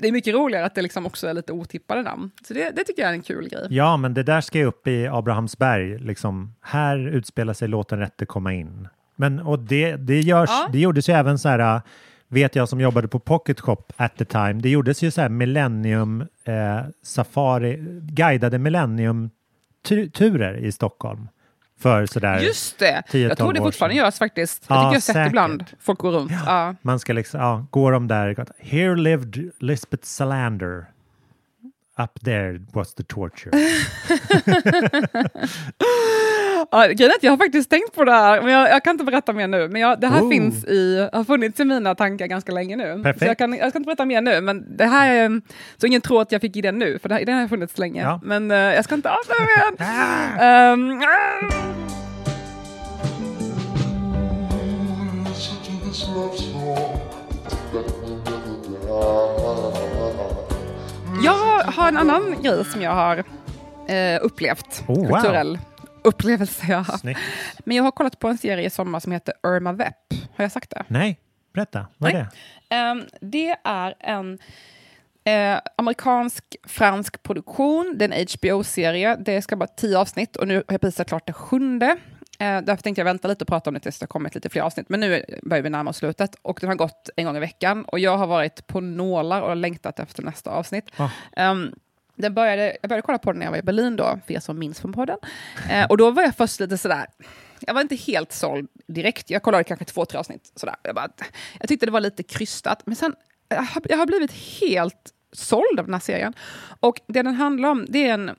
det 0.00 0.08
är 0.08 0.12
mycket 0.12 0.34
roligare 0.34 0.66
att 0.66 0.74
det 0.74 0.82
liksom 0.82 1.06
också 1.06 1.26
är 1.26 1.34
lite 1.34 1.52
otippade 1.52 2.02
namn. 2.02 2.30
Så 2.42 2.54
det, 2.54 2.70
det, 2.70 2.84
tycker 2.84 3.02
jag 3.02 3.08
är 3.08 3.14
en 3.14 3.22
kul 3.22 3.48
grej. 3.48 3.66
Ja, 3.70 3.96
men 3.96 4.14
det 4.14 4.22
där 4.22 4.40
ska 4.40 4.58
ju 4.58 4.64
upp 4.64 4.86
i 4.86 5.06
Abrahamsberg. 5.06 5.98
Liksom, 5.98 6.54
här 6.60 7.08
utspelar 7.08 7.54
sig 7.54 7.68
Låt 7.68 7.88
den 7.88 7.98
rätte 7.98 8.26
komma 8.26 8.54
in. 8.54 8.88
Men, 9.16 9.40
och 9.40 9.58
det, 9.58 9.96
det, 9.96 10.20
görs, 10.20 10.50
ja. 10.50 10.68
det 10.72 10.78
gjordes 10.78 11.08
ju 11.08 11.12
även 11.12 11.38
så 11.38 11.48
här, 11.48 11.80
vet 12.28 12.54
jag 12.56 12.68
som 12.68 12.80
jobbade 12.80 13.08
på 13.08 13.18
Pocket 13.18 13.60
Shop 13.60 13.82
at 13.96 14.16
the 14.16 14.24
time, 14.24 14.52
det 14.52 14.68
gjordes 14.68 15.02
ju 15.02 15.10
så 15.10 15.20
här 15.20 15.28
Millennium 15.28 16.20
eh, 16.44 16.80
Safari, 17.02 17.78
guidade 18.00 18.58
Millennium 18.58 19.30
turer 20.12 20.56
i 20.56 20.72
Stockholm 20.72 21.28
för 21.80 22.06
sådär 22.06 22.38
Just 22.40 22.78
det! 22.78 23.02
jag 23.12 23.38
tror 23.38 23.52
det 23.52 23.60
fortfarande 23.60 23.96
görs 23.96 24.18
faktiskt. 24.18 24.64
Jag 24.68 24.76
ja, 24.76 24.80
tycker 24.80 24.86
jag 24.86 25.14
har 25.14 25.24
sett 25.24 25.28
ibland 25.28 25.64
folk 25.80 25.98
gå 25.98 26.10
runt. 26.10 26.32
Ja. 26.32 26.38
ja. 26.46 26.74
Man 26.82 26.98
ska 26.98 27.12
liksom, 27.12 27.40
ja, 27.40 27.66
går 27.70 27.92
de 27.92 28.08
där, 28.08 28.46
here 28.58 28.96
lived 28.96 29.50
Lisbeth 29.58 30.04
Salander. 30.04 30.86
Up 32.04 32.20
there 32.24 32.60
was 32.72 32.94
the 32.94 33.02
torture. 33.02 33.50
ja, 36.70 36.86
grejen 36.86 37.12
jag 37.20 37.32
har 37.32 37.36
faktiskt 37.36 37.70
tänkt 37.70 37.94
på 37.94 38.04
det 38.04 38.12
här, 38.12 38.42
men 38.42 38.52
jag, 38.52 38.70
jag 38.70 38.84
kan 38.84 38.90
inte 38.90 39.04
berätta 39.04 39.32
mer 39.32 39.48
nu. 39.48 39.68
Men 39.68 39.80
jag, 39.80 40.00
det 40.00 40.06
här 40.06 40.22
oh. 40.22 40.30
finns 40.30 40.64
i, 40.64 41.08
har 41.12 41.24
funnits 41.24 41.60
i 41.60 41.64
mina 41.64 41.94
tankar 41.94 42.26
ganska 42.26 42.52
länge 42.52 42.76
nu. 42.76 43.02
Perfekt. 43.02 43.18
Så 43.18 43.24
jag, 43.24 43.38
kan, 43.38 43.52
jag 43.52 43.70
ska 43.70 43.78
inte 43.78 43.86
berätta 43.86 44.04
mer 44.04 44.20
nu, 44.20 44.40
men 44.40 44.76
det 44.76 44.84
här 44.84 45.14
är, 45.14 45.40
så 45.76 45.86
ingen 45.86 46.00
tror 46.00 46.22
att 46.22 46.32
jag 46.32 46.40
fick 46.40 46.56
idén 46.56 46.78
nu, 46.78 46.98
för 46.98 47.08
det 47.08 47.14
här, 47.14 47.24
den 47.24 47.38
har 47.38 47.48
funnits 47.48 47.78
länge. 47.78 48.02
Ja. 48.02 48.20
Men 48.22 48.50
uh, 48.50 48.56
jag 48.56 48.84
ska 48.84 48.94
inte 48.94 49.10
avslöja 49.10 49.46
mer. 49.78 50.72
Um, 50.72 51.00
Jag 57.72 58.09
en 61.90 61.96
annan 61.96 62.42
grej 62.42 62.64
som 62.64 62.82
jag 62.82 62.90
har 62.90 63.24
eh, 63.88 64.18
upplevt, 64.22 64.84
oh, 64.88 65.08
kulturell 65.08 65.58
upplevelse 66.04 66.66
jag 66.68 66.76
har 66.76 66.84
haft. 66.84 67.04
Men 67.64 67.76
jag 67.76 67.84
har 67.84 67.90
kollat 67.90 68.18
på 68.18 68.28
en 68.28 68.38
serie 68.38 68.66
i 68.66 68.70
sommar 68.70 69.00
som 69.00 69.12
heter 69.12 69.34
Irma 69.46 69.72
Vep. 69.72 69.94
Har 70.36 70.44
jag 70.44 70.52
sagt 70.52 70.70
det? 70.70 70.84
Nej, 70.88 71.20
berätta. 71.52 71.86
Vad 71.98 72.14
är 72.14 72.26
det? 72.68 72.90
Um, 72.90 73.06
det 73.20 73.56
är 73.64 73.94
en 74.00 74.38
eh, 75.24 75.60
amerikansk-fransk 75.76 77.22
produktion. 77.22 77.94
Det 77.98 78.04
är 78.04 78.08
en 78.12 78.26
HBO-serie. 78.34 79.16
Det 79.16 79.42
ska 79.42 79.56
vara 79.56 79.66
tio 79.66 79.98
avsnitt 79.98 80.36
och 80.36 80.48
nu 80.48 80.54
har 80.54 80.64
jag 80.68 80.80
precis 80.80 81.06
klart 81.06 81.26
det 81.26 81.32
sjunde. 81.32 81.96
Eh, 82.40 82.62
därför 82.62 82.82
tänkte 82.82 83.00
jag 83.00 83.04
vänta 83.04 83.28
lite 83.28 83.44
och 83.44 83.48
prata 83.48 83.70
om 83.70 83.74
det 83.74 83.80
tills 83.80 83.98
det 83.98 84.02
har 84.02 84.08
kommit 84.08 84.34
lite 84.34 84.48
fler 84.48 84.62
avsnitt. 84.62 84.88
Men 84.88 85.00
nu 85.00 85.24
börjar 85.42 85.62
vi 85.62 85.70
närma 85.70 85.90
oss 85.90 85.96
slutet 85.96 86.36
och 86.42 86.58
den 86.60 86.68
har 86.68 86.76
gått 86.76 87.10
en 87.16 87.24
gång 87.24 87.36
i 87.36 87.40
veckan. 87.40 87.84
Och 87.84 87.98
jag 87.98 88.18
har 88.18 88.26
varit 88.26 88.66
på 88.66 88.80
nålar 88.80 89.42
och 89.42 89.56
längtat 89.56 89.98
efter 89.98 90.22
nästa 90.22 90.50
avsnitt. 90.50 90.90
Ah. 90.96 91.50
Um, 91.50 91.74
den 92.14 92.34
började, 92.34 92.76
jag 92.82 92.88
började 92.88 93.06
kolla 93.06 93.18
på 93.18 93.32
den 93.32 93.38
när 93.38 93.46
jag 93.46 93.50
var 93.50 93.58
i 93.58 93.62
Berlin 93.62 93.96
då, 93.96 94.18
för 94.26 94.34
er 94.34 94.40
som 94.40 94.58
minns 94.58 94.80
från 94.80 94.92
podden. 94.92 95.18
Eh, 95.70 95.86
och 95.86 95.96
då 95.96 96.10
var 96.10 96.22
jag 96.22 96.36
först 96.36 96.60
lite 96.60 96.78
sådär, 96.78 97.06
jag 97.60 97.74
var 97.74 97.80
inte 97.80 97.96
helt 97.96 98.32
såld 98.32 98.68
direkt. 98.86 99.30
Jag 99.30 99.42
kollade 99.42 99.64
kanske 99.64 99.84
två, 99.84 100.04
tre 100.04 100.18
avsnitt. 100.18 100.52
Sådär. 100.56 100.76
Jag, 100.82 100.94
bara, 100.94 101.08
jag 101.60 101.68
tyckte 101.68 101.86
det 101.86 101.92
var 101.92 102.00
lite 102.00 102.22
krystat. 102.22 102.82
Men 102.86 102.96
sen, 102.96 103.14
jag 103.48 103.56
har, 103.56 103.82
jag 103.88 103.98
har 103.98 104.06
blivit 104.06 104.32
helt 104.60 105.10
såld 105.32 105.78
av 105.78 105.84
den 105.84 105.94
här 105.94 106.00
serien. 106.00 106.34
Och 106.80 107.00
det 107.06 107.22
den 107.22 107.34
handlar 107.34 107.68
om, 107.68 107.86
det 107.88 108.08
är 108.08 108.14
en 108.14 108.30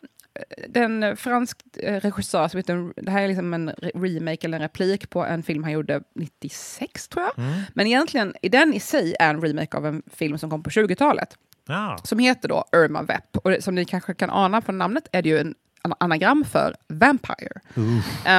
den 0.67 1.17
fransk 1.17 1.57
eh, 1.77 1.99
regissör 1.99 2.47
som 2.47 2.57
heter, 2.57 2.93
det 2.95 3.11
här 3.11 3.21
är 3.21 3.27
liksom 3.27 3.53
en 3.53 3.71
remake 3.95 4.47
eller 4.47 4.57
en 4.57 4.63
replik 4.63 5.09
på 5.09 5.25
en 5.25 5.43
film 5.43 5.63
han 5.63 5.73
gjorde 5.73 6.01
96 6.15 7.07
tror 7.07 7.25
jag. 7.25 7.45
Mm. 7.45 7.61
Men 7.73 7.87
egentligen, 7.87 8.35
i 8.41 8.49
den 8.49 8.73
i 8.73 8.79
sig 8.79 9.15
är 9.19 9.29
en 9.29 9.41
remake 9.41 9.77
av 9.77 9.85
en 9.85 10.01
film 10.13 10.37
som 10.37 10.49
kom 10.49 10.63
på 10.63 10.69
20-talet. 10.69 11.37
Ah. 11.67 11.97
Som 12.03 12.19
heter 12.19 12.49
då 12.49 12.65
Irma 12.75 13.01
Vep. 13.01 13.37
Och 13.37 13.55
som 13.59 13.75
ni 13.75 13.85
kanske 13.85 14.13
kan 14.13 14.29
ana 14.29 14.61
från 14.61 14.77
namnet 14.77 15.07
är 15.11 15.21
det 15.21 15.29
ju 15.29 15.39
en 15.39 15.55
anagram 15.97 16.45
för 16.45 16.75
Vampire. 16.87 17.61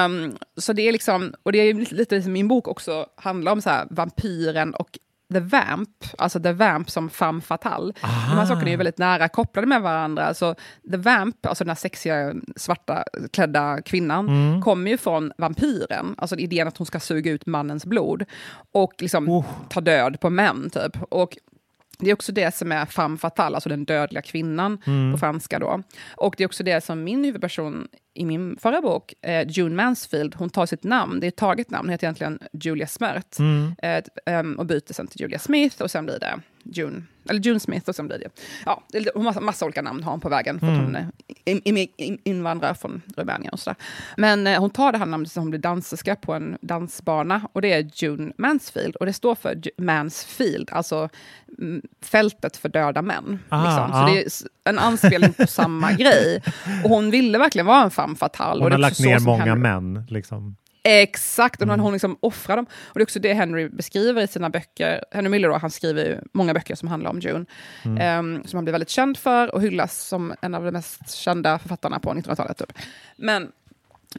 Um, 0.05 0.37
så 0.57 0.73
det 0.73 0.83
är 0.83 0.93
liksom, 0.93 1.35
och 1.43 1.53
det 1.53 1.59
är 1.59 1.75
lite, 1.75 1.95
lite 1.95 2.23
som 2.23 2.33
min 2.33 2.49
bok 2.49 2.69
också 2.69 3.07
handlar 3.17 3.53
om 3.53 3.63
så 3.63 3.71
här, 3.71 3.87
vampyren 3.91 4.75
och 4.75 4.99
The 5.33 5.41
Vamp, 5.41 5.89
alltså 6.19 6.41
The 6.41 6.53
Vamp 6.53 6.91
som 6.91 7.11
femme 7.11 7.41
fatale. 7.41 7.93
De 8.03 8.37
här 8.37 8.47
sakerna 8.47 8.67
är 8.67 8.71
ju 8.71 8.77
väldigt 8.77 8.99
nära 8.99 9.29
kopplade 9.29 9.67
med 9.67 9.83
varandra. 9.83 10.25
Alltså, 10.25 10.55
The 10.91 10.97
Vamp, 10.97 11.47
alltså 11.47 11.65
den 11.65 11.71
här 11.71 11.75
sexiga 11.75 12.35
svarta 12.57 13.05
klädda 13.33 13.83
kvinnan, 13.83 14.29
mm. 14.29 14.63
kommer 14.63 14.91
ju 14.91 14.99
från 14.99 15.33
vampyren. 15.39 16.15
Alltså 16.19 16.37
idén 16.37 16.69
att 16.69 16.77
hon 16.77 16.87
ska 16.87 17.01
suga 17.01 17.31
ut 17.31 17.47
mannens 17.47 17.87
blod 17.87 18.25
och 18.73 18.95
liksom 18.99 19.29
oh. 19.29 19.45
ta 19.69 19.81
död 19.81 20.21
på 20.21 20.31
män, 20.31 20.71
typ. 20.71 21.03
Och 21.09 21.37
det 21.99 22.11
är 22.11 22.15
också 22.15 22.33
det 22.33 22.55
som 22.55 22.73
är 22.73 22.87
femme 22.87 23.19
fatale, 23.19 23.55
alltså 23.55 23.69
den 23.69 23.85
dödliga 23.85 24.23
kvinnan 24.23 24.79
mm. 24.87 25.13
på 25.13 25.19
franska. 25.19 25.59
Då. 25.59 25.83
Och 26.17 26.35
det 26.39 26.45
är 26.45 26.47
också 26.47 26.65
det 26.65 26.85
som 26.85 27.05
min 27.05 27.25
huvudperson 27.25 27.89
i 28.15 28.25
min 28.25 28.57
förra 28.61 28.81
bok, 28.81 29.15
eh, 29.23 29.49
June 29.49 29.75
Mansfield, 29.75 30.35
hon 30.35 30.51
tar 30.51 30.67
sitt 30.67 30.85
namn, 30.85 31.21
det 31.21 31.27
är 31.27 31.29
ett 31.29 31.37
taget 31.37 31.71
namn, 31.71 31.89
hon 31.89 31.91
heter 31.91 32.07
egentligen 32.07 32.39
Julia 32.53 32.87
Smert. 32.87 33.39
Mm. 33.39 33.75
Eh, 33.83 34.41
um, 34.41 34.55
och 34.59 34.67
byter 34.67 34.93
sen 34.93 35.07
till 35.07 35.21
Julia 35.21 35.39
Smith 35.39 35.83
och 35.83 35.91
sen 35.91 36.05
blir 36.05 36.19
det 36.19 36.41
June, 36.65 37.03
eller 37.29 37.41
June 37.41 37.61
Smith 37.61 37.89
och 37.89 37.95
sen 37.95 38.07
blir 38.07 38.19
det, 38.19 38.29
ja, 38.67 38.83
hon 39.15 39.27
har 39.27 39.41
massa 39.41 39.65
olika 39.65 39.83
namn 39.83 40.03
har 40.03 40.11
hon 40.11 40.21
på 40.21 40.29
vägen 40.29 40.61
för 40.61 40.67
mm. 40.67 40.79
att 40.79 40.85
hon 40.85 40.97
är 41.77 42.19
invandrare 42.29 42.75
från 42.75 43.03
Rumänien 43.17 43.53
och 43.53 43.61
sådär. 43.61 43.77
Men 44.17 44.47
eh, 44.47 44.61
hon 44.61 44.71
tar 44.71 44.93
det 44.93 44.99
här 44.99 45.07
namnet 45.07 45.33
som 45.33 45.43
hon 45.43 45.51
blir 45.51 45.61
danserska 45.61 46.17
på 46.17 46.33
en 46.33 46.59
dansbana 46.61 47.49
och 47.53 47.63
det 47.63 47.73
är 47.73 47.91
June 47.95 48.33
Mansfield 48.39 48.97
och 48.97 49.07
det 49.07 49.13
står 49.13 49.35
för 49.35 49.61
Mansfield, 49.77 50.71
alltså 50.73 51.09
mm, 51.59 51.83
fältet 52.01 52.57
för 52.57 52.69
döda 52.69 53.03
män. 53.03 53.39
Aha, 53.49 53.67
liksom. 53.67 54.01
Så 54.01 54.15
det 54.15 54.25
är 54.25 54.29
en 54.65 54.79
anspelning 54.79 55.33
på 55.33 55.47
samma 55.47 55.93
grej. 55.99 56.43
Och 56.85 56.91
hon 56.91 57.11
ville 57.11 57.39
verkligen 57.39 57.67
vara 57.67 57.83
en 57.83 57.91
femme 57.91 58.17
fatale. 58.17 58.63
Hon 58.63 58.73
har 58.73 58.79
lagt 58.79 59.01
ner 59.01 59.19
många 59.19 59.55
män, 59.55 60.05
liksom. 60.09 60.57
Exakt, 60.85 61.63
och 61.63 61.69
hon 61.69 61.93
liksom 61.93 62.17
offrar 62.21 62.57
dem. 62.57 62.67
Och 62.83 62.95
det 62.99 63.01
är 63.01 63.05
också 63.05 63.21
det 63.21 63.33
Henry 63.35 63.69
beskriver 63.69 64.23
i 64.23 64.27
sina 64.27 64.51
böcker. 64.51 65.05
Henry 65.11 65.29
Miller 65.29 65.49
då, 65.49 65.57
han 65.57 65.71
skriver 65.71 66.23
många 66.35 66.55
böcker 66.55 66.75
som 66.75 66.89
handlar 66.89 67.11
om 67.11 67.21
June, 67.21 67.45
Mm. 67.85 68.19
um, 68.19 68.45
som 68.45 68.57
han 68.57 68.65
blir 68.65 68.73
väldigt 68.73 68.91
känd 68.91 69.19
för 69.19 69.55
och 69.55 69.63
hyllas 69.63 69.99
som 70.09 70.35
en 70.43 70.55
av 70.55 70.65
de 70.65 70.71
mest 70.71 71.11
kända 71.15 71.59
författarna 71.59 71.99
på 71.99 72.15
1900-talet. 72.15 72.59
Typ. 72.59 72.73
Men 73.17 73.49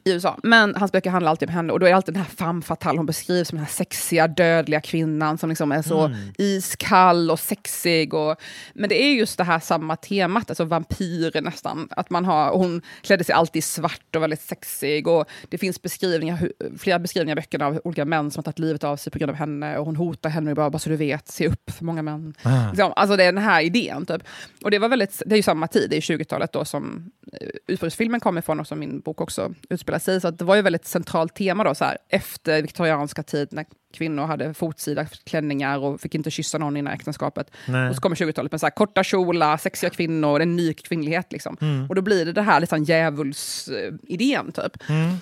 i 0.04 0.12
USA. 0.12 0.38
Men 0.44 0.76
hans 0.76 0.92
böcker 0.92 1.10
handlar 1.10 1.30
alltid 1.32 1.50
om 1.50 1.56
henne 1.56 1.74
och 1.74 1.80
då 1.80 1.86
är 1.88 1.94
alltid 1.94 2.14
den 2.14 2.24
här 2.24 2.30
femme 2.30 2.62
fatale, 2.62 2.98
hon 3.00 3.06
beskrivs 3.06 3.48
som 3.48 3.58
den 3.58 3.66
här 3.66 3.74
sexiga, 3.74 4.28
dödliga 4.28 4.82
kvinnan 4.82 5.38
som 5.38 5.50
liksom 5.50 5.72
är 5.72 5.82
så 5.82 6.04
Mm. 6.04 6.20
iskall 6.38 7.32
och 7.32 7.40
sexig. 7.40 8.14
Och, 8.14 8.36
men 8.74 8.90
det 8.90 9.04
är 9.04 9.14
just 9.14 9.38
det 9.38 9.44
här 9.44 9.60
samma 9.60 9.96
temat, 9.96 10.50
alltså 10.50 10.64
vampyrer 10.66 11.42
nästan. 11.42 11.88
Att 11.92 12.10
man 12.10 12.26
har, 12.26 12.50
och 12.50 12.60
hon 12.60 12.82
klädde 13.02 13.24
sig 13.24 13.34
alltid 13.34 13.60
i 13.60 13.62
svart 13.62 14.16
och 14.16 14.22
väldigt 14.24 14.42
sexig. 14.42 15.08
Och 15.08 15.26
det 15.50 15.58
finns 15.58 15.82
beskrivningar, 15.82 16.50
flera 16.78 17.00
beskrivningar 17.00 17.36
i 17.36 17.42
böckerna 17.42 17.66
av 17.68 17.82
olika 17.84 18.06
män 18.06 18.32
som 18.32 18.40
har 18.40 18.44
tagit 18.44 18.60
livet 18.60 18.84
av 18.84 18.98
sig 18.98 19.12
på 19.12 19.20
grund 19.20 19.30
av 19.30 19.36
henne. 19.36 19.78
Och 19.78 19.86
hon 19.86 19.96
hotar 19.96 20.30
henne 20.30 20.56
bara, 20.56 20.70
bara 20.70 20.80
så 20.80 20.90
du 20.90 20.96
vet, 20.96 21.28
se 21.28 21.48
upp 21.48 21.72
för 21.72 21.86
många 21.86 22.02
män. 22.02 22.34
Ah. 22.44 22.68
Liksom, 22.70 22.94
alltså 22.96 23.18
det 23.18 23.24
är 23.24 23.32
den 23.32 23.44
här 23.44 23.62
idén. 23.62 24.06
Typ. 24.06 24.24
Och 24.64 24.72
det 24.72 24.80
var 24.80 24.90
väldigt, 24.90 25.22
det 25.26 25.36
är 25.36 25.38
ju 25.38 25.44
samma 25.44 25.68
tid, 25.68 25.90
det 25.90 25.98
är 25.98 26.02
20-talet 26.02 26.52
då 26.52 26.66
som 26.66 27.12
eh, 27.42 27.48
ursprungsfilmen 27.68 28.20
kom 28.20 28.38
ifrån 28.38 28.60
och 28.60 28.68
som 28.68 28.80
min 28.80 29.00
bok 29.00 29.22
också 29.22 29.54
utspelar 29.84 30.00
sig. 30.00 30.22
Så 30.22 30.28
att 30.28 30.40
det 30.40 30.46
var 30.46 30.56
ju 30.56 30.60
ett 30.60 30.66
väldigt 30.66 30.86
centralt 30.86 31.36
tema 31.36 31.64
då, 31.64 31.76
så 31.76 31.86
här, 31.86 31.98
efter 32.10 32.62
viktorianska 32.62 33.24
tid 33.24 33.48
när 33.52 33.66
kvinnor 33.94 34.26
hade 34.26 34.54
fotsida 34.54 35.06
klänningar 35.06 35.80
och 35.80 36.02
fick 36.02 36.16
inte 36.16 36.32
kyssa 36.32 36.58
någon 36.58 36.78
innan 36.78 36.94
äktenskapet. 36.94 37.52
Nej. 37.68 37.90
Och 37.90 37.96
så 37.96 38.02
kommer 38.02 38.16
20-talet 38.16 38.52
med 38.52 38.60
så 38.60 38.66
här, 38.66 38.72
korta 38.72 39.04
kjolar, 39.04 39.58
sexiga 39.58 39.90
kvinnor, 39.90 40.42
en 40.42 40.56
ny 40.56 40.74
kvinnlighet. 40.74 41.32
Liksom. 41.32 41.58
Mm. 41.62 41.90
Och 41.90 41.96
då 41.96 42.02
blir 42.02 42.26
det 42.26 42.34
det 42.34 42.42
här 42.42 42.60
liksom, 42.60 42.84
djävulsidén 42.84 44.52
typ. 44.52 44.90
Mm. 44.90 45.18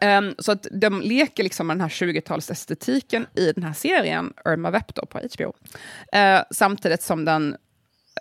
Ehm, 0.00 0.34
så 0.38 0.52
att 0.52 0.66
de 0.70 1.00
leker 1.00 1.42
liksom 1.42 1.66
med 1.66 1.76
den 1.76 1.80
här 1.80 1.88
20-talsestetiken 1.88 3.26
i 3.34 3.52
den 3.52 3.64
här 3.64 3.72
serien, 3.72 4.32
Irma 4.46 4.70
Vep 4.70 4.94
då, 4.94 5.06
på 5.06 5.18
HBO. 5.18 5.52
Eh, 6.12 6.40
samtidigt 6.50 7.02
som 7.02 7.24
den, 7.24 7.56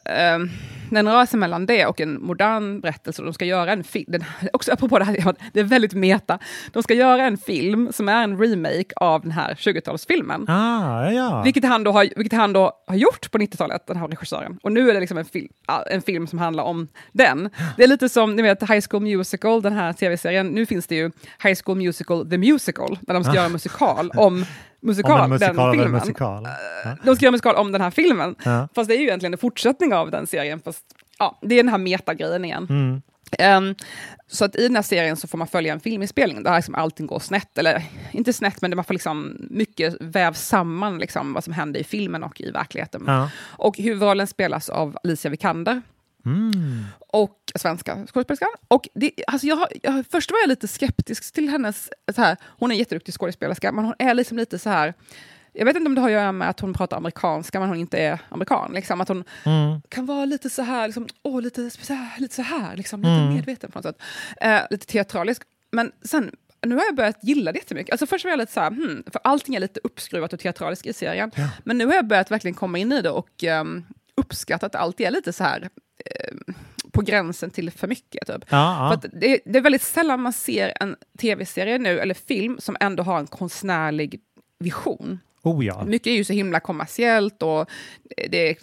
ehm, 0.05 0.49
den 0.91 1.07
rör 1.07 1.25
sig 1.25 1.39
mellan 1.39 1.65
det 1.65 1.85
och 1.85 2.01
en 2.01 2.21
modern 2.21 2.81
berättelse. 2.81 3.21
De 3.21 3.33
ska 3.33 3.45
göra 3.45 3.71
en 3.71 3.83
film, 3.83 4.05
den, 4.11 4.23
också 4.53 4.71
apropå 4.73 4.99
det 4.99 5.05
här, 5.05 5.35
det 5.53 5.59
är 5.59 5.63
väldigt 5.63 5.93
meta. 5.93 6.39
De 6.71 6.83
ska 6.83 6.93
göra 6.93 7.23
en 7.23 7.37
film 7.37 7.89
som 7.93 8.09
är 8.09 8.23
en 8.23 8.37
remake 8.37 8.85
av 8.95 9.21
den 9.21 9.31
här 9.31 9.53
20-talsfilmen. 9.53 10.45
Ah, 10.47 11.11
ja. 11.11 11.41
Vilket 11.43 11.65
han, 11.65 11.83
då 11.83 11.91
har, 11.91 12.09
vilket 12.15 12.37
han 12.39 12.53
då 12.53 12.71
har 12.87 12.95
gjort 12.95 13.31
på 13.31 13.37
90-talet, 13.37 13.87
den 13.87 13.97
här 13.97 14.07
regissören. 14.07 14.59
Och 14.63 14.71
nu 14.71 14.89
är 14.89 14.93
det 14.93 14.99
liksom 14.99 15.17
en, 15.17 15.25
fil, 15.25 15.47
en 15.89 16.01
film 16.01 16.27
som 16.27 16.39
handlar 16.39 16.63
om 16.63 16.87
den. 17.11 17.49
Det 17.77 17.83
är 17.83 17.87
lite 17.87 18.09
som 18.09 18.35
ni 18.35 18.41
vet, 18.41 18.69
High 18.69 18.85
School 18.89 19.01
Musical, 19.03 19.61
den 19.61 19.73
här 19.73 19.93
tv-serien. 19.93 20.47
Nu 20.47 20.65
finns 20.65 20.87
det 20.87 20.95
ju 20.95 21.11
High 21.43 21.59
School 21.65 21.77
Musical, 21.77 22.29
The 22.29 22.37
Musical, 22.37 22.97
där 23.01 23.13
de 23.13 23.23
ska 23.23 23.31
Ah. 23.31 23.35
göra 23.35 23.45
en 23.45 23.51
musikal 23.51 24.11
om 24.15 24.45
musikal, 24.81 25.11
Om 25.19 25.23
en 25.23 25.29
musikal 25.29 25.55
den 25.55 25.71
filmen. 25.71 25.91
musikal. 25.91 26.47
Ja. 26.83 26.95
De 27.03 27.15
ska 27.15 27.25
göra 27.25 27.31
musikal 27.31 27.55
om 27.55 27.71
den 27.71 27.81
här 27.81 27.91
filmen. 27.91 28.35
Ja. 28.45 28.67
Fast 28.75 28.87
det 28.87 28.95
är 28.95 28.99
ju 28.99 29.03
egentligen 29.07 29.33
en 29.33 29.37
fortsättning 29.37 29.93
av 29.93 30.11
den 30.11 30.27
serien. 30.27 30.59
Fast, 30.59 30.83
ja, 31.19 31.39
det 31.41 31.55
är 31.55 31.63
den 31.63 31.69
här 31.71 31.77
metagrejen 31.77 32.45
igen. 32.45 32.67
Mm. 32.69 33.01
Ehm, 33.39 33.75
så 34.27 34.45
att 34.45 34.55
i 34.55 34.63
den 34.67 34.75
här 34.75 34.83
serien 34.83 35.17
så 35.17 35.27
får 35.27 35.37
man 35.37 35.47
följa 35.47 35.73
en 35.73 35.79
filminspelning 35.79 36.43
där 36.43 36.55
liksom 36.55 36.75
allting 36.75 37.07
går 37.07 37.19
snett, 37.19 37.57
eller 37.57 37.83
inte 38.11 38.33
snett, 38.33 38.61
men 38.61 38.71
där 38.71 38.75
man 38.75 38.85
får 38.85 38.93
liksom 38.93 39.37
mycket 39.49 39.95
väv 39.99 40.33
samman 40.33 40.97
liksom 40.97 41.33
vad 41.33 41.43
som 41.43 41.53
händer 41.53 41.79
i 41.79 41.83
filmen 41.83 42.23
och 42.23 42.41
i 42.41 42.51
verkligheten. 42.51 43.03
Ja. 43.07 43.29
Och 43.43 43.77
huvudrollen 43.77 44.27
spelas 44.27 44.69
av 44.69 44.97
Alicia 45.03 45.31
Vikander, 45.31 45.81
Mm. 46.25 46.83
och 47.07 47.37
svenska 47.55 48.07
skådespelerskan. 48.07 48.49
Och 48.67 48.89
det, 48.93 49.11
alltså 49.27 49.47
jag, 49.47 49.67
jag, 49.83 50.05
först 50.11 50.31
var 50.31 50.39
jag 50.39 50.47
lite 50.49 50.67
skeptisk 50.67 51.33
till 51.33 51.49
hennes... 51.49 51.89
Så 52.15 52.21
här, 52.21 52.37
hon 52.43 52.71
är 52.71 52.75
en 52.75 52.79
jätteduktig 52.79 53.13
skådespelerska, 53.13 53.71
men 53.71 53.85
hon 53.85 53.93
är 53.99 54.13
liksom 54.13 54.37
lite 54.37 54.59
så 54.59 54.69
här... 54.69 54.93
Jag 55.53 55.65
vet 55.65 55.75
inte 55.75 55.87
om 55.87 55.95
det 55.95 56.01
har 56.01 56.07
att 56.09 56.13
göra 56.13 56.31
med 56.31 56.49
att 56.49 56.59
hon 56.59 56.73
pratar 56.73 56.97
amerikanska, 56.97 57.59
men 57.59 57.69
hon 57.69 57.77
inte 57.77 57.97
är 57.97 58.19
amerikan. 58.29 58.71
Liksom, 58.73 59.01
att 59.01 59.07
hon 59.07 59.23
Mm. 59.45 59.81
kan 59.89 60.05
vara 60.05 60.25
lite 60.25 60.49
så 60.49 60.61
här, 60.61 60.87
liksom, 60.87 61.07
åh, 61.23 61.41
lite 61.41 61.69
så 61.69 61.93
här, 61.93 62.19
lite, 62.21 62.35
så 62.35 62.41
här 62.41 62.75
liksom, 62.75 62.99
lite 63.01 63.11
Mm. 63.11 63.33
medveten 63.33 63.71
på 63.71 63.79
något 63.79 63.85
sätt. 63.85 64.01
Eh, 64.41 64.59
lite 64.69 64.85
teatralisk. 64.85 65.41
Men 65.71 65.91
sen, 66.01 66.31
nu 66.65 66.75
har 66.75 66.83
jag 66.83 66.95
börjat 66.95 67.17
gilla 67.21 67.51
det 67.51 67.59
jättemycket. 67.59 67.91
Alltså 67.91 68.05
först 68.05 68.25
var 68.25 68.29
jag 68.31 68.37
lite 68.39 68.51
så 68.53 68.59
här, 68.59 68.69
hmm, 68.69 69.03
för 69.11 69.21
allting 69.23 69.55
är 69.55 69.59
lite 69.59 69.79
uppskruvat 69.83 70.33
och 70.33 70.39
teatraliskt 70.39 70.85
i 70.87 70.93
serien. 70.93 71.31
Men 71.63 71.77
nu 71.77 71.85
har 71.85 71.93
jag 71.93 72.07
börjat 72.07 72.31
verkligen 72.31 72.55
komma 72.55 72.77
in 72.77 72.91
i 72.91 73.01
det 73.01 73.09
och 73.11 73.43
um, 73.61 73.85
uppskatta 74.21 74.65
att 74.65 74.75
allt 74.75 74.99
är 74.99 75.11
lite 75.11 75.33
så 75.33 75.43
här 75.43 75.69
eh, 76.05 76.53
på 76.91 77.01
gränsen 77.01 77.49
till 77.49 77.71
för 77.71 77.87
mycket. 77.87 78.27
Typ. 78.27 78.45
Ja, 78.49 78.91
ja. 78.93 79.01
För 79.01 79.09
det, 79.19 79.39
det 79.45 79.57
är 79.59 79.61
väldigt 79.63 79.81
sällan 79.81 80.21
man 80.21 80.33
ser 80.33 80.73
en 80.79 80.95
tv-serie 81.21 81.77
nu, 81.77 81.99
eller 81.99 82.13
film, 82.13 82.57
som 82.59 82.77
ändå 82.79 83.03
har 83.03 83.19
en 83.19 83.27
konstnärlig 83.27 84.19
vision. 84.59 85.19
Oh 85.43 85.65
ja. 85.65 85.83
Mycket 85.85 86.07
är 86.07 86.15
ju 86.15 86.23
så 86.23 86.33
himla 86.33 86.59
kommersiellt 86.59 87.43
och 87.43 87.69
det 88.29 88.49
är 88.49 88.55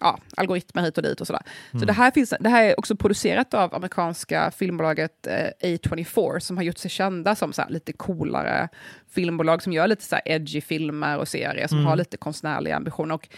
ja, 0.00 0.18
algoritmer 0.36 0.82
hit 0.82 0.96
och 0.96 1.02
dit 1.02 1.20
och 1.20 1.26
sådär. 1.26 1.42
Så 1.70 1.76
Mm. 1.76 1.86
det 1.86 1.92
här, 1.92 2.10
finns, 2.10 2.34
det 2.40 2.48
här 2.48 2.64
är 2.64 2.78
också 2.78 2.96
producerat 2.96 3.54
av 3.54 3.74
amerikanska 3.74 4.50
filmbolaget 4.50 5.26
eh, 5.26 5.48
A24 5.68 6.38
som 6.38 6.56
har 6.56 6.64
gjort 6.64 6.78
sig 6.78 6.90
kända 6.90 7.34
som 7.34 7.52
så 7.52 7.62
lite 7.68 7.92
coolare 7.92 8.68
filmbolag 9.10 9.62
som 9.62 9.72
gör 9.72 9.86
lite 9.88 10.04
så 10.04 10.16
edgy 10.24 10.60
filmer 10.60 11.18
och 11.18 11.28
serier 11.28 11.66
som 11.66 11.78
Mm. 11.78 11.88
har 11.88 11.96
lite 11.96 12.16
konstnärliga 12.16 12.76
ambitioner 12.76 13.14
och 13.14 13.28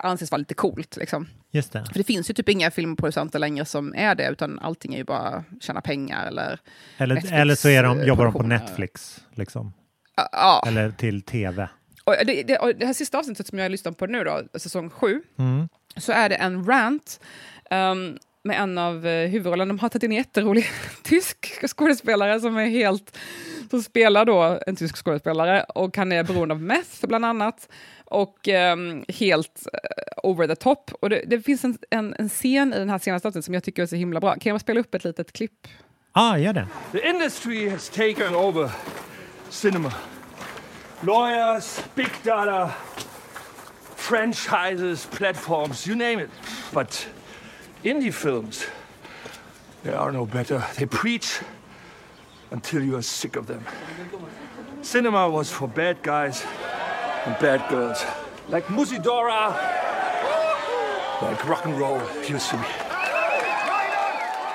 anses 0.00 0.30
vara 0.30 0.38
lite 0.38 0.54
coolt. 0.54 0.96
Liksom. 0.96 1.28
Just 1.50 1.72
det. 1.72 1.84
För 1.92 1.98
det 1.98 2.04
finns 2.04 2.30
ju 2.30 2.34
typ 2.34 2.48
inga 2.48 2.70
filmproducenter 2.70 3.38
längre 3.38 3.64
som 3.64 3.94
är 3.94 4.14
det, 4.14 4.28
utan 4.28 4.58
allting 4.58 4.94
är 4.94 4.98
ju 4.98 5.04
bara 5.04 5.44
tjäna 5.60 5.80
pengar 5.80 6.26
eller 6.26 6.58
Eller, 6.98 7.14
Netflix, 7.14 7.32
eller 7.32 7.54
så 7.54 7.68
är 7.68 7.82
de, 7.82 8.00
eh, 8.00 8.06
jobbar 8.06 8.24
de 8.24 8.32
på. 8.32 8.42
Netflix. 8.42 9.20
Liksom. 9.34 9.72
Ja. 10.32 10.64
Eller 10.66 10.90
till 10.90 11.22
tv. 11.22 11.68
Och 12.04 12.14
det, 12.26 12.42
det, 12.42 12.58
och 12.58 12.74
det 12.76 12.86
här 12.86 12.92
sista 12.92 13.18
avsnittet 13.18 13.46
som 13.46 13.58
jag 13.58 13.70
lyssnar 13.70 13.92
på 13.92 14.06
nu, 14.06 14.24
då, 14.24 14.58
säsong 14.58 14.90
sju, 14.90 15.22
Mm. 15.38 15.68
så 15.96 16.12
är 16.12 16.28
det 16.28 16.34
en 16.34 16.64
rant 16.66 17.20
um, 17.70 18.18
med 18.44 18.60
en 18.60 18.78
av 18.78 19.06
uh, 19.06 19.26
huvudrollerna. 19.28 19.68
De 19.68 19.78
har 19.78 19.88
tagit 19.88 20.02
in 20.02 20.10
en 20.12 20.16
jätterolig 20.16 20.66
tysk 21.02 21.68
skådespelare 21.68 22.40
som 22.40 22.56
är 22.56 22.66
helt 22.66 23.18
som 23.70 23.82
spelar 23.82 24.24
då 24.24 24.58
en 24.66 24.76
tysk 24.76 24.96
skådespelare 25.04 25.62
och 25.64 25.96
han 25.96 26.12
är 26.12 26.24
beroende 26.24 26.54
av 26.54 26.62
meth 26.62 27.06
bland 27.06 27.24
annat 27.24 27.68
och 28.04 28.48
ehm, 28.48 29.04
helt 29.08 29.66
eh, 29.72 29.78
over 30.22 30.46
the 30.46 30.56
top. 30.56 30.90
Och 31.00 31.10
det, 31.10 31.24
det 31.26 31.40
finns 31.40 31.64
en, 31.64 31.78
en, 31.90 32.14
en 32.18 32.28
scen 32.28 32.72
i 32.72 32.78
den 32.78 32.90
här 32.90 32.98
senaste 32.98 33.28
avsnittet 33.28 33.44
som 33.44 33.54
jag 33.54 33.64
tycker 33.64 33.82
är 33.82 33.86
så 33.86 33.96
himla 33.96 34.20
bra. 34.20 34.34
Kan 34.34 34.50
jag 34.50 34.60
spela 34.60 34.80
upp 34.80 34.94
ett 34.94 35.04
litet 35.04 35.32
klipp? 35.32 35.68
Ah, 36.12 36.36
gör 36.36 36.52
det. 36.52 36.68
The 36.92 37.08
industry 37.08 37.68
has 37.68 37.88
taken 37.88 38.34
over 38.34 38.70
cinema. 39.50 39.92
Lawyers, 41.00 41.80
big 41.94 42.10
data, 42.22 42.70
franchises, 43.96 45.06
platforms, 45.06 45.88
you 45.88 45.96
name 45.96 46.22
it. 46.22 46.30
But 46.72 47.08
indie 47.82 48.12
films, 48.12 48.66
they 49.82 49.92
are 49.94 50.12
no 50.12 50.24
better. 50.26 50.62
They 50.76 50.86
preach 50.86 51.40
until 52.50 52.82
you 52.82 52.96
are 52.96 53.02
sick 53.02 53.36
of 53.36 53.46
them. 53.46 53.64
Cinema 54.82 55.28
was 55.28 55.50
for 55.50 55.68
bad 55.68 55.96
guys 56.02 56.46
and 57.26 57.38
bad 57.38 57.68
girls. 57.70 58.04
Like 58.48 58.66
Musidora, 58.66 59.50
like 61.22 61.48
rock 61.48 61.64
and 61.64 61.78
roll 61.78 62.00
used 62.28 62.50
to 62.50 62.56
be. 62.56 62.83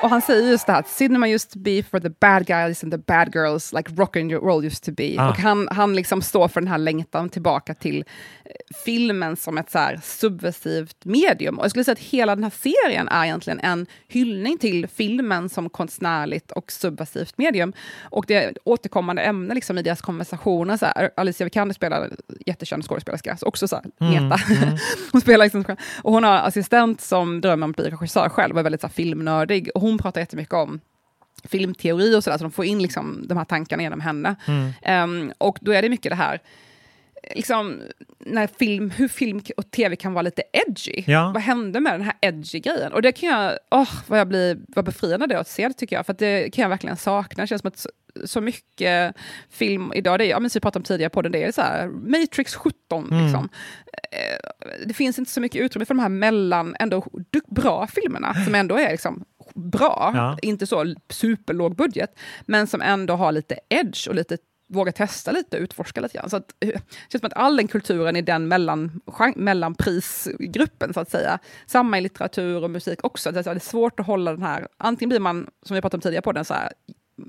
Och 0.01 0.09
han 0.09 0.21
säger 0.21 0.49
just 0.49 0.67
det 0.67 0.73
här, 0.73 0.83
cinema 0.87 1.27
used 1.27 1.51
to 1.51 1.59
be 1.59 1.83
for 1.83 1.99
the 1.99 2.09
bad 2.09 2.45
guys 2.45 2.83
and 2.83 2.93
the 2.93 2.97
bad 2.97 3.35
girls, 3.35 3.73
like 3.73 3.91
rock 3.95 4.15
and 4.15 4.31
roll 4.31 4.65
used 4.65 4.83
to 4.83 4.91
be. 4.91 5.15
Ah. 5.19 5.29
Och 5.29 5.37
han, 5.37 5.67
han 5.71 5.95
liksom 5.95 6.21
står 6.21 6.47
för 6.47 6.61
den 6.61 6.67
här 6.67 6.77
längtan 6.77 7.29
tillbaka 7.29 7.73
till 7.73 8.03
eh, 8.45 8.51
filmen 8.85 9.35
som 9.35 9.57
ett 9.57 9.71
så 9.71 9.89
subversivt 10.03 11.05
medium. 11.05 11.57
Och 11.57 11.63
jag 11.63 11.71
skulle 11.71 11.83
säga 11.83 11.93
att 11.93 11.99
hela 11.99 12.35
den 12.35 12.43
här 12.43 12.51
serien 12.51 13.07
är 13.07 13.25
egentligen 13.25 13.59
en 13.59 13.85
hyllning 14.07 14.57
till 14.57 14.87
filmen 14.87 15.49
som 15.49 15.69
konstnärligt 15.69 16.51
och 16.51 16.71
subversivt 16.71 17.37
medium. 17.37 17.73
Och 18.01 18.25
det 18.27 18.33
är 18.33 18.53
återkommande 18.63 19.21
ämne 19.21 19.53
liksom 19.53 19.77
i 19.77 19.81
deras 19.81 20.01
konversationer. 20.01 20.77
Så 20.77 20.85
här, 20.85 21.09
Alicia 21.15 21.45
Vikander 21.45 21.75
spelar 21.75 22.09
jättekänd 22.45 22.85
skådespelerska, 22.85 23.37
så 23.37 23.45
också 23.45 23.67
så 23.67 23.75
här, 23.75 23.85
Mm, 24.01 24.13
mm. 24.15 24.77
hon 25.11 25.21
spelar 25.21 25.45
liksom, 25.45 25.75
och 26.01 26.13
hon 26.13 26.23
har 26.23 26.37
assistent 26.37 27.01
som 27.01 27.41
drömmer 27.41 27.63
om 27.65 27.71
att 27.71 27.75
bli 27.75 27.89
regissör 27.89 28.29
själv 28.29 28.53
och 28.53 28.59
är 28.59 28.63
väldigt 28.63 28.81
så 28.81 28.87
här, 28.87 28.93
filmnördig. 28.93 29.69
Och 29.75 29.81
hon 29.81 29.88
pratar 29.97 30.21
jättemycket 30.21 30.53
om 30.53 30.79
filmteori 31.43 32.15
och 32.15 32.23
sådär, 32.23 32.37
så 32.37 32.43
de 32.43 32.51
får 32.51 32.65
in 32.65 32.81
liksom, 32.81 33.25
de 33.27 33.37
här 33.37 33.45
tankarna 33.45 33.83
genom 33.83 34.01
henne. 34.01 34.35
Mm. 34.47 34.71
Ehm, 34.81 35.33
och 35.37 35.57
då 35.61 35.71
är 35.71 35.81
det 35.81 35.89
mycket 35.89 36.11
det 36.11 36.15
här, 36.15 36.39
liksom, 37.35 37.81
när 38.19 38.47
film, 38.47 38.89
hur 38.89 39.07
film 39.07 39.41
och 39.57 39.71
tv 39.71 39.95
kan 39.95 40.13
vara 40.13 40.21
lite 40.21 40.43
edgy. 40.53 41.03
Ja. 41.07 41.31
Vad 41.33 41.43
hände 41.43 41.79
med 41.79 41.93
den 41.93 42.01
här 42.01 42.13
edgy 42.21 42.59
grejen? 42.59 42.93
Och 42.93 43.01
det 43.01 43.11
kan 43.11 43.29
jag, 43.29 43.57
åh, 43.71 43.93
vad 44.07 44.19
jag 44.19 44.27
blir 44.27 44.59
vad 44.67 44.85
befriande 44.85 45.27
det 45.27 45.35
är 45.35 45.39
att 45.39 45.47
se 45.47 45.67
det 45.67 45.73
tycker 45.73 45.95
jag, 45.95 46.05
för 46.05 46.13
att 46.13 46.19
det 46.19 46.53
kan 46.53 46.61
jag 46.61 46.69
verkligen 46.69 46.97
sakna. 46.97 47.43
Det 47.43 47.47
känns 47.47 47.61
som 47.61 47.67
att 47.67 47.77
så, 47.77 47.89
så 48.25 48.41
mycket 48.41 49.15
film 49.49 49.93
idag, 49.95 50.19
det 50.19 50.25
är, 50.25 50.29
ja, 50.29 50.39
men 50.39 50.49
som 50.49 50.59
vi 50.59 50.61
pratade 50.61 50.79
om 50.79 50.83
tidigare 50.83 51.09
på 51.09 51.21
den, 51.21 51.31
det 51.31 51.43
är 51.43 51.51
så 51.51 51.61
här, 51.61 51.87
Matrix 51.87 52.55
17 52.55 53.07
Mm. 53.11 53.23
liksom. 53.23 53.49
Eh, 54.11 54.67
det 54.85 54.93
finns 54.93 55.19
inte 55.19 55.31
så 55.31 55.41
mycket 55.41 55.61
utrymme 55.61 55.85
för 55.85 55.93
de 55.93 55.99
här 55.99 56.09
mellan, 56.09 56.75
ändå 56.79 57.05
bra 57.47 57.87
filmerna, 57.87 58.33
som 58.45 58.55
ändå 58.55 58.77
är 58.77 58.91
liksom 58.91 59.25
bra, 59.55 60.11
Ja. 60.15 60.37
inte 60.41 60.67
så 60.67 60.95
superlåg 61.09 61.75
budget, 61.75 62.19
men 62.45 62.67
som 62.67 62.81
ändå 62.81 63.13
har 63.13 63.31
lite 63.31 63.59
edge 63.69 64.07
och 64.07 64.15
lite 64.15 64.37
våga 64.73 64.91
testa 64.91 65.31
lite 65.31 65.57
utforska 65.57 66.01
lite 66.01 66.17
grann. 66.17 66.29
Så 66.29 66.37
att, 66.37 66.53
eh, 66.59 66.67
det 66.67 66.81
känns 67.11 67.21
som 67.21 67.27
att 67.27 67.33
all 67.33 67.57
den 67.57 67.67
kulturen 67.67 68.15
i 68.15 68.21
den 68.21 68.47
mellan, 68.47 69.01
mellanprisgruppen, 69.35 70.93
så 70.93 70.99
att 70.99 71.11
säga. 71.11 71.39
Samma 71.67 71.97
i 71.97 72.01
litteratur 72.01 72.63
och 72.63 72.69
musik 72.69 72.99
också. 73.03 73.31
Det 73.31 73.47
är 73.47 73.59
svårt 73.59 73.99
att 73.99 74.05
hålla 74.05 74.31
den 74.31 74.41
här, 74.41 74.67
antingen 74.77 75.09
blir 75.09 75.19
man, 75.19 75.47
som 75.65 75.75
vi 75.75 75.81
pratade 75.81 75.97
om 75.97 76.01
tidigare 76.01 76.21
på 76.21 76.31
den, 76.31 76.45
så 76.45 76.53
här, 76.53 76.73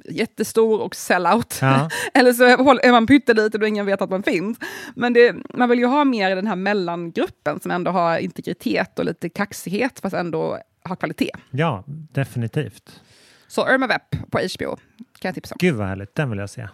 jättestor 0.05 0.81
och 0.81 0.97
sellout. 0.97 1.59
Ja. 1.61 1.89
Eller 2.15 2.33
så 2.33 2.45
är 2.45 2.93
man 2.93 3.07
pytteliten 3.07 3.63
och 3.63 3.69
ingen 3.69 3.87
vet 3.87 4.03
att 4.03 4.11
man 4.11 4.23
finns. 4.23 4.59
Men 4.95 5.13
det, 5.13 5.37
man 5.55 5.69
vill 5.69 5.79
ju 5.79 5.87
ha 5.87 6.05
mer 6.05 6.31
i 6.31 6.35
den 6.35 6.47
här 6.47 6.57
mellangruppen 6.57 7.61
som 7.61 7.71
ändå 7.71 7.91
har 7.91 8.19
integritet 8.19 8.99
och 8.99 9.05
lite 9.05 9.29
kaxighet 9.29 10.01
fast 10.01 10.17
ändå 10.17 10.59
har 10.91 10.97
kvalitet. 10.97 11.31
Ja, 11.51 11.85
definitivt. 12.13 13.01
Så 13.49 13.69
Irma 13.75 13.87
Vep 13.87 14.31
på 14.31 14.39
HBO 14.39 14.77
kan 15.19 15.29
jag 15.29 15.35
tipsa 15.35 15.55
om. 15.55 15.59
Gud 15.61 15.75
vad 15.75 15.87
härligt, 15.89 16.15
den 16.15 16.31
vill 16.31 16.39
jag 16.39 16.51
se. 16.51 16.69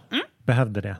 Behövde 0.44 0.80
det. 0.80 0.96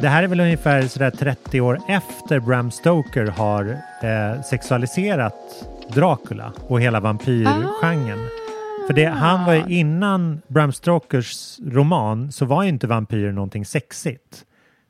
Det 0.00 0.08
här 0.08 0.22
är 0.22 0.26
väl 0.26 0.40
ungefär 0.40 0.82
sådär 0.82 1.10
30 1.10 1.60
år 1.60 1.80
efter 1.88 2.40
Bram 2.40 2.70
Stoker 2.70 3.26
har 3.26 3.78
eh, 4.02 4.42
sexualiserat 4.42 5.34
Dracula 5.94 6.52
och 6.68 6.80
hela 6.80 7.00
vampyrgenren. 7.00 8.28
För 8.88 8.94
det, 8.94 9.06
han 9.06 9.44
var 9.44 9.54
ju 9.54 9.64
innan 9.68 10.42
Bram 10.46 10.72
Stokers 10.72 11.58
roman 11.66 12.32
så 12.32 12.44
var 12.44 12.62
ju 12.62 12.68
inte 12.68 12.86
vampyrer 12.86 13.32
någonting 13.32 13.64
sexigt. 13.64 14.44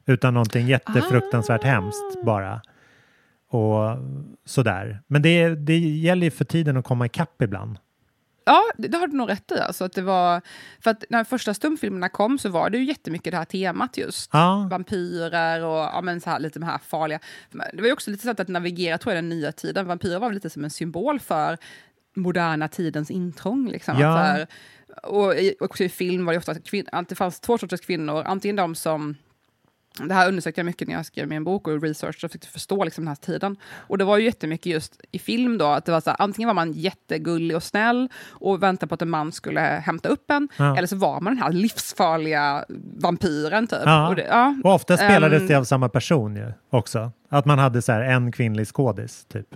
Utan 0.07 0.35
någonting 0.35 0.67
jättefruktansvärt 0.67 1.65
hemskt 1.65 2.25
bara. 2.25 2.63
Och 3.51 3.99
sådär. 4.45 5.03
Men 5.07 5.23
det, 5.23 5.49
det 5.49 5.79
gäller 5.79 6.25
ju 6.25 6.31
för 6.31 6.45
tiden 6.45 6.77
att 6.77 6.85
komma 6.85 7.07
ikapp 7.07 7.43
ibland. 7.43 7.79
Ja, 8.45 8.63
det, 8.77 8.97
har 8.97 9.07
du 9.07 9.17
nog 9.17 9.31
rätt 9.31 9.53
i. 9.53 9.59
Alltså, 9.59 9.85
att 9.85 9.93
det 9.93 10.03
var, 10.03 10.41
för 10.81 10.91
att 10.91 11.05
när 11.11 11.25
första 11.25 11.55
stumfilmerna 11.55 12.09
kom 12.09 12.39
så 12.39 12.49
var 12.49 12.71
det 12.71 12.79
ju 12.79 12.85
jättemycket 12.85 13.31
det 13.31 13.37
här 13.37 13.45
temat 13.45 13.97
just. 13.97 14.31
Ja. 14.33 14.69
Vampyrer 14.71 15.65
och 15.65 15.79
ja, 15.79 16.01
men 16.03 16.21
så 16.21 16.31
här, 16.31 16.41
lite 16.41 16.59
de 16.59 16.65
här 16.65 16.79
farliga. 16.79 17.19
Det 17.51 17.81
var 17.81 17.87
ju 17.87 17.93
också 17.93 18.11
lite 18.11 18.25
sätt 18.25 18.41
att 18.41 18.49
navigera 18.49 18.99
tror 18.99 19.15
jag, 19.15 19.25
den 19.25 19.29
nya 19.29 19.53
tiden. 19.53 19.87
Vampyrer 19.87 20.19
var 20.19 20.33
lite 20.33 20.51
som 20.51 20.65
en 20.65 20.71
symbol 20.71 21.21
för 21.21 21.59
moderna 22.19 22.69
tidens 22.69 23.11
intrång. 23.11 23.69
Liksom. 23.69 23.99
Ja. 23.99 24.17
Här, 24.17 24.47
och 25.03 25.35
i- 25.35 25.55
också 25.61 25.85
i 25.85 25.89
film 25.89 26.25
var 26.27 26.33
det 26.33 26.39
ofta 26.39 26.53
att 26.93 27.09
det 27.09 27.15
fanns 27.15 27.41
två 27.41 27.59
sorters 27.59 27.81
kvinnor. 27.81 28.23
Antingen 28.27 28.57
de 28.57 28.75
som 28.75 29.15
det 30.03 30.15
här 30.15 30.29
undersökte 30.29 30.59
jag 30.61 30.67
mycket 30.67 30.89
när 30.89 30.95
jag 30.95 31.07
skrev 31.07 31.29
min 31.29 31.45
bok 31.45 31.69
och 31.69 31.83
research 31.83 32.09
och 32.25 32.31
försökte 32.31 32.49
förstå 32.49 32.85
liksom 32.85 33.05
den 33.05 33.09
här 33.09 33.15
tiden. 33.17 33.57
Och 33.77 33.99
det 33.99 34.05
var 34.05 34.19
ju 34.19 34.25
jättemycket 34.25 34.67
just 34.67 35.01
i 35.13 35.19
film 35.19 35.59
då, 35.59 35.67
att 35.67 35.85
det 35.85 35.93
var 35.93 36.01
så 36.01 36.11
här, 36.11 36.17
antingen 36.23 36.47
var 36.47 36.55
man 36.55 36.73
jättegullig 36.73 37.57
och 37.57 37.63
snäll 37.63 38.09
och 38.29 38.63
väntade 38.63 38.89
på 38.89 38.95
att 38.95 39.03
en 39.03 39.11
man 39.11 39.33
skulle 39.33 39.61
hämta 39.61 40.09
upp 40.09 40.31
en, 40.31 40.49
Ja. 40.57 40.77
eller 40.77 40.87
så 40.89 40.97
var 40.97 41.21
man 41.21 41.35
den 41.35 41.43
här 41.43 41.53
livsfarliga 41.53 42.65
vampyren 42.99 43.67
typ. 43.67 43.79
Ja. 43.85 44.09
Och, 44.09 44.17
det, 44.17 44.23
ja. 44.31 44.55
Och 44.65 44.75
ofta 44.75 44.97
spelades 44.97 45.41
Ehm, 45.43 45.49
det 45.49 45.55
av 45.55 45.65
samma 45.65 45.89
person 45.89 46.37
ju 46.37 46.53
också. 46.71 47.13
Att 47.29 47.45
man 47.47 47.59
hade 47.59 47.83
så 47.83 47.93
här 47.93 48.01
en 48.01 48.33
kvinnlig 48.33 48.67
skådis 48.67 49.25
typ. 49.33 49.47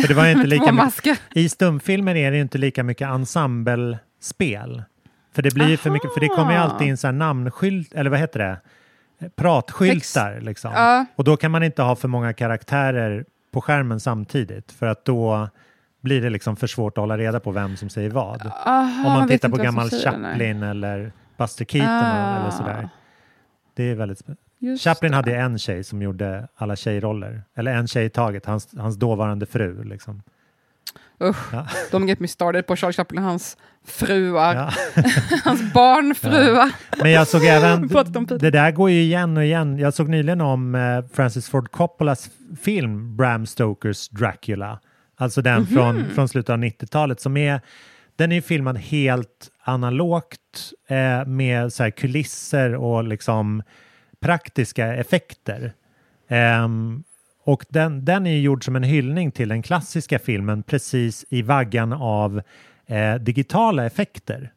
För 0.00 0.08
det 0.08 0.14
var 0.14 0.26
inte 0.26 0.46
lika 0.46 0.72
mycket. 0.72 1.20
I 1.34 1.48
stumfilmer 1.48 2.14
är 2.14 2.30
det 2.30 2.38
inte 2.38 2.58
lika 2.58 2.82
mycket 2.82 3.08
ensemblespel. 3.08 4.82
För 5.34 5.42
det 5.42 5.54
blir 5.54 5.68
ju 5.68 5.76
för 5.76 5.90
mycket, 5.90 6.14
för 6.14 6.20
det 6.20 6.28
kommer 6.28 6.52
ju 6.52 6.58
Aha. 6.58 6.68
alltid 6.70 6.88
in 6.88 6.96
så 6.96 7.06
här 7.06 7.12
namnskylt, 7.12 7.92
eller 7.94 8.10
vad 8.10 8.18
heter 8.18 8.38
det? 8.38 8.60
Pratskyltar 9.36 10.40
liksom. 10.40 10.72
Ja. 10.74 11.06
Och 11.16 11.24
då 11.24 11.36
kan 11.36 11.50
man 11.50 11.62
inte 11.62 11.82
ha 11.82 11.96
för 11.96 12.08
många 12.08 12.32
karaktärer 12.32 13.24
på 13.52 13.60
skärmen 13.60 14.00
samtidigt 14.00 14.72
för 14.72 14.86
att 14.86 15.04
då 15.04 15.48
blir 16.00 16.22
det 16.22 16.30
liksom 16.30 16.56
för 16.56 16.66
svårt 16.66 16.98
att 16.98 17.02
hålla 17.02 17.18
reda 17.18 17.40
på 17.40 17.50
vem 17.50 17.76
som 17.76 17.88
säger 17.88 18.10
vad. 18.10 18.46
Aha, 18.66 19.06
Om 19.06 19.12
man 19.12 19.28
tittar 19.28 19.48
på 19.48 19.56
gammal. 19.56 19.90
Chaplin 19.90 20.62
eller 20.62 21.12
Buster 21.36 21.64
Keaton 21.64 21.94
Ah. 21.94 22.40
eller 22.40 22.50
sådär. 22.50 22.88
Det 23.74 23.82
är 23.90 23.94
väldigt 23.94 24.18
spännande. 24.18 24.42
Just 24.62 24.84
Chaplin 24.84 25.10
det. 25.12 25.16
hade 25.16 25.36
en 25.36 25.58
tjej 25.58 25.84
som 25.84 26.02
gjorde 26.02 26.48
alla 26.56 26.76
tjejroller. 26.76 27.42
Eller 27.56 27.72
en 27.74 27.88
tjej 27.88 28.04
i 28.04 28.10
taget, 28.10 28.46
hans, 28.46 28.68
hans 28.78 28.96
dåvarande 28.96 29.46
fru. 29.46 29.84
Liksom. 29.84 30.22
Usch, 31.20 31.52
Ja. 31.52 31.66
de 31.90 32.08
get 32.08 32.20
me 32.20 32.28
started 32.28 32.66
på 32.66 32.76
Charles 32.76 32.96
Chaplin 32.96 33.22
hans 33.22 33.56
fruar. 33.86 34.54
Ja. 34.54 34.70
hans 35.44 35.72
barnfruar. 35.72 36.70
Men 37.02 37.10
jag 37.10 37.28
såg 37.28 37.44
även, 37.44 37.88
det 38.38 38.50
där 38.50 38.70
går 38.70 38.90
ju 38.90 39.00
igen 39.02 39.36
och 39.36 39.44
igen. 39.44 39.78
Jag 39.78 39.94
såg 39.94 40.08
nyligen 40.08 40.40
om 40.40 40.74
eh, 40.74 41.04
Francis 41.12 41.48
Ford 41.48 41.70
Coppolas 41.70 42.30
film 42.62 43.16
Bram 43.16 43.46
Stokers 43.46 44.08
Dracula. 44.08 44.80
Alltså 45.16 45.42
den 45.42 45.60
Mhm. 45.60 45.66
från, 45.66 46.04
från 46.14 46.28
slutet 46.28 46.50
av 46.50 46.58
90-talet 46.58 47.20
som 47.20 47.36
är, 47.36 47.60
den 48.16 48.32
är 48.32 48.36
ju 48.36 48.42
filmad 48.42 48.78
helt 48.78 49.50
analogt 49.64 50.72
eh, 50.88 51.26
med 51.26 51.72
så 51.72 51.90
kulisser 51.90 52.74
och 52.74 53.04
liksom 53.04 53.62
praktiska 54.22 54.94
effekter. 54.94 55.72
Ehm, 56.28 57.02
och 57.44 57.64
den, 57.68 58.04
den 58.04 58.26
är 58.26 58.38
gjord 58.38 58.64
som 58.64 58.76
en 58.76 58.82
hyllning 58.82 59.30
till 59.30 59.48
den 59.48 59.62
klassiska 59.62 60.18
filmen 60.18 60.62
precis 60.62 61.24
i 61.28 61.42
vaggan 61.42 61.92
av 61.92 62.42
eh, 62.86 63.14
digitala 63.14 63.86
effekter. 63.86 64.52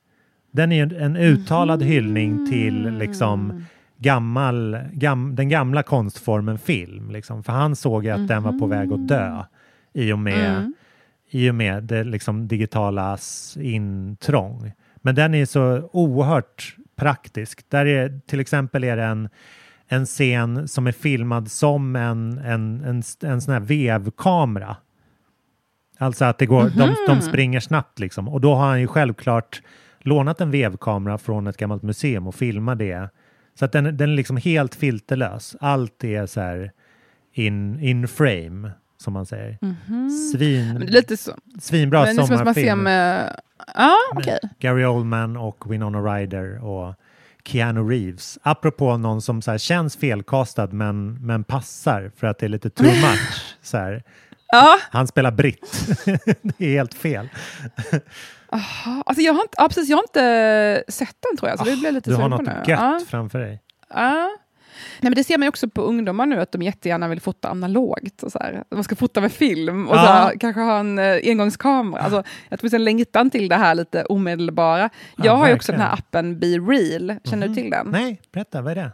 Den 0.52 0.72
är 0.72 0.94
en 1.02 1.16
uttalad 1.16 1.84
hyllning 1.84 2.50
till 2.52 2.98
liksom 2.98 3.66
gammal, 3.98 4.78
gam, 4.94 5.36
den 5.36 5.50
gamla 5.50 5.84
konstformen 5.84 6.58
film. 6.60 7.12
Liksom. 7.12 7.44
För 7.44 7.54
han 7.54 7.76
såg 7.76 8.06
ju 8.06 8.10
att 8.12 8.28
den 8.28 8.44
var 8.44 8.60
på 8.60 8.68
väg 8.68 8.94
att 8.94 9.08
dö 9.08 9.44
i 9.94 10.12
och 10.14 10.20
med, 10.20 10.58
Mm. 10.58 10.74
i 11.30 11.50
och 11.50 11.56
med 11.56 11.84
det 11.84 12.04
liksom 12.04 12.48
digitalas 12.48 13.58
intrång. 13.62 14.72
Men 14.96 15.16
den 15.16 15.34
är 15.34 15.46
så 15.46 15.90
oerhört 15.94 16.76
praktisk. 16.96 17.70
Där 17.70 17.86
är, 17.86 18.20
till 18.28 18.40
exempel 18.40 18.84
är 18.84 18.98
det 18.98 19.04
en, 19.04 19.30
en 19.88 20.06
scen 20.06 20.68
som 20.68 20.88
är 20.88 20.92
filmad 20.92 21.52
som 21.52 21.96
en, 21.96 22.38
en, 22.38 22.84
en, 22.84 23.04
en 23.24 23.42
sån 23.42 23.54
här 23.54 23.60
vevkamera. 23.60 24.78
Alltså 25.98 26.26
att 26.26 26.38
det 26.38 26.46
går, 26.46 26.72
de, 26.78 26.96
de 27.08 27.22
springer 27.22 27.60
snabbt 27.60 28.00
liksom. 28.00 28.28
Och 28.28 28.42
då 28.42 28.56
har 28.56 28.68
han 28.68 28.82
ju 28.82 28.88
självklart 28.88 29.62
lånat 30.00 30.42
en 30.42 30.52
vevkamera 30.52 31.18
från 31.18 31.48
ett 31.48 31.58
gammalt 31.58 31.84
museum 31.84 32.28
och 32.28 32.36
filmar 32.36 32.76
det. 32.76 33.10
Så 33.60 33.66
att 33.66 33.72
den, 33.72 33.98
den 33.98 34.10
är 34.10 34.16
liksom 34.16 34.38
helt 34.38 34.76
filterlös. 34.76 35.56
Allt 35.60 36.04
är 36.04 36.26
så 36.26 36.42
här 36.42 36.72
in, 37.34 37.80
in 37.80 38.08
frame, 38.08 38.72
som 38.98 39.14
man 39.14 39.26
säger. 39.26 39.58
Svin, 40.34 40.68
Men 40.68 40.82
det 40.82 40.88
är 40.88 40.92
lite 40.92 41.18
så. 41.18 41.32
Svinbra 41.62 42.00
Men 42.06 42.16
det 42.16 42.22
är 42.22 42.26
som 42.26 42.36
att 42.36 42.46
man 42.46 42.54
ser 42.54 42.62
sommarfilm. 42.62 42.84
med... 42.84 43.40
Ja, 43.76 43.96
okej. 44.16 44.40
Gary 44.60 44.86
Oldman 44.86 45.38
och 45.38 45.72
Winona 45.72 46.00
Ryder 46.00 46.64
och 46.66 46.96
Keanu 47.46 47.90
Reeves. 47.90 48.38
Apropå 48.44 48.98
någon 48.98 49.22
som 49.22 49.42
så 49.42 49.52
här 49.52 49.58
känns 49.58 49.98
felkastad 49.98 50.68
men, 50.68 51.14
men 51.26 51.44
passar 51.44 52.12
för 52.18 52.28
att 52.28 52.40
det 52.40 52.46
är 52.46 52.50
lite 52.50 52.70
too 52.70 52.86
much. 53.02 53.56
Så 53.62 53.78
här. 53.78 54.04
Ja. 54.52 54.78
Han 54.92 55.08
spelar 55.08 55.32
britt. 55.32 55.88
det 56.42 56.66
är 56.66 56.74
helt 56.78 56.94
fel. 56.94 57.30
Aha, 58.52 59.04
Alltså 59.06 59.22
jag 59.22 59.34
har 59.34 59.42
inte, 59.42 59.56
ja, 59.58 59.68
precis, 59.68 59.90
jag 59.90 59.98
har 59.98 60.04
inte 60.04 60.84
sett 60.92 61.16
den 61.30 61.38
tror 61.38 61.50
jag, 61.50 61.60
så 61.60 61.66
det 61.66 61.76
blir 61.78 61.92
lite 61.92 62.10
Du 62.10 62.16
har 62.16 62.30
något 62.30 62.42
nu. 62.42 62.52
gött 62.52 62.68
Ja. 62.68 63.00
framför 63.08 63.40
dig. 63.40 63.62
Ja. 63.90 64.30
Nej, 65.02 65.10
men 65.10 65.14
det 65.14 65.24
ser 65.24 65.38
man 65.38 65.48
också 65.48 65.70
på 65.70 65.82
ungdomar 65.82 66.26
nu, 66.26 66.42
att 66.42 66.52
de 66.52 66.62
jättegärna 66.62 67.08
vill 67.08 67.22
fota 67.22 67.50
analogt. 67.50 68.24
Och 68.24 68.32
så 68.32 68.40
här. 68.40 68.64
Man 68.72 68.84
ska 68.84 68.96
fota 68.96 69.22
med 69.22 69.32
film 69.32 69.88
och 69.88 69.96
så 69.96 70.02
Ja. 70.06 70.08
här, 70.12 70.36
kanske 70.40 70.62
ha 70.62 70.80
en 70.80 71.00
eh, 71.00 71.18
engångskamera. 71.24 72.02
Alltså, 72.02 72.18
jag 72.18 72.24
tror 72.24 72.58
det 72.58 72.62
finns 72.62 72.74
en 72.74 72.84
längtan 72.84 73.30
till 73.30 73.48
det 73.50 73.56
här 73.56 73.76
lite 73.76 74.04
omedelbara. 74.06 74.90
Jag 75.18 75.26
Ja, 75.26 75.36
har 75.36 75.48
ju 75.48 75.54
också 75.56 75.72
den 75.72 75.82
här 75.82 75.94
appen 75.94 76.40
Be 76.40 76.48
Real. 76.48 77.16
Känner 77.24 77.48
Mhm. 77.48 77.56
du 77.56 77.62
till 77.62 77.72
den? 77.72 77.88
Nej, 77.92 78.22
berätta, 78.32 78.62
vad 78.62 78.72
är 78.72 78.76
det? 78.76 78.92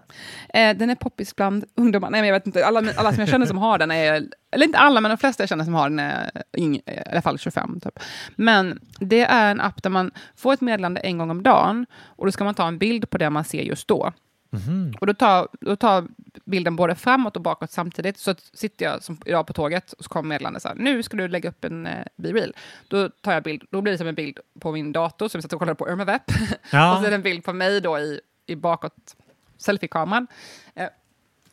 Eh, 0.60 0.78
den 0.78 0.90
är 0.90 0.96
poppis 0.96 1.36
bland 1.36 1.66
ungdomar. 1.76 2.10
Nej, 2.10 2.22
men 2.22 2.28
jag 2.28 2.36
vet 2.36 2.46
inte. 2.48 2.66
Alla, 2.66 2.80
alla 2.96 3.12
som 3.12 3.20
jag 3.20 3.30
känner 3.30 3.46
som 3.46 3.58
har 3.58 3.78
den 3.78 3.92
är, 3.92 4.24
eller 4.52 4.66
inte 4.66 4.78
alla, 4.78 5.02
men 5.02 5.12
de 5.12 5.18
flesta 5.18 5.44
jag 5.44 5.50
känner 5.50 5.64
som 5.64 5.74
har 5.74 5.90
den 5.90 6.00
är 6.00 6.32
yng, 6.58 6.76
i 6.76 6.82
alla 7.12 7.22
fall 7.22 7.40
25. 7.40 7.80
Typ. 7.80 8.00
Men 8.36 8.80
det 9.00 9.22
är 9.22 9.52
en 9.52 9.62
app 9.62 9.84
där 9.84 9.90
man 9.90 10.12
får 10.36 10.54
ett 10.54 10.62
meddelande 10.62 11.02
en 11.02 11.18
gång 11.18 11.30
om 11.32 11.44
dagen 11.44 11.86
och 12.04 12.26
då 12.26 12.32
ska 12.32 12.44
man 12.44 12.54
ta 12.54 12.68
en 12.68 12.78
bild 12.78 13.10
på 13.10 13.18
det 13.18 13.30
man 13.30 13.44
ser 13.44 13.62
just 13.62 13.88
då. 13.88 14.12
Mhm. 14.54 14.94
Och 15.02 15.08
då 15.08 15.14
tar, 15.14 15.48
då 15.62 15.76
tar 15.76 16.08
bilden 16.46 16.76
både 16.76 16.96
framåt 16.96 17.36
och 17.36 17.42
bakåt 17.42 17.72
samtidigt. 17.72 18.18
Så 18.18 18.36
sitter 18.54 18.86
jag 18.86 19.04
som 19.04 19.18
idag 19.26 19.48
på 19.48 19.54
tåget 19.54 19.94
och 19.94 20.04
så 20.04 20.10
kommer 20.10 20.30
meddelandet 20.30 20.62
så 20.62 20.68
här, 20.68 20.76
nu 20.76 21.04
ska 21.04 21.18
du 21.18 21.28
lägga 21.28 21.50
upp 21.50 21.66
en 21.66 21.86
eh, 21.88 22.06
B-reel. 22.16 22.54
Då 22.88 23.10
tar 23.10 23.34
jag 23.34 23.44
bild, 23.44 23.64
då 23.72 23.82
blir 23.82 23.92
det 23.92 23.98
som 23.98 24.08
en 24.08 24.16
bild 24.16 24.40
på 24.60 24.72
min 24.72 24.92
dator 24.92 25.28
som 25.28 25.38
jag 25.38 25.44
satt 25.44 25.54
och 25.54 25.60
kollade 25.60 25.76
på 25.76 25.90
Irma 25.90 26.06
Vep. 26.06 26.22
Ja. 26.72 26.94
och 26.94 27.00
så 27.00 27.06
är 27.06 27.10
det 27.10 27.16
en 27.16 27.22
bild 27.22 27.44
på 27.44 27.54
mig 27.54 27.82
då 27.82 28.00
i, 28.00 28.22
i 28.46 28.56
bakåt 28.56 29.16
selfie-kameran. 29.58 30.28
Eh, 30.76 30.88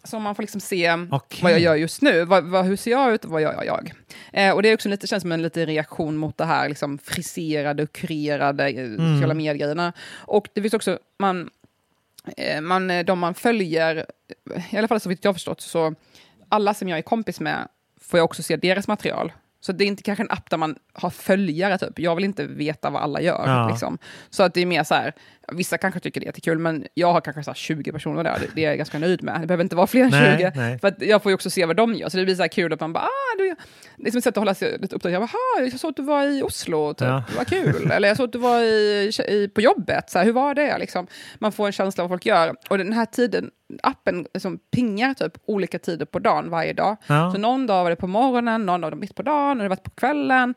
så 0.05 0.19
man 0.19 0.35
får 0.35 0.43
liksom 0.43 0.61
se 0.61 0.93
Okej. 1.11 1.41
vad 1.43 1.53
jag 1.53 1.61
gör 1.61 1.75
just 1.75 2.03
nu. 2.03 2.25
Vad, 2.25 2.45
vad, 2.45 2.65
hur 2.65 2.77
ser 2.77 2.91
jag 2.91 3.15
ut 3.15 3.25
och 3.25 3.31
vad 3.31 3.43
gör 3.43 3.65
jag? 3.65 3.93
Eh, 4.33 4.55
och 4.55 4.63
det 4.63 4.69
är 4.69 4.75
också 4.75 4.89
lite, 4.89 5.07
känns 5.07 5.23
som 5.23 5.33
en 5.33 5.43
liten 5.43 5.67
reaktion 5.67 6.17
mot 6.17 6.39
det 6.39 6.45
här 6.45 6.69
liksom 6.69 6.99
friserade 6.99 7.83
och 7.83 7.93
kurerade 7.93 8.69
eh, 8.69 8.91
sociala 8.91 9.35
medier-grejerna. 9.35 9.93
Och 10.17 10.49
det 10.53 10.63
finns 10.63 10.75
också, 10.75 10.99
man, 11.19 11.51
man, 12.63 12.91
eh, 12.91 13.05
de 13.05 13.19
man 13.19 13.35
följer, 13.35 14.07
i 14.71 14.77
alla 14.77 14.89
fall 14.89 15.01
så 15.01 15.09
vitt 15.09 15.25
jag 15.25 15.35
förstått, 15.35 15.61
så 15.61 15.95
alla 16.49 16.75
som 16.75 16.89
jag 16.89 16.99
är 16.99 17.03
kompis 17.03 17.41
med 17.41 17.69
får 18.01 18.19
jag 18.19 18.25
också 18.25 18.43
se 18.43 18.57
deras 18.57 18.89
material. 18.89 19.33
Så 19.61 19.73
det 19.73 19.85
är 19.85 19.87
inte 19.87 20.03
kanske 20.03 20.23
en 20.23 20.31
app 20.31 20.51
där 20.51 20.57
man 20.57 20.77
har 20.93 21.11
följare, 21.11 21.79
typ. 21.79 21.99
Jag 21.99 22.15
vill 22.15 22.25
inte 22.25 22.47
veta 22.47 22.91
vad 22.91 23.03
alla 23.03 23.21
gör. 23.21 23.47
Ja. 23.47 23.69
Liksom. 23.69 23.99
Så 24.31 24.43
att 24.43 24.55
det 24.55 24.61
är 24.61 24.67
mer 24.67 24.85
så 24.85 24.95
här, 24.95 25.13
vissa 25.53 25.79
kanske 25.79 26.01
tycker 26.01 26.21
det 26.21 26.25
är 26.25 26.29
jättekul, 26.29 26.59
men 26.59 26.87
jag 26.95 27.13
har 27.13 27.21
kanske 27.21 27.43
så 27.45 27.51
här 27.51 27.55
20 27.55 27.93
personer 27.93 28.25
där, 28.25 28.39
det, 28.41 28.47
det 28.55 28.65
är 28.65 28.69
jag 28.69 28.77
ganska 28.77 28.99
nöjd 28.99 29.23
med. 29.23 29.41
Det 29.41 29.47
behöver 29.47 29.65
inte 29.65 29.77
vara 29.77 29.87
fler 29.87 30.05
än 30.05 30.11
Nej, 30.11 30.39
20. 30.39 30.53
nej. 30.55 30.79
För 30.79 30.95
jag 30.99 31.23
får 31.23 31.31
ju 31.31 31.35
också 31.35 31.51
se 31.51 31.65
vad 31.67 31.77
de 31.77 31.95
gör, 31.95 32.09
så 32.09 32.17
det 32.17 32.25
blir 32.25 32.35
så 32.35 32.49
kul 32.49 32.73
att 32.73 32.81
man 32.81 32.93
bara, 32.93 33.05
ah, 33.05 33.37
du, 33.39 33.55
det 33.97 34.07
är 34.09 34.11
som 34.11 34.19
ett 34.19 34.25
sätt 34.25 34.37
att 34.37 34.41
hålla 34.41 34.55
sig 34.55 34.79
lite 34.79 34.97
uppdaterad. 34.97 35.15
Jag, 35.15 35.23
bara, 35.23 35.31
"Ah, 35.59 35.61
jag 35.63 35.81
såg 35.81 35.91
att 35.91 35.97
du 35.97 36.03
var 36.03 36.25
i 36.25 36.43
Oslo, 36.43 36.95
typ. 36.95 37.09
Ja. 37.09 37.23
vad 37.37 37.47
kul. 37.47 37.91
Eller 37.93 38.09
jag 38.09 38.17
såg 38.17 38.25
att 38.25 38.33
du 38.33 38.39
var 38.39 38.61
i, 38.61 39.11
i, 39.29 39.49
på 39.55 39.61
jobbet, 39.61 40.11
så 40.11 40.19
här, 40.19 40.25
hur 40.27 40.33
var 40.33 40.55
det? 40.55 40.79
Liksom. 40.79 41.07
Man 41.39 41.53
får 41.53 41.67
en 41.67 41.73
känsla 41.73 42.05
av 42.05 42.11
vad 42.11 42.15
folk 42.19 42.27
gör. 42.27 42.55
Och 42.71 42.79
den 42.79 42.93
här 42.93 43.07
tiden, 43.07 43.51
appen 43.83 44.27
som 44.39 44.59
pingar 44.59 45.15
typ 45.15 45.33
olika 45.47 45.79
tider 45.79 46.07
på 46.07 46.19
dagen 46.19 46.51
varje 46.51 46.73
dag. 46.73 46.97
Ja. 47.07 47.31
Så 47.35 47.39
någon 47.41 47.67
dag 47.67 47.83
var 47.83 47.91
det 47.91 47.97
på 47.97 48.07
morgonen, 48.07 48.67
någon 48.67 48.81
dag 48.81 48.97
mitt 48.99 49.15
på 49.15 49.23
dagen, 49.23 49.57
och 49.59 49.63
det 49.63 49.69
var 49.69 49.77
på 49.77 49.91
kvällen. 49.91 50.55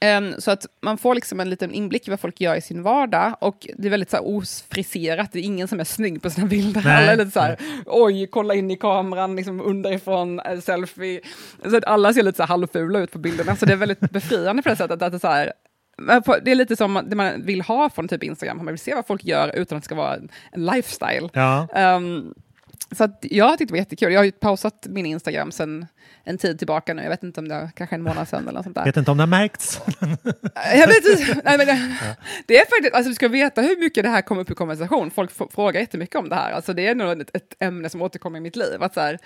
Ehm, 0.00 0.34
så 0.38 0.50
att 0.50 0.66
man 0.80 0.98
får 0.98 1.14
liksom 1.14 1.40
en 1.40 1.50
liten 1.50 1.70
inblick 1.70 2.08
i 2.08 2.10
vad 2.10 2.20
folk 2.20 2.40
gör 2.40 2.56
i 2.56 2.60
sin 2.60 2.82
vardag. 2.82 3.36
Och 3.40 3.66
det 3.76 3.88
är 3.88 3.90
väldigt 3.90 4.10
så 4.10 4.16
här, 4.16 4.26
ofriserat, 4.26 5.32
det 5.32 5.38
är 5.38 5.42
ingen 5.42 5.68
som 5.68 5.80
är 5.80 5.84
snygg 5.84 6.22
på 6.22 6.30
sina 6.30 6.46
bilder. 6.46 6.82
Nej. 6.84 6.96
Alla 6.96 7.12
är 7.12 7.16
lite 7.16 7.30
så 7.30 7.40
här, 7.40 7.58
oj, 7.86 8.26
kolla 8.26 8.54
in 8.54 8.70
i 8.70 8.76
kameran, 8.76 9.36
liksom 9.36 9.60
underifrån, 9.60 10.40
eh, 10.40 10.60
selfie. 10.60 11.20
Så 11.70 11.76
att 11.76 11.84
alla 11.84 12.12
ser 12.12 12.22
lite 12.22 12.36
så 12.36 12.42
här 12.42 12.48
halvfula 12.48 12.98
ut 12.98 13.12
på 13.12 13.18
bilderna. 13.18 13.56
Så 13.56 13.66
det 13.66 13.72
är 13.72 13.76
väldigt 13.76 14.00
befriande 14.00 14.62
på 14.62 14.68
det 14.68 14.76
sättet. 14.76 15.02
Att 15.02 15.12
det, 15.12 15.16
är 15.16 15.18
så 15.18 15.28
här, 15.28 15.52
det 16.42 16.50
är 16.50 16.54
lite 16.54 16.76
som 16.76 17.00
det 17.06 17.16
man 17.16 17.42
vill 17.42 17.62
ha 17.62 17.90
från 17.90 18.08
typ 18.08 18.22
Instagram, 18.22 18.56
man 18.56 18.66
vill 18.66 18.78
se 18.78 18.94
vad 18.94 19.06
folk 19.06 19.24
gör 19.24 19.56
utan 19.56 19.78
att 19.78 19.82
det 19.82 19.84
ska 19.84 19.94
vara 19.94 20.16
en, 20.16 20.28
lifestyle. 20.66 21.28
Ja. 21.32 21.68
Ehm, 21.74 22.34
så 22.94 23.04
att 23.04 23.18
jag 23.30 23.58
tyckte 23.58 23.72
det 23.72 23.72
var 23.72 23.78
jättekul. 23.78 24.12
Jag 24.12 24.20
har 24.20 24.24
ju 24.24 24.32
pausat 24.32 24.86
min 24.90 25.06
Instagram 25.06 25.52
sen 25.52 25.86
en 26.24 26.38
tid 26.38 26.58
tillbaka 26.58 26.94
nu. 26.94 27.02
Jag 27.02 27.10
vet 27.10 27.22
inte 27.22 27.40
om 27.40 27.48
det 27.48 27.54
är 27.54 27.70
kanske 27.76 27.96
en 27.96 28.02
månad 28.02 28.28
sedan 28.28 28.42
eller 28.42 28.52
något 28.52 28.64
sånt 28.64 28.76
där. 28.76 28.84
Vet 28.84 28.96
inte 28.96 29.10
om 29.10 29.16
det 29.16 29.22
har 29.22 29.28
märkts. 29.28 29.80
Jag 30.74 30.86
vet 30.86 31.06
inte. 31.20 31.40
Nej, 31.44 31.58
men 31.58 31.66
det, 31.66 31.96
det 32.46 32.56
är 32.58 32.66
faktiskt, 32.66 32.94
alltså 32.94 33.08
du 33.08 33.14
ska 33.14 33.28
veta 33.28 33.60
hur 33.60 33.80
mycket 33.80 34.04
det 34.04 34.10
här 34.10 34.22
kommer 34.22 34.40
upp 34.42 34.50
i 34.50 34.54
konversation. 34.54 35.10
Folk 35.10 35.30
frågar 35.52 35.80
jättemycket 35.80 36.16
om 36.16 36.28
det 36.28 36.34
här. 36.36 36.52
Alltså 36.52 36.72
det 36.72 36.86
är 36.86 36.94
nog 36.94 37.20
ett, 37.20 37.36
ett 37.36 37.54
ämne 37.58 37.88
som 37.88 38.02
återkommer 38.02 38.38
i 38.38 38.40
mitt 38.40 38.56
liv. 38.56 38.82
Att 38.82 38.94
så 38.94 39.00
här, 39.00 39.18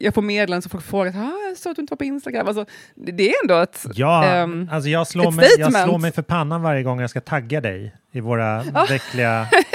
jag 0.00 0.14
får 0.14 0.22
meddelanden 0.22 0.62
som 0.62 0.70
folk 0.70 0.84
frågar, 0.84 1.12
ah, 1.12 1.48
jag 1.48 1.56
såg 1.58 1.70
att 1.70 1.76
du 1.76 1.82
inte 1.82 1.92
var 1.92 1.96
på 1.96 2.04
Instagram. 2.04 2.48
Alltså, 2.48 2.64
det, 2.94 3.12
det 3.12 3.30
är 3.30 3.34
ändå 3.42 3.58
ett... 3.58 3.86
Ja, 3.94 4.24
ehm, 4.24 4.68
alltså 4.72 4.88
jag 4.90 5.06
slår, 5.06 5.30
mig, 5.30 5.48
jag 5.58 5.72
slår 5.82 5.98
mig 5.98 6.12
för 6.12 6.22
pannan 6.22 6.62
varje 6.62 6.82
gång 6.82 7.00
jag 7.00 7.10
ska 7.10 7.20
tagga 7.20 7.60
dig 7.60 7.94
i 8.12 8.20
våra 8.20 8.64
Ja. 8.74 8.86
veckliga, 8.88 9.48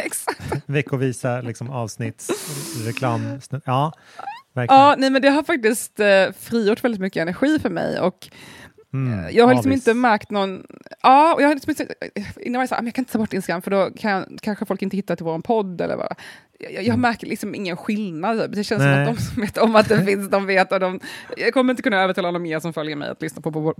veckovisa 0.65 1.41
liksom, 1.41 1.69
avsnittsreklam. 1.69 3.39
Ja, 3.65 3.93
verkligen. 4.53 4.81
Ja, 4.81 4.95
nej, 4.97 5.09
men 5.09 5.21
det 5.21 5.29
har 5.29 5.43
faktiskt 5.43 5.99
eh, 5.99 6.31
frigjort 6.39 6.83
väldigt 6.83 7.01
mycket 7.01 7.21
energi 7.21 7.59
för 7.59 7.69
mig. 7.69 7.99
Och 7.99 8.29
Mm, 8.93 9.29
jag 9.35 9.47
har 9.47 9.53
liksom 9.53 9.71
avis. 9.71 9.87
inte 9.87 9.93
märkt 9.93 10.31
någon... 10.31 10.63
Ja, 11.03 11.33
och 11.33 11.41
jag 11.41 11.47
har 11.47 11.55
liksom 11.55 11.69
inte... 11.69 11.87
Innan 12.39 12.59
var 12.59 12.61
jag 12.61 12.69
så 12.69 12.75
här, 12.75 12.81
"Ah, 12.81 12.85
jag 12.85 12.93
kan 12.93 13.01
inte 13.01 13.11
ta 13.11 13.17
bort 13.19 13.33
Instagram 13.33 13.61
för 13.61 13.71
då 13.71 13.89
kan, 13.97 14.37
kanske 14.41 14.65
folk 14.65 14.81
inte 14.81 14.95
hittar 14.97 15.15
till 15.15 15.25
vår 15.25 15.39
podd. 15.39 15.81
Eller 15.81 15.95
vad. 15.95 16.07
Jag, 16.59 16.83
jag 16.83 16.99
märker 16.99 17.27
liksom 17.27 17.55
ingen 17.55 17.77
skillnad. 17.77 18.39
typ. 18.41 18.55
Det 18.55 18.63
känns 18.63 18.81
Nej. 18.83 19.05
som 19.05 19.13
att 19.13 19.17
de 19.17 19.23
som 19.23 19.41
vet 19.41 19.57
om 19.57 19.75
att 19.75 19.89
det 19.89 20.05
finns, 20.05 20.29
de 20.29 20.45
vet. 20.45 20.71
Och 20.71 20.79
de, 20.79 20.99
jag 21.37 21.53
kommer 21.53 21.73
inte 21.73 21.83
kunna 21.83 22.01
övertala 22.01 22.31
någon 22.31 22.41
mer 22.41 22.59
som 22.59 22.73
följer 22.73 22.95
mig 22.95 23.09
att 23.09 23.21
lyssna 23.21 23.41
på. 23.41 23.73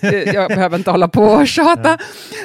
Det- 0.00 0.24
Jag 0.34 0.48
behöver 0.48 0.78
inte 0.78 0.90
hålla 0.90 1.08
på 1.08 1.22
och 1.22 1.48
tjata. 1.48 1.98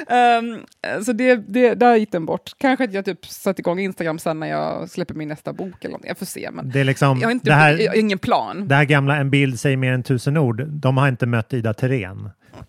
Ehm, 0.08 0.58
så 1.04 1.12
det, 1.12 1.36
det, 1.36 1.74
där 1.74 1.96
gick 1.96 2.12
den 2.12 2.26
bort. 2.26 2.50
Kanske 2.58 2.84
att 2.84 2.92
jag 2.92 3.04
typ 3.04 3.26
satte 3.26 3.60
igång 3.62 3.78
Instagram 3.80 4.18
sen 4.18 4.40
när 4.40 4.46
jag 4.46 4.90
släpper 4.90 5.14
min 5.14 5.28
nästa 5.28 5.52
bok. 5.52 5.84
Eller 5.84 5.92
något. 5.92 6.04
Jag 6.06 6.18
får 6.18 6.26
se. 6.26 6.48
Men 6.52 6.70
Det 6.70 6.80
är 6.80 6.84
liksom, 6.84 7.18
jag 7.20 7.26
har 7.28 7.32
inte, 7.32 7.50
det 7.50 7.54
här- 7.54 7.78
jag 7.78 7.90
har 7.92 7.96
ingen 7.98 8.18
plan. 8.18 8.68
Det 8.68 8.74
här 8.74 8.84
gamla 8.84 9.16
En 9.16 9.30
bild 9.30 9.60
säger 9.60 9.76
mer 9.76 9.92
än 9.92 10.02
tusen 10.02 10.36
ord, 10.36 10.66
de 10.68 10.96
har 10.96 11.08
inte 11.08 11.26
mött 11.26 11.52
Ida 11.52 11.74
Thirén. 11.74 12.30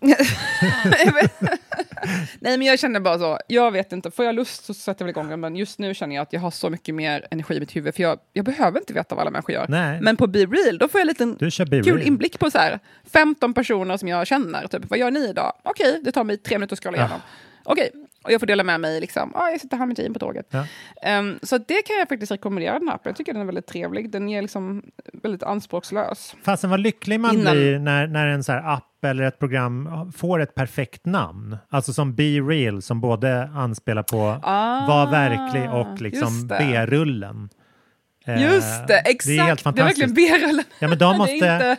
Nej, 2.40 2.58
men 2.58 2.62
jag 2.62 2.78
känner 2.78 3.00
bara 3.00 3.18
så. 3.18 3.38
Jag 3.46 3.70
vet 3.70 3.92
inte, 3.92 4.10
får 4.10 4.24
jag 4.24 4.34
lust 4.34 4.64
så 4.64 4.74
sätter 4.74 5.02
jag 5.02 5.06
väl 5.06 5.10
igång 5.10 5.28
den, 5.28 5.40
men 5.40 5.56
just 5.56 5.78
nu 5.78 5.94
känner 5.94 6.14
jag 6.14 6.22
att 6.22 6.32
jag 6.32 6.40
har 6.40 6.50
så 6.50 6.70
mycket 6.70 6.94
mer 6.94 7.26
energi 7.30 7.56
i 7.56 7.60
mitt 7.60 7.76
huvud, 7.76 7.94
för 7.94 8.02
jag, 8.02 8.18
jag 8.32 8.44
behöver 8.44 8.78
inte 8.78 8.92
veta 8.92 9.14
vad 9.14 9.22
alla 9.22 9.30
människor 9.30 9.54
gör. 9.54 9.66
Nej. 9.68 10.00
Men 10.00 10.16
på 10.16 10.26
Be 10.26 10.38
Real, 10.38 10.78
då 10.78 10.88
får 10.88 11.00
jag 11.00 11.02
en 11.02 11.08
liten 11.08 11.36
kul 11.84 12.02
inblick 12.02 12.38
på 12.38 12.50
så 12.50 12.58
här 12.58 12.78
15 13.12 13.54
personer 13.54 13.96
som 13.96 14.08
jag 14.08 14.26
känner. 14.26 14.66
Typ, 14.66 14.82
vad 14.90 14.98
gör 14.98 15.10
ni 15.10 15.28
idag? 15.28 15.52
Okej, 15.62 16.00
det 16.04 16.12
tar 16.12 16.24
mig 16.24 16.36
tre 16.36 16.58
minuter 16.58 16.74
att 16.76 16.80
scrolla 16.80 16.96
igenom. 16.96 17.20
Okej, 17.64 17.90
och 18.24 18.32
jag 18.32 18.40
får 18.40 18.46
dela 18.46 18.64
med 18.64 18.80
mig, 18.80 19.00
liksom, 19.00 19.32
ah, 19.34 19.48
jag 19.50 19.60
sitter 19.60 19.76
här 19.76 19.86
med 19.86 19.96
team 19.96 20.12
på 20.12 20.18
tåget. 20.18 20.46
Ja. 20.50 20.66
Ehm, 21.02 21.38
så 21.42 21.58
det 21.58 21.82
kan 21.86 21.96
jag 21.98 22.08
faktiskt 22.08 22.32
rekommendera 22.32 22.78
den 22.78 22.88
här 22.88 22.94
appen. 22.94 23.10
Jag 23.10 23.16
tycker 23.16 23.32
den 23.32 23.42
är 23.42 23.46
väldigt 23.46 23.66
trevlig. 23.66 24.10
Den 24.10 24.28
är 24.28 24.42
liksom 24.42 24.82
väldigt 25.22 25.42
anspråkslös. 25.42 26.36
Fasen 26.42 26.70
vad 26.70 26.80
lycklig 26.80 27.20
man 27.20 27.34
Innan- 27.34 27.52
blir 27.56 27.78
när, 27.78 28.06
när 28.06 28.26
en 28.26 28.44
så 28.44 28.52
här 28.52 28.72
app 28.74 29.04
eller 29.04 29.24
ett 29.24 29.38
program 29.38 30.12
får 30.12 30.40
ett 30.40 30.54
perfekt 30.54 31.06
namn. 31.06 31.56
Alltså 31.68 31.92
som 31.92 32.14
Be 32.14 32.22
Real 32.40 32.82
som 32.82 33.00
både 33.00 33.42
anspelar 33.54 34.02
på 34.02 34.40
Ah, 34.42 34.86
Var 34.86 35.10
verklig 35.10 35.70
och 35.72 36.00
liksom. 36.00 36.46
B-rullen. 36.48 37.48
Eh, 38.26 38.42
Just 38.42 38.86
det, 38.86 38.98
exakt. 38.98 39.26
Det 39.26 39.36
är 39.38 39.44
helt 39.44 39.64
Det 39.64 39.68
är 39.80 39.84
verkligen 39.84 40.08
fantastiskt. 40.08 40.14
B-rullen. 40.40 40.64
Ja, 40.78 40.88
men 40.88 40.98
de 40.98 41.18
måste, 41.18 41.34
inte- 41.34 41.76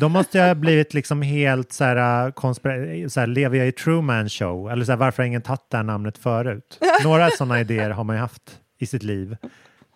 de 0.00 0.12
måste 0.12 0.40
ha 0.40 0.54
blivit 0.54 0.94
liksom 0.94 1.22
helt 1.22 1.72
så 1.72 1.84
här, 1.84 2.30
konspira- 2.30 3.08
så 3.08 3.20
här, 3.20 3.26
lever 3.26 3.58
jag 3.58 3.68
i 3.68 3.72
Truman 3.72 4.28
show? 4.28 4.70
Eller 4.70 4.84
så 4.84 4.92
här, 4.92 4.96
varför 4.96 5.22
har 5.22 5.26
ingen 5.26 5.42
tagit 5.42 5.70
det 5.70 5.76
här 5.76 5.84
namnet 5.84 6.18
förut? 6.18 6.78
Några 7.04 7.30
sådana 7.30 7.60
idéer 7.60 7.90
har 7.90 8.04
man 8.04 8.16
ju 8.16 8.20
haft 8.20 8.58
i 8.78 8.86
sitt 8.86 9.02
liv. 9.02 9.36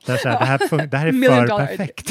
Där 0.06 0.16
så 0.16 0.28
här, 0.28 0.38
det, 0.38 0.44
här 0.44 0.58
fun- 0.58 0.86
det 0.86 0.96
här 0.96 1.06
är 1.06 1.12
för 1.46 1.66
perfekt. 1.66 2.10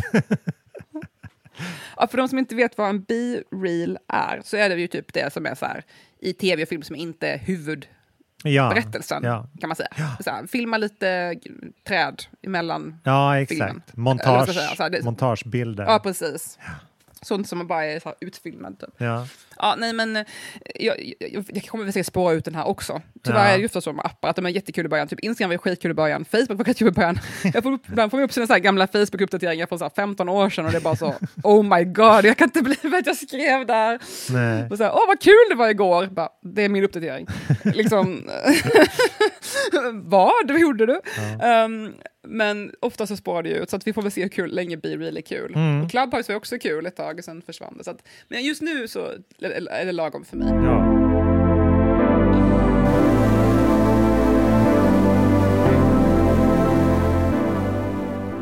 Ja, 1.98 2.08
för 2.08 2.18
de 2.18 2.28
som 2.28 2.40
inte 2.40 2.56
vet 2.56 2.78
vad 2.78 2.90
en 2.90 3.04
B-reel 3.04 3.98
är, 4.08 4.42
så 4.44 4.58
är 4.58 4.70
det 4.70 4.76
ju 4.76 4.88
typ 4.88 5.14
det 5.14 5.34
som 5.34 5.46
är 5.46 5.56
så 5.56 5.66
här 5.66 5.84
i 6.20 6.34
tv 6.34 6.64
och 6.64 6.70
film 6.70 6.84
som 6.84 6.96
inte 6.96 7.28
är 7.28 7.38
huvudberättelsen, 7.38 7.96
Ja, 8.44 8.74
ja. 9.24 9.48
kan 9.60 9.68
man 9.70 9.76
säga. 9.76 9.90
Så 10.20 10.30
här, 10.30 10.48
filma 10.48 10.78
lite 10.78 11.36
träd 11.88 12.24
emellan 12.44 13.00
Ja, 13.04 13.46
filmen. 13.50 13.68
exakt. 13.70 13.90
Ska 13.90 14.02
Montage, 14.02 14.54
säga? 14.76 14.90
Det- 14.90 15.04
montagebilder. 15.04 15.84
Ja, 15.84 16.00
precis. 16.04 16.60
Sånt 17.26 17.48
som 17.50 17.68
bara 17.68 17.86
är 17.86 18.00
så 18.00 18.14
utfilmad. 18.22 18.80
Typ. 18.80 18.90
Ja. 18.98 19.28
Ja, 19.58 19.76
nej, 19.78 19.94
men 19.94 20.16
eh, 20.16 20.24
jag, 20.76 21.14
jag, 21.20 21.46
jag 21.54 21.64
kommer 21.64 21.84
väl 21.84 21.94
säkert 21.94 22.08
spåra 22.08 22.34
ut 22.34 22.46
den 22.46 22.56
här 22.56 22.68
också. 22.68 23.02
Tyvärr 23.24 23.40
Ja. 23.50 23.52
är 23.56 23.60
det 23.60 23.66
ofta 23.66 23.82
så 23.82 23.94
med 23.94 24.06
appar, 24.06 24.30
att 24.30 24.36
de 24.36 24.46
är 24.46 24.50
jättekul 24.50 24.86
i 24.86 24.90
början. 24.90 25.08
Typ 25.08 25.20
Instagram 25.20 25.50
var 25.50 25.58
skitkul 25.58 25.92
i 25.92 25.94
början, 25.94 26.26
Facebook 26.26 26.58
var 26.58 26.66
skitkul 26.66 26.88
i 26.88 26.92
början. 26.92 27.20
Jag 27.54 27.64
får 27.64 27.80
ibland 27.88 28.12
får 28.12 28.20
jag 28.20 28.28
upp 28.28 28.34
sina 28.34 28.48
så 28.48 28.56
gamla 28.58 28.88
Facebook-uppdateringar 28.88 29.66
från 29.66 29.80
så 29.80 29.86
här 29.86 29.92
15 29.96 30.30
år 30.30 30.50
sedan 30.50 30.66
och 30.66 30.72
det 30.72 30.78
är 30.78 30.82
bara 30.82 30.96
så, 30.96 31.14
oh 31.44 31.78
my 31.78 31.84
god, 31.84 32.26
jag 32.26 32.38
kan 32.38 32.46
inte 32.48 32.62
believe 32.62 32.98
att 32.98 33.08
jag 33.08 33.16
skrev 33.18 33.66
där. 33.66 34.00
Nej. 34.30 34.68
Och 34.70 34.78
så 34.78 34.84
här, 34.84 34.92
åh 34.94 35.08
vad 35.08 35.20
kul 35.22 35.34
det 35.50 35.56
var 35.56 35.70
igår, 35.70 36.06
bara, 36.06 36.30
det 36.42 36.62
är 36.66 36.70
min 36.70 36.84
uppdatering. 36.84 37.28
liksom, 37.64 38.30
vad, 39.94 40.32
vad 40.52 40.60
gjorde 40.60 40.86
du? 40.86 41.02
Ehm, 41.44 41.94
men 42.28 42.72
ofta 42.80 43.08
så 43.08 43.16
spårar 43.18 43.44
det 43.44 43.50
ju 43.50 43.56
ut, 43.56 43.70
så 43.70 43.76
att 43.76 43.88
vi 43.88 43.94
får 43.94 44.02
väl 44.02 44.12
se 44.12 44.22
hur 44.22 44.30
kul, 44.30 44.56
länge 44.56 44.78
Be 44.78 44.88
Real 44.88 45.18
är 45.18 45.22
kul. 45.22 45.54
Mm. 45.56 45.84
Och 45.84 45.92
Clubhouse 45.92 46.32
var 46.32 46.38
också 46.38 46.58
kul 46.58 46.86
ett 46.86 46.96
tag, 46.96 47.18
och 47.18 47.24
sen 47.26 47.42
försvann 47.42 47.78
det. 47.78 47.84
Så 47.84 47.92
att, 47.92 48.08
men 48.28 48.44
just 48.44 48.62
nu 48.62 48.88
så 48.88 49.08
är 49.40 49.86
det 49.86 49.92
lagom 49.92 50.26
för 50.26 50.38
mig. 50.38 50.54
Ja. 50.66 51.02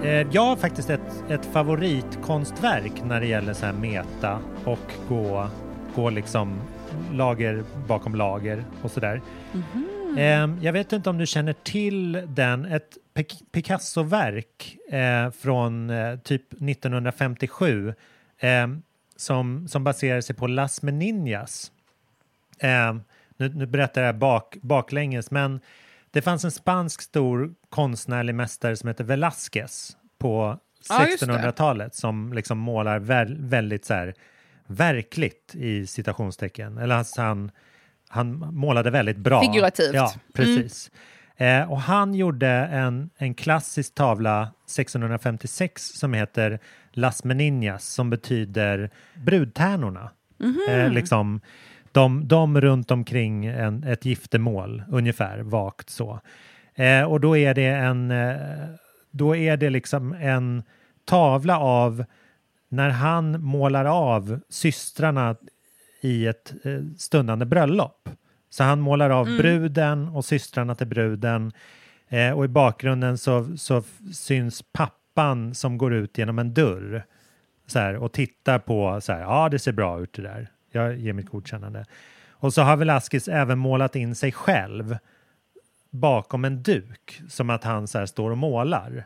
Eh, 0.04 0.28
Jag 0.32 0.42
har 0.46 0.56
faktiskt 0.56 0.90
ett, 0.90 1.24
ett 1.30 1.46
favoritkonstverk 1.46 3.04
när 3.06 3.22
det 3.22 3.28
gäller 3.28 3.54
så 3.54 3.66
här 3.66 3.74
meta 3.74 4.40
och 4.66 4.92
gå, 5.10 5.48
gå 5.96 6.10
liksom 6.10 6.62
lager 7.14 7.64
bakom 7.88 8.16
lager 8.16 8.64
och 8.82 8.92
sådär. 8.92 9.22
Eh, 10.18 10.50
Jag 10.62 10.74
vet 10.74 10.94
inte 10.94 11.10
om 11.10 11.18
du 11.18 11.26
känner 11.26 11.54
till 11.54 12.12
den, 12.28 12.66
ett 12.66 12.98
Pic- 13.14 13.44
Picasso-verk 13.52 14.78
eh, 14.92 15.32
från 15.32 15.90
eh, 15.90 16.20
typ 16.20 16.54
1957 16.54 17.94
eh, 18.40 18.68
som, 19.16 19.68
som 19.68 19.84
baserar 19.84 20.22
sig 20.22 20.36
på 20.36 20.48
Las 20.48 20.82
Meninas. 20.82 21.72
Eh, 22.60 22.94
nu, 23.38 23.50
nu 23.50 23.66
berättar 23.66 24.02
jag 24.02 24.18
bak, 24.18 24.58
baklänges, 24.62 25.32
men 25.32 25.60
det 26.12 26.22
fanns 26.22 26.44
en 26.46 26.52
spansk 26.52 27.02
stor 27.02 27.54
konstnärlig 27.70 28.36
mästare 28.36 28.76
som 28.76 28.88
heter 28.88 29.04
Velázquez 29.04 29.98
på 30.18 30.60
Ja, 30.90 31.08
just 31.08 31.20
det. 31.20 31.26
1600-talet 31.34 31.96
som 31.96 32.34
liksom 32.34 32.58
målar 32.58 33.00
väl, 33.00 33.38
väldigt 33.40 33.86
så 33.86 33.94
här 33.94 34.14
verkligt 34.68 35.56
i 35.56 35.88
citationstecken. 35.88 36.78
Eller 36.78 36.96
alltså 36.96 37.22
han, 37.22 37.52
han 38.10 38.56
målade 38.56 38.90
väldigt 38.90 39.18
bra. 39.18 39.42
Figurativt. 39.42 39.94
Ja, 39.94 40.14
precis. 40.34 40.92
Eh, 41.38 41.72
och 41.72 41.82
han 41.82 42.14
gjorde 42.14 42.48
en, 42.50 43.10
en 43.18 43.34
klassisk 43.34 43.96
tavla 43.96 44.42
1656 44.42 45.84
som 45.84 46.14
heter 46.14 46.60
Las 46.92 47.24
Meninas 47.24 47.86
som 47.86 48.10
betyder 48.10 48.90
brudtärnorna. 49.14 50.10
Eh, 50.70 50.90
liksom, 50.90 51.42
de, 51.92 52.28
de 52.28 52.62
runt 52.62 52.92
omkring 52.92 53.46
en, 53.46 53.84
ett 53.84 54.06
giftermål, 54.06 54.84
ungefär 54.90 55.40
vagt 55.40 55.90
så. 55.90 56.20
Eh, 56.76 57.04
och 57.04 57.20
då 57.20 57.38
är 57.38 57.54
det 57.54 57.68
en, 57.68 58.12
eh, 58.12 58.36
då 59.12 59.36
är 59.36 59.58
det 59.58 59.70
liksom 59.70 60.14
en 60.14 60.64
tavla 61.06 61.60
av 61.60 62.06
när 62.70 62.90
han 62.90 63.44
målar 63.44 63.86
av 63.86 64.40
systrarna 64.50 65.36
i 66.02 66.28
ett 66.28 66.54
eh, 66.64 66.82
stundande 66.98 67.46
bröllop. 67.46 68.10
Så 68.50 68.64
han 68.64 68.80
målar 68.80 69.10
av 69.10 69.28
Mm. 69.28 69.38
bruden 69.38 70.08
och 70.08 70.26
systrarna 70.26 70.76
till 70.76 70.88
bruden. 70.88 71.52
Eh, 72.08 72.32
och 72.32 72.46
i 72.46 72.48
bakgrunden 72.48 73.18
så, 73.18 73.58
så 73.58 73.84
syns 74.14 74.64
pappan 74.72 75.56
som 75.56 75.78
går 75.78 75.94
ut 75.94 76.18
genom 76.18 76.40
en 76.40 76.54
dörr 76.54 77.04
så 77.68 77.80
här, 77.80 77.96
och 77.96 78.12
tittar 78.12 78.60
på 78.60 79.02
så 79.02 79.14
här, 79.14 79.22
ja 79.22 79.50
det 79.50 79.60
ser 79.60 79.72
bra 79.72 80.00
ut 80.02 80.14
det 80.14 80.22
där. 80.22 80.52
Jag 80.72 80.98
ger 80.98 81.14
mitt 81.14 81.30
godkännande. 81.30 81.86
Och 82.30 82.54
så 82.54 82.62
har 82.62 82.78
Velasquez 82.78 83.28
även 83.28 83.60
målat 83.60 83.96
in 83.96 84.16
sig 84.16 84.32
själv 84.32 84.98
bakom 85.90 86.46
en 86.46 86.64
duk 86.64 87.22
som 87.30 87.50
att 87.50 87.64
han 87.64 87.88
så 87.88 88.00
här 88.00 88.06
står 88.06 88.32
och 88.32 88.38
målar 88.38 89.06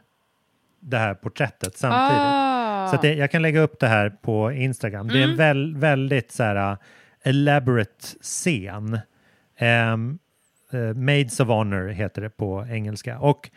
det 0.79 0.97
här 0.97 1.13
porträttet 1.13 1.77
samtidigt. 1.77 2.21
Ah. 2.21 2.62
Så 2.91 2.97
det, 3.01 3.13
jag 3.13 3.31
kan 3.31 3.41
lägga 3.41 3.61
upp 3.61 3.79
det 3.79 3.87
här 3.87 4.09
på 4.09 4.51
Instagram. 4.51 5.07
Det 5.07 5.13
är 5.19 5.23
en 5.23 5.23
Mm. 5.23 5.37
väl, 5.37 5.75
väldigt 5.75 6.31
så 6.31 6.43
här, 6.43 6.71
uh, 6.71 6.77
elaborate 7.23 8.05
scen. 8.21 8.99
Um, 9.93 10.19
uh, 10.73 10.93
Maids 10.93 11.39
of 11.39 11.47
Honor 11.47 11.87
heter 11.87 12.21
det 12.21 12.29
på 12.29 12.65
engelska. 12.69 13.19
Och 13.19 13.49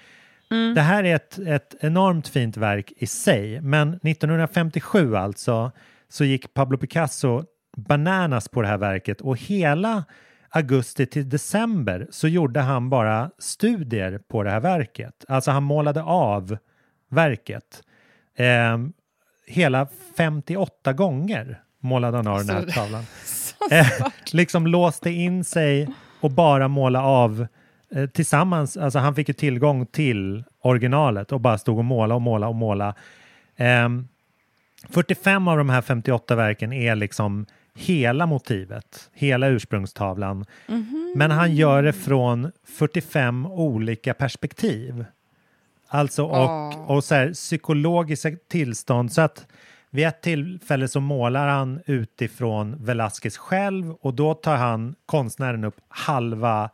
Mm. 0.50 0.74
det 0.74 0.80
här 0.80 1.04
är 1.04 1.14
ett, 1.14 1.38
ett 1.38 1.74
enormt 1.80 2.28
fint 2.28 2.56
verk 2.56 2.92
i 2.96 3.06
sig, 3.06 3.60
men 3.60 3.88
1957 4.02 5.16
alltså 5.16 5.72
så 6.08 6.24
gick 6.24 6.54
Pablo 6.54 6.78
Picasso 6.78 7.44
bananas 7.76 8.48
på 8.48 8.62
det 8.62 8.68
här 8.68 8.78
verket 8.78 9.20
och 9.20 9.36
hela 9.36 10.04
augusti 10.50 11.06
till 11.06 11.28
december 11.28 12.06
så 12.10 12.28
gjorde 12.28 12.60
han 12.60 12.90
bara 12.90 13.30
studier 13.38 14.18
på 14.28 14.42
det 14.42 14.50
här 14.50 14.60
verket. 14.60 15.24
Alltså 15.28 15.50
han 15.50 15.62
målade 15.62 16.02
av 16.02 16.56
verket. 17.10 17.82
Ehm, 18.36 18.92
hela 19.46 19.86
58 20.16 20.92
gånger 20.92 21.60
målade 21.80 22.16
han 22.16 22.26
av 22.26 22.38
den 22.38 22.48
här 22.48 22.62
Så- 22.66 22.72
tavlan. 22.72 23.04
Eh, 23.70 23.86
liksom 24.32 24.66
låste 24.66 25.10
in 25.10 25.44
sig 25.44 25.88
och 26.20 26.30
bara 26.30 26.68
måla 26.68 27.02
av 27.02 27.46
eh, 27.94 28.06
tillsammans. 28.06 28.76
Alltså 28.76 28.98
han 28.98 29.14
fick 29.14 29.28
ju 29.28 29.34
tillgång 29.34 29.86
till 29.86 30.44
originalet 30.62 31.32
och 31.32 31.40
bara 31.40 31.58
stod 31.58 31.78
och 31.78 31.84
måla 31.84 32.14
och 32.14 32.22
måla 32.22 32.48
och 32.48 32.54
måla. 32.54 32.94
Ehm, 33.56 34.08
45 34.88 35.48
av 35.48 35.58
de 35.58 35.70
här 35.70 35.82
58 35.82 36.34
verken 36.36 36.72
är 36.72 36.94
liksom 36.94 37.46
hela 37.74 38.26
motivet, 38.26 39.10
hela 39.14 39.46
ursprungstavlan. 39.48 40.44
Men 41.16 41.30
han 41.30 41.54
gör 41.56 41.82
det 41.82 41.92
från 41.92 42.52
45 42.78 43.46
olika 43.46 44.14
perspektiv. 44.14 45.04
Alltså 45.88 46.24
och, 46.24 46.36
Ah. 46.50 46.74
och 46.86 47.04
så 47.04 47.14
här, 47.14 47.32
psykologiska 47.32 48.30
tillstånd. 48.48 49.12
Så 49.12 49.20
att 49.20 49.46
vid 49.90 50.06
ett 50.06 50.22
tillfälle 50.22 50.88
så 50.88 51.00
målar 51.00 51.48
han 51.48 51.80
utifrån 51.86 52.76
Velázquez 52.76 53.36
själv 53.38 53.90
och 53.90 54.14
då 54.14 54.34
tar 54.34 54.56
han 54.56 54.94
konstnären 55.06 55.64
upp 55.64 55.76
halva 55.88 56.70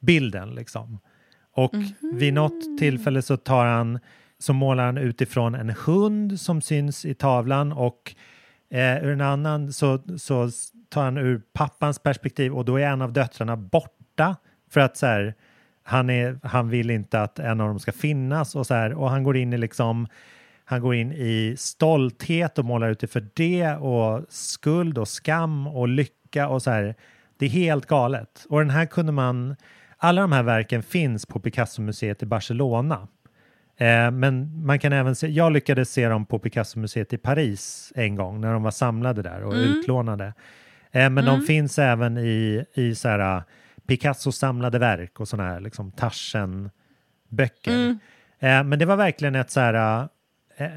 bilden 0.00 0.54
liksom. 0.54 0.98
Och 1.54 1.74
vid 2.12 2.34
något 2.34 2.78
tillfälle 2.78 3.22
så 3.22 3.36
tar 3.36 3.66
han 3.66 3.98
så 4.38 4.52
målar 4.52 4.84
han 4.84 4.98
utifrån 4.98 5.54
en 5.54 5.70
hund 5.70 6.40
som 6.40 6.60
syns 6.62 7.04
i 7.04 7.14
tavlan 7.14 7.72
och 7.72 8.14
eh, 8.70 9.04
ur 9.04 9.12
en 9.12 9.20
annan 9.20 9.72
så, 9.72 9.98
så 10.18 10.50
tar 10.88 11.04
han 11.04 11.16
ur 11.16 11.42
pappans 11.52 11.98
perspektiv 11.98 12.52
och 12.54 12.64
då 12.64 12.76
är 12.76 12.86
en 12.86 13.02
av 13.02 13.12
döttrarna 13.12 13.56
borta 13.56 14.36
för 14.70 14.80
att 14.80 14.96
så 14.96 15.06
här, 15.06 15.34
han, 15.82 16.10
är, 16.10 16.38
han 16.42 16.68
vill 16.68 16.90
inte 16.90 17.20
att 17.22 17.38
en 17.38 17.60
av 17.60 17.68
dem 17.68 17.80
ska 17.80 17.92
finnas 17.92 18.56
och 18.56 18.66
så 18.66 18.74
här 18.74 18.92
och 18.92 19.10
han 19.10 19.22
går 19.22 19.36
in 19.36 19.52
i 19.52 19.58
liksom 19.58 20.06
han 20.64 20.80
går 20.80 20.94
in 20.94 21.12
i 21.12 21.54
stolthet 21.58 22.58
och 22.58 22.64
målar 22.64 22.90
utifrån 22.90 23.30
det 23.34 23.66
och 23.76 24.24
skuld 24.28 24.98
och 24.98 25.08
skam 25.08 25.66
och 25.66 25.88
lycka 25.88 26.48
och 26.48 26.62
så 26.62 26.70
här. 26.70 26.94
Det 27.38 27.46
är 27.46 27.50
helt 27.50 27.86
galet. 27.86 28.46
Och 28.48 28.58
den 28.58 28.70
här 28.70 28.86
kunde 28.86 29.12
man, 29.12 29.56
alla 29.96 30.20
de 30.20 30.32
här 30.32 30.42
verken 30.42 30.82
finns 30.82 31.26
på 31.26 31.40
Picasso-museet 31.40 32.22
i 32.22 32.26
Barcelona. 32.26 33.08
Eh, 33.76 34.10
men 34.10 34.64
man 34.66 34.78
kan 34.78 34.92
även 34.92 35.14
se, 35.14 35.26
jag 35.26 35.52
lyckades 35.52 35.90
se 35.92 36.08
dem 36.08 36.26
på 36.26 36.38
Picasso-museet 36.38 37.12
i 37.12 37.18
Paris 37.18 37.92
en 37.96 38.14
gång 38.16 38.40
när 38.40 38.52
de 38.52 38.62
var 38.62 38.70
samlade 38.70 39.22
där 39.22 39.42
och 39.44 39.54
Mm. 39.54 39.64
utlånade. 39.70 40.24
Eh, 40.90 41.10
men 41.10 41.24
de 41.24 41.34
Mm. 41.34 41.46
finns 41.46 41.78
även 41.78 42.18
i, 42.18 42.64
i 42.74 42.94
så 42.94 43.08
här, 43.08 43.42
Picasso 43.86 44.32
samlade 44.32 44.78
verk 44.78 45.20
och 45.20 45.28
sådana 45.28 45.50
här 45.50 45.60
liksom 45.60 45.92
Taschen-böcker. 45.92 47.74
Mm. 47.74 47.98
Eh, 48.38 48.64
men 48.64 48.78
det 48.78 48.84
var 48.84 48.96
verkligen 48.96 49.34
ett 49.34 49.50
så 49.50 49.60
här, 49.60 50.02
uh, 50.02 50.08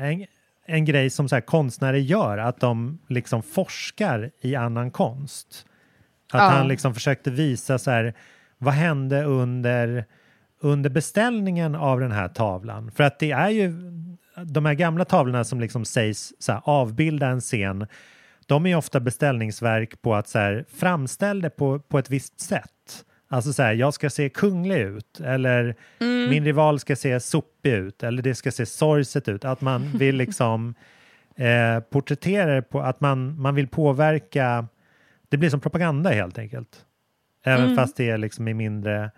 en, 0.03 0.25
en 0.65 0.85
grej 0.85 1.09
som 1.09 1.29
så 1.29 1.35
här, 1.35 1.41
konstnärer 1.41 1.97
gör, 1.97 2.37
att 2.37 2.59
de 2.59 2.99
liksom 3.07 3.43
forskar 3.43 4.31
i 4.41 4.55
annan 4.55 4.91
konst. 4.91 5.65
Att 6.33 6.41
Ja. 6.41 6.49
han 6.49 6.67
liksom 6.67 6.93
försökte 6.93 7.31
visa 7.31 7.77
så 7.77 7.91
här, 7.91 8.13
vad 8.57 8.73
hände 8.73 9.23
under, 9.23 10.05
under 10.61 10.89
beställningen 10.89 11.75
av 11.75 11.99
den 11.99 12.11
här 12.11 12.27
tavlan? 12.27 12.91
För 12.91 13.03
att 13.03 13.19
det 13.19 13.31
är 13.31 13.49
ju 13.49 13.73
de 14.43 14.65
här 14.65 14.73
gamla 14.73 15.05
tavlorna 15.05 15.43
som 15.43 15.59
liksom 15.59 15.85
sägs 15.85 16.33
så 16.39 16.51
här, 16.51 16.61
avbilda 16.65 17.27
en 17.27 17.41
scen, 17.41 17.87
de 18.45 18.65
är 18.65 18.69
ju 18.69 18.75
ofta 18.75 18.99
beställningsverk 18.99 20.01
på 20.01 20.15
att 20.15 20.27
så 20.27 20.39
här, 20.39 20.65
framställ 20.75 21.41
det 21.41 21.49
på, 21.49 21.79
på 21.79 21.99
ett 21.99 22.09
visst 22.09 22.39
sätt. 22.39 22.71
Alltså 23.27 23.53
så 23.53 23.63
här, 23.63 23.73
jag 23.73 23.93
ska 23.93 24.09
se 24.09 24.29
kunglig 24.29 24.77
ut 24.81 25.19
eller 25.19 25.75
Mm. 25.99 26.29
min 26.29 26.45
rival 26.45 26.79
ska 26.79 26.95
se 26.95 27.19
sopig 27.19 27.71
ut 27.73 28.03
eller 28.03 28.21
det 28.23 28.35
ska 28.35 28.51
se 28.51 28.65
sorgset 28.65 29.27
ut. 29.29 29.45
Att 29.45 29.61
man 29.61 29.91
vill 29.97 30.15
liksom 30.15 30.75
eh, 31.35 31.79
porträttera 31.79 32.61
på 32.61 32.81
att 32.81 33.01
man, 33.01 33.41
man 33.41 33.55
vill 33.55 33.67
påverka. 33.67 34.67
Det 35.29 35.37
blir 35.37 35.49
som 35.49 35.59
propaganda 35.59 36.09
helt 36.09 36.37
enkelt. 36.39 36.85
Även 37.45 37.63
Mm. 37.65 37.75
fast 37.75 37.97
det 37.97 38.09
är 38.09 38.17
liksom 38.17 38.47
i 38.47 38.53
mindre 38.53 39.11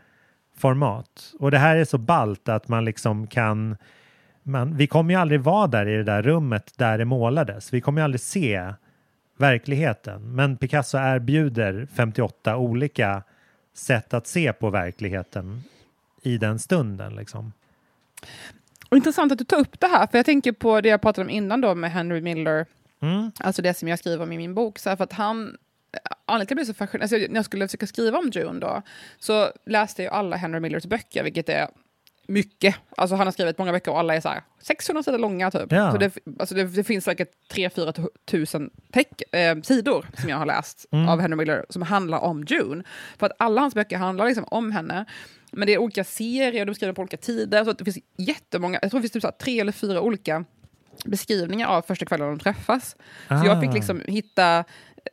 format. 0.57 1.33
Och 1.39 1.51
det 1.51 1.57
här 1.57 1.75
är 1.75 1.85
så 1.85 1.97
balt 1.97 2.49
att 2.49 2.67
man 2.67 2.85
liksom 2.85 3.27
kan 3.27 3.77
man, 4.43 4.77
vi 4.77 4.87
kommer 4.87 5.13
ju 5.13 5.19
aldrig 5.19 5.41
vara 5.41 5.67
där 5.67 5.87
i 5.87 5.97
det 5.97 6.03
där 6.03 6.21
rummet 6.21 6.73
där 6.77 6.97
det 6.97 7.05
målades. 7.05 7.73
Vi 7.73 7.81
kommer 7.81 8.01
ju 8.01 8.03
aldrig 8.03 8.21
se 8.21 8.73
verkligheten. 9.37 10.35
Men 10.35 10.57
Picasso 10.57 10.97
erbjuder 10.97 11.87
58 11.95 12.57
olika 12.57 13.23
sätt 13.77 14.13
att 14.13 14.27
se 14.27 14.53
på 14.53 14.69
verkligheten 14.69 15.63
i 16.21 16.37
den 16.37 16.59
stunden. 16.59 17.15
Liksom. 17.15 17.53
Och 18.89 18.97
intressant 18.97 19.31
att 19.31 19.37
du 19.37 19.43
tar 19.43 19.59
upp 19.59 19.79
det 19.79 19.87
här, 19.87 20.07
för 20.07 20.17
jag 20.17 20.25
tänker 20.25 20.51
på 20.51 20.81
det 20.81 20.89
jag 20.89 21.01
pratade 21.01 21.25
om 21.25 21.29
innan 21.29 21.61
då 21.61 21.75
med 21.75 21.91
Henry 21.91 22.21
Miller, 22.21 22.65
Mm. 22.99 23.31
alltså 23.39 23.61
det 23.61 23.73
som 23.73 23.87
jag 23.87 23.99
skriver 23.99 24.23
om 24.23 24.31
i 24.31 24.37
min 24.37 24.53
bok. 24.53 24.79
Så 24.79 24.89
här, 24.89 24.95
för 24.95 25.03
att 25.03 25.13
han, 25.13 25.57
anledningen 26.25 26.27
till 26.27 26.39
att 26.41 26.49
jag 26.49 26.55
blev 26.57 26.65
så 26.65 26.73
fascinerad, 26.73 27.01
alltså 27.01 27.17
när 27.17 27.35
jag 27.35 27.45
skulle 27.45 27.67
försöka 27.67 27.87
skriva 27.87 28.17
om 28.17 28.29
June 28.33 28.59
då, 28.59 28.81
så 29.19 29.51
läste 29.65 30.03
jag 30.03 30.13
alla 30.13 30.35
Henry 30.35 30.59
Millers 30.59 30.85
böcker, 30.85 31.23
vilket 31.23 31.49
är 31.49 31.67
mycket. 32.27 32.75
Alltså 32.97 33.15
han 33.15 33.27
har 33.27 33.31
skrivit 33.31 33.57
många 33.57 33.71
böcker 33.71 33.91
och 33.91 33.99
alla 33.99 34.15
är 34.15 34.21
så 34.21 34.29
här 34.29 34.41
600 34.61 35.03
sidor 35.03 35.17
långa 35.17 35.51
typ. 35.51 35.71
Ja. 35.71 35.91
Så 35.91 35.97
det, 35.97 36.17
alltså 36.39 36.55
det, 36.55 36.63
det 36.63 36.83
finns 36.83 37.05
säkert 37.05 37.29
3-4 37.53 38.07
tusen 38.25 38.69
teck, 38.91 39.35
eh, 39.35 39.61
sidor 39.61 40.05
som 40.19 40.29
jag 40.29 40.37
har 40.37 40.45
läst 40.45 40.85
Mm. 40.91 41.09
av 41.09 41.19
Henry 41.21 41.35
Miller 41.35 41.65
som 41.69 41.81
handlar 41.81 42.19
om 42.19 42.43
June. 42.47 42.83
För 43.19 43.25
att 43.25 43.31
alla 43.39 43.61
hans 43.61 43.75
böcker 43.75 43.97
handlar 43.97 44.25
liksom 44.25 44.43
om 44.47 44.71
henne. 44.71 45.05
Men 45.51 45.65
det 45.67 45.73
är 45.73 45.77
olika 45.77 46.03
serier, 46.03 46.65
de 46.65 46.75
skriver 46.75 46.93
på 46.93 47.01
olika 47.01 47.17
tider. 47.17 47.63
Så 47.65 47.73
det 47.73 47.83
finns 47.85 47.99
jättemånga, 48.17 48.79
jag 48.81 48.91
tror 48.91 48.99
det 48.99 49.01
finns 49.01 49.11
typ 49.11 49.21
så 49.23 49.31
tre 49.43 49.59
eller 49.59 49.71
fyra 49.71 50.01
olika 50.01 50.45
beskrivningar 51.05 51.67
av 51.67 51.81
första 51.81 52.05
kvällen 52.05 52.27
de 52.29 52.39
träffas. 52.39 52.95
Så 53.27 53.33
jag 53.45 53.61
fick 53.61 53.69
Ah. 53.69 53.73
liksom 53.73 54.01
hitta, 54.07 54.63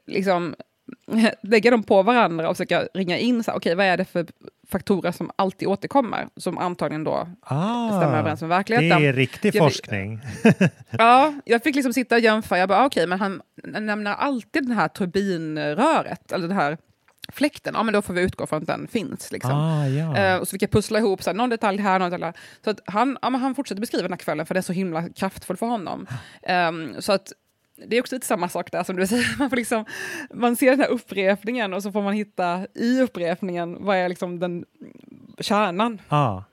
liksom, 0.06 0.54
lägga 1.42 1.70
dem 1.70 1.82
på 1.82 2.02
varandra 2.02 2.48
och 2.48 2.56
försöka 2.56 2.88
ringa 2.94 3.18
in, 3.18 3.44
så 3.44 3.50
här, 3.50 3.58
okej 3.58 3.74
vad 3.74 3.86
är 3.86 3.96
det 3.96 4.04
för 4.04 4.26
faktorer 4.70 5.12
som 5.12 5.30
alltid 5.36 5.68
återkommer, 5.68 6.28
som 6.36 6.58
antagligen 6.58 7.04
då 7.04 7.28
stämmer 7.46 8.18
överens 8.18 8.40
med 8.40 8.50
det 8.50 8.54
verkligheten. 8.56 9.04
är 9.04 9.12
riktig 9.12 9.54
Jag- 9.54 9.64
forskning. 9.72 10.20
Ja, 10.90 11.34
jag 11.44 11.62
fick 11.62 11.74
liksom 11.74 11.92
sitta 11.92 12.14
och 12.14 12.20
jämföra, 12.20 12.58
jag 12.58 12.68
bara 12.68 12.78
ah, 12.82 12.86
okej, 12.86 13.06
men 13.06 13.20
han 13.20 13.42
nämner 13.64 14.14
alltid 14.14 14.68
det 14.68 14.74
här 14.74 14.88
turbinröret, 14.88 16.32
eller 16.32 16.48
den 16.48 16.56
här 16.56 16.78
fläkten, 17.32 17.74
ja 17.76 17.82
men 17.82 17.94
då 17.94 18.02
får 18.02 18.14
vi 18.14 18.22
utgå 18.22 18.46
från 18.46 18.60
att 18.62 18.66
den 18.66 18.88
finns. 18.88 19.32
Liksom. 19.32 19.52
Ah, 19.52 19.86
ja. 19.86 20.16
Eh, 20.16 20.36
och 20.36 20.48
så 20.48 20.52
fick 20.52 20.62
jag 20.62 20.70
pussla 20.70 20.98
ihop 20.98 21.22
så 21.22 21.30
här, 21.30 21.34
någon 21.36 21.50
detalj 21.50 21.78
här, 21.80 21.98
någon 21.98 22.10
detalj 22.10 22.22
där. 22.22 22.40
Så 22.64 22.70
att 22.70 22.80
han, 22.86 23.18
ja, 23.22 23.28
han 23.28 23.54
fortsätter 23.54 23.80
beskriva 23.80 24.02
den 24.02 24.12
här 24.12 24.18
kvällen 24.18 24.46
för 24.46 24.54
det 24.54 24.60
är 24.60 24.62
så 24.62 24.72
himla 24.72 25.08
kraftfullt 25.08 25.58
för 25.58 25.66
honom. 25.66 26.06
Ehm, 26.42 26.94
så 27.02 27.12
att 27.12 27.32
det 27.76 27.96
är 27.96 28.00
också 28.00 28.14
lite 28.14 28.26
samma 28.26 28.48
sak 28.48 28.72
där 28.72 28.82
som 28.82 28.96
du 28.96 29.06
säger, 29.06 29.26
man, 29.38 29.50
får 29.50 29.56
liksom, 29.56 29.84
man 30.34 30.56
ser 30.56 30.70
den 30.70 30.80
här 30.80 30.88
upprepningen 30.90 31.74
och 31.74 31.82
så 31.82 31.92
får 31.92 32.02
man 32.02 32.12
hitta 32.14 32.66
i 32.74 33.00
upprepningen 33.00 33.84
vad 33.84 33.96
är 33.96 34.08
liksom 34.08 34.38
den 34.40 34.64
kärnan. 35.40 36.00
Ja. 36.08 36.44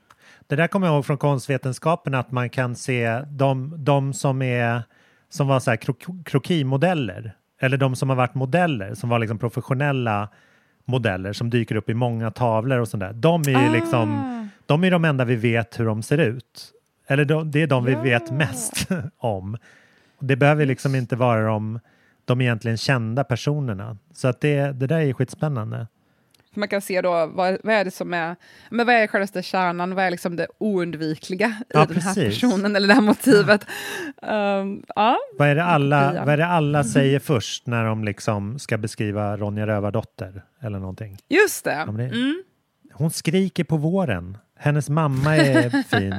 Det 0.46 0.56
där 0.56 0.66
kommer 0.66 0.86
jag 0.86 0.94
ihåg 0.94 1.06
från 1.06 1.18
konstvetenskapen 1.18 2.14
att 2.14 2.30
man 2.30 2.50
kan 2.50 2.76
se 2.76 3.20
de, 3.30 3.74
de 3.84 4.12
som, 4.12 4.42
är, 4.42 4.82
som 5.28 5.48
var 5.48 5.60
så 5.60 5.70
här 5.70 5.76
krok, 5.76 6.02
krokimodeller 6.24 7.36
eller 7.60 7.76
de 7.76 7.96
som 7.96 8.08
har 8.08 8.16
varit 8.16 8.34
modeller 8.34 8.94
som 8.94 9.08
var 9.08 9.18
liksom 9.18 9.38
professionella 9.38 10.28
modeller 10.84 11.32
som 11.32 11.50
dyker 11.50 11.74
upp 11.76 11.90
i 11.90 11.94
många 11.94 12.30
tavlor 12.30 12.78
och 12.78 12.88
sånt 12.88 13.00
där. 13.00 13.12
De 13.12 13.42
är 13.42 13.68
Ah. 13.68 13.72
liksom, 13.72 14.48
de 14.66 14.84
är 14.84 14.90
de 14.90 15.04
enda 15.04 15.24
vi 15.24 15.36
vet 15.36 15.80
hur 15.80 15.86
de 15.86 16.02
ser 16.02 16.18
ut. 16.18 16.72
Eller 17.06 17.24
de, 17.24 17.50
det 17.50 17.62
är 17.62 17.66
de 17.66 17.84
vi 17.84 17.94
vet 17.94 18.30
mest 18.30 18.88
om. 19.18 19.56
Det 20.22 20.36
behöver 20.36 20.66
liksom 20.66 20.94
inte 20.94 21.16
vara 21.16 21.46
de, 21.46 21.80
de 22.24 22.40
egentligen 22.40 22.76
kända 22.76 23.24
personerna. 23.24 23.96
Så 24.14 24.28
att 24.28 24.40
det, 24.40 24.60
det 24.72 24.86
där 24.86 24.98
är 25.00 25.12
skitspännande. 25.12 25.86
Man 26.54 26.68
kan 26.68 26.80
se 26.80 27.00
då 27.02 27.10
vad, 27.26 27.58
vad 27.64 27.74
är 27.74 27.84
det 27.84 27.90
som 27.90 28.14
är, 28.14 28.36
men 28.70 28.86
vad 28.86 28.94
är 28.94 29.06
självaste 29.06 29.42
kärnan, 29.42 29.94
vad 29.94 30.04
är 30.04 30.10
liksom 30.10 30.36
det 30.36 30.46
oundvikliga 30.58 31.46
i 31.48 31.64
Ja, 31.68 31.84
den 31.86 31.96
här 31.96 32.14
precis. 32.14 32.40
personen 32.40 32.76
eller 32.76 32.88
det 32.88 32.94
här 32.94 33.00
motivet. 33.00 33.66
Um, 34.22 34.82
ja. 34.96 35.18
Vad 35.38 35.48
är 35.48 35.54
det 35.54 35.64
alla, 35.64 36.12
vad 36.24 36.28
är 36.32 36.36
det 36.36 36.46
alla 36.46 36.84
säger 36.84 37.18
först 37.18 37.66
när 37.66 37.84
de 37.84 38.04
liksom 38.04 38.58
ska 38.58 38.78
beskriva 38.78 39.36
Ronja 39.36 39.66
Rövardotter 39.66 40.42
eller 40.60 40.78
någonting? 40.78 41.18
Just 41.28 41.64
det. 41.64 41.72
Ja, 41.86 41.92
det- 41.92 42.04
Mm. 42.04 42.42
Hon 42.92 43.10
skriker 43.10 43.64
på 43.64 43.76
våren. 43.76 44.38
Hennes 44.56 44.88
mamma 44.88 45.36
är 45.36 45.70
fin. 45.98 46.14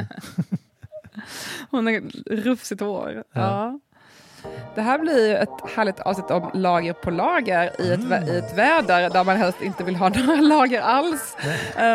Hon 1.70 1.88
har 1.88 2.02
rufsigt 2.36 2.82
hår. 2.82 3.24
Ja. 3.34 3.80
Det 4.76 4.82
här 4.82 5.00
blir 5.00 5.28
ju 5.28 5.36
ett 5.36 5.50
härligt 5.76 6.00
avsnitt 6.00 6.32
om 6.32 6.50
lager 6.54 6.94
på 6.94 7.12
lager 7.12 7.82
i 7.82 7.92
ett, 7.94 8.00
vä- 8.00 8.30
i 8.34 8.38
ett 8.38 8.58
väder 8.58 9.10
där 9.10 9.24
man 9.24 9.38
helst 9.38 9.62
inte 9.62 9.84
vill 9.84 9.96
ha 9.96 10.10
några 10.26 10.42
lager 10.42 10.82
alls. 10.82 11.38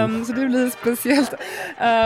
Um, 0.04 0.24
så 0.24 0.32
det 0.32 0.46
blir 0.46 0.70
speciellt. 0.70 1.34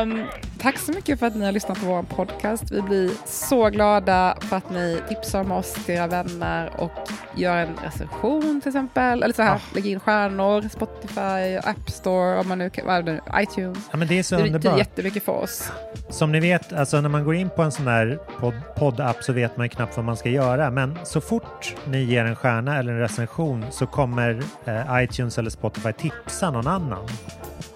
Um, 0.02 0.24
tack 0.60 0.78
så 0.78 0.92
mycket 0.92 1.18
för 1.18 1.26
att 1.26 1.36
ni 1.36 1.44
har 1.44 1.52
lyssnat 1.52 1.80
på 1.80 1.86
vår 1.86 2.02
podcast. 2.02 2.70
Vi 2.70 2.82
blir 2.82 3.10
så 3.26 3.68
glada 3.68 4.36
för 4.40 4.56
att 4.56 4.70
ni 4.70 5.00
tipsar 5.08 5.40
om 5.40 5.52
oss 5.52 5.72
till 5.72 5.94
era 5.94 6.06
vänner 6.06 6.70
och 6.78 6.92
gör 7.36 7.56
en 7.56 7.76
recension 7.84 8.60
till 8.60 8.68
exempel. 8.68 9.22
Eller 9.22 9.34
så 9.34 9.42
här, 9.42 9.60
lägg 9.74 9.86
in 9.86 10.00
stjärnor, 10.00 10.68
Spotify, 10.68 11.56
App 11.70 11.90
Store, 11.90 12.38
om 12.40 12.48
man 12.48 12.58
nu 12.58 12.70
vad 12.86 12.94
är 12.96 13.02
det 13.02 13.12
nu, 13.12 13.20
iTunes. 13.36 13.78
Ja, 13.90 13.96
men 13.96 14.08
det 14.08 14.18
är 14.18 14.22
så 14.22 14.36
det 14.36 14.42
underbart. 14.42 14.78
jättemycket 14.78 15.24
för 15.24 15.32
oss. 15.32 15.72
Som 16.10 16.32
ni 16.32 16.40
vet, 16.40 16.72
alltså 16.72 17.00
när 17.00 17.08
man 17.08 17.24
går 17.24 17.34
in 17.34 17.50
på 17.50 17.62
en 17.62 17.72
sån 17.72 17.84
där 17.84 18.18
podd- 18.40 18.74
poddapp 18.76 19.22
så 19.24 19.32
vet 19.32 19.56
man 19.56 19.68
knappt 19.68 19.96
vad 19.96 20.04
man 20.04 20.16
ska 20.16 20.28
göra. 20.32 20.70
Men 20.70 20.98
så 21.04 21.20
fort 21.20 21.74
ni 21.86 22.02
ger 22.02 22.24
en 22.24 22.36
stjärna 22.36 22.78
eller 22.78 22.92
en 22.92 22.98
recension 22.98 23.64
så 23.70 23.86
kommer 23.86 24.42
eh, 24.64 25.02
iTunes 25.04 25.38
eller 25.38 25.50
Spotify 25.50 25.92
tipsa 25.92 26.50
någon 26.50 26.66
annan 26.66 27.08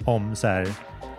om 0.04 0.36
så 0.36 0.46
här, 0.48 0.68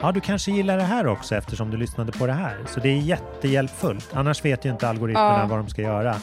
ja 0.02 0.12
du 0.12 0.20
kanske 0.22 0.52
gillar 0.52 0.78
det 0.78 0.84
här 0.84 1.08
också 1.08 1.36
eftersom 1.36 1.72
du 1.72 1.78
lyssnade 1.78 2.12
på 2.12 2.28
det 2.28 2.34
här. 2.34 2.58
Så 2.68 2.80
det 2.80 2.90
är 2.90 2.98
jättehjälpfullt. 2.98 4.10
Annars 4.14 4.46
vet 4.46 4.66
ju 4.66 4.70
inte 4.70 4.90
algoritmerna 4.90 5.40
Ja. 5.40 5.48
vad 5.50 5.60
de 5.60 5.70
ska 5.70 5.82
göra 5.82 6.16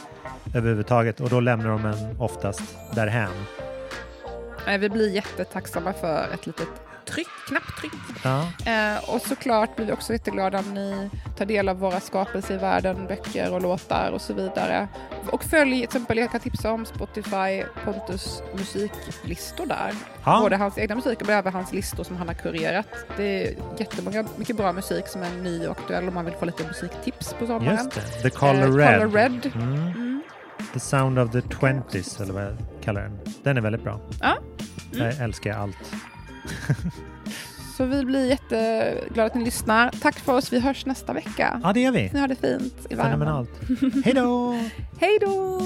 överhuvudtaget 0.55 1.19
och 1.19 1.29
då 1.29 1.39
lämnar 1.39 1.69
de 1.69 1.85
en 1.85 2.15
oftast 2.19 2.61
därhän. 2.95 3.29
Nej, 4.65 4.77
Vi 4.77 4.89
blir 4.89 5.09
jättetacksamma 5.15 5.93
för 5.93 6.25
ett 6.33 6.47
litet 6.47 6.67
tryck, 7.05 7.27
knapptryck. 7.47 7.91
Ja. 8.23 8.47
Eh, 8.65 9.09
och 9.09 9.21
såklart 9.21 9.75
blir 9.75 9.85
vi 9.85 9.91
också 9.91 10.13
jätteglada 10.13 10.59
om 10.59 10.73
ni 10.73 11.09
tar 11.37 11.45
del 11.45 11.69
av 11.69 11.79
våra 11.79 11.99
skapelser 11.99 12.55
i 12.55 12.57
världen, 12.57 13.07
böcker 13.07 13.53
och 13.53 13.61
låtar 13.61 14.11
och 14.11 14.21
så 14.21 14.33
vidare. 14.33 14.87
Och 15.31 15.43
följ 15.43 15.71
till 15.75 15.83
exempel, 15.83 16.17
jag 16.17 16.31
kan 16.31 16.39
tipsa 16.39 16.71
om 16.71 16.85
Spotify, 16.85 17.63
Pontus 17.85 18.43
musiklistor 18.57 19.65
där. 19.65 19.91
Ja. 20.25 20.39
Både 20.41 20.55
hans 20.55 20.77
egna 20.77 20.95
musik 20.95 21.19
men 21.21 21.29
även 21.29 21.53
hans 21.53 21.73
listor 21.73 22.03
som 22.03 22.15
han 22.15 22.27
har 22.27 22.35
kurerat. 22.35 22.87
Det 23.17 23.47
är 23.47 23.55
jättemånga, 23.77 24.25
mycket 24.37 24.57
bra 24.57 24.73
musik 24.73 25.07
som 25.07 25.23
är 25.23 25.29
ny 25.31 25.67
och 25.67 25.79
aktuell 25.79 26.07
om 26.07 26.13
man 26.13 26.25
vill 26.25 26.33
få 26.33 26.45
lite 26.45 26.67
musiktips 26.67 27.33
på 27.39 27.47
sommaren. 27.47 27.77
Just 27.77 27.91
det, 27.91 28.21
The 28.21 28.29
Color 28.29 28.55
Eh, 28.65 28.75
Red. 28.75 28.99
Color 28.99 29.11
Red. 29.11 29.51
Mm. 29.55 30.21
The 30.73 30.79
Sound 30.79 31.19
of 31.19 31.31
the 31.31 31.41
Twenties, 31.41 32.19
eller 32.19 32.33
vad 32.33 32.43
jag 32.43 32.57
kallar 32.83 33.01
den. 33.01 33.19
Den 33.43 33.57
är 33.57 33.61
väldigt 33.61 33.83
bra. 33.83 33.99
Ja. 34.21 34.37
Mm. 34.93 35.05
Jag 35.05 35.19
älskar 35.23 35.53
allt. 35.57 35.77
Så 37.77 37.85
vi 37.85 38.05
blir 38.05 38.25
jätteglada 38.29 39.27
att 39.27 39.35
ni 39.35 39.45
lyssnar. 39.45 39.89
Tack 40.01 40.19
för 40.19 40.33
oss, 40.33 40.53
vi 40.53 40.59
hörs 40.59 40.85
nästa 40.85 41.13
vecka. 41.13 41.59
Ja, 41.63 41.73
det 41.73 41.79
gör 41.79 41.91
vi. 41.91 42.09
Ni 42.13 42.19
har 42.19 42.27
det 42.27 42.35
fint 42.35 42.87
i 42.89 42.95
värmen. 42.95 43.11
Fenomenalt. 43.11 43.49
Hej 44.05 44.13
då! 44.13 44.51
Hej 44.99 45.17
då! 45.21 45.61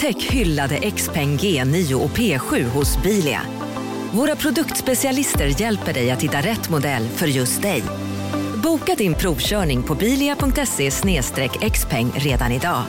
Upptäck 0.00 0.22
hyllade 0.22 0.90
XPeng 0.90 1.38
G9 1.38 1.94
och 1.94 2.10
P7 2.10 2.64
hos 2.64 3.02
Bilia. 3.02 3.42
Våra 4.12 4.36
produktspecialister 4.36 5.60
hjälper 5.60 5.92
dig 5.92 6.10
att 6.10 6.22
hitta 6.22 6.40
rätt 6.40 6.70
modell 6.70 7.08
för 7.08 7.26
just 7.26 7.62
dig. 7.62 7.82
Boka 8.62 8.94
din 8.94 9.14
provkörning 9.14 9.82
på 9.82 9.94
bilia.se 9.94 10.90
xpeng 11.70 12.12
redan 12.16 12.52
idag. 12.52 12.82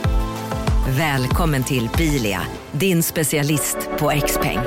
Välkommen 0.88 1.64
till 1.64 1.88
Bilia, 1.98 2.40
din 2.72 3.02
specialist 3.02 3.76
på 3.98 4.12
XPeng. 4.26 4.60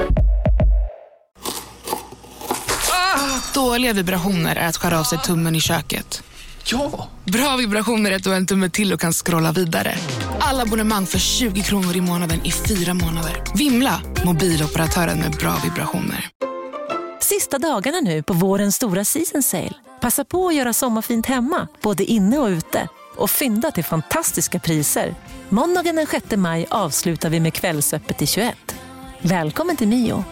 Ah, 2.92 3.54
Dåliga 3.54 3.94
vibrationer 3.94 4.56
är 4.56 4.68
att 4.68 4.78
skära 4.78 5.00
av 5.00 5.04
sig 5.04 5.18
tummen 5.18 5.56
i 5.56 5.62
köket. 5.62 6.24
Ja! 6.68 7.08
Bra 7.24 7.56
vibrationer 7.58 8.12
är 8.12 8.16
att 8.16 8.24
du 8.24 8.30
har 8.30 8.38
en 8.38 8.48
tumme 8.48 8.70
till 8.70 8.94
och 8.94 9.00
kan 9.00 9.14
scrolla 9.14 9.52
vidare. 9.52 9.96
Alla 10.40 10.64
abonnemang 10.64 11.06
för 11.06 11.20
20 11.20 11.62
kronor 11.62 11.96
i 11.96 12.02
månaden 12.02 12.46
i 12.46 12.52
fyra 12.52 12.94
månader. 12.94 13.44
Vimla! 13.56 14.02
Mobiloperatören 14.26 15.20
med 15.20 15.32
bra 15.32 15.58
vibrationer. 15.64 16.30
Sista 17.22 17.60
dagarna 17.60 18.00
nu 18.00 18.24
på 18.24 18.34
vårens 18.34 18.76
stora 18.76 19.06
season 19.06 19.44
sale. 19.44 19.74
Passa 20.02 20.26
på 20.26 20.48
att 20.48 20.56
göra 20.56 20.74
sommarfint 20.74 21.26
hemma, 21.26 21.68
både 21.82 22.04
inne 22.04 22.38
och 22.38 22.48
ute. 22.48 22.88
Och 23.18 23.30
fynda 23.30 23.72
till 23.72 23.84
fantastiska 23.84 24.60
priser. 24.60 25.16
Måndagen 25.50 25.96
den 25.96 26.08
6 26.08 26.26
maj 26.36 26.66
avslutar 26.70 27.30
vi 27.30 27.40
med 27.40 27.54
Kvällsöppet 27.54 28.22
i 28.22 28.28
21. 28.28 28.56
Välkommen 29.22 29.78
till 29.78 29.88
Mio. 29.88 30.24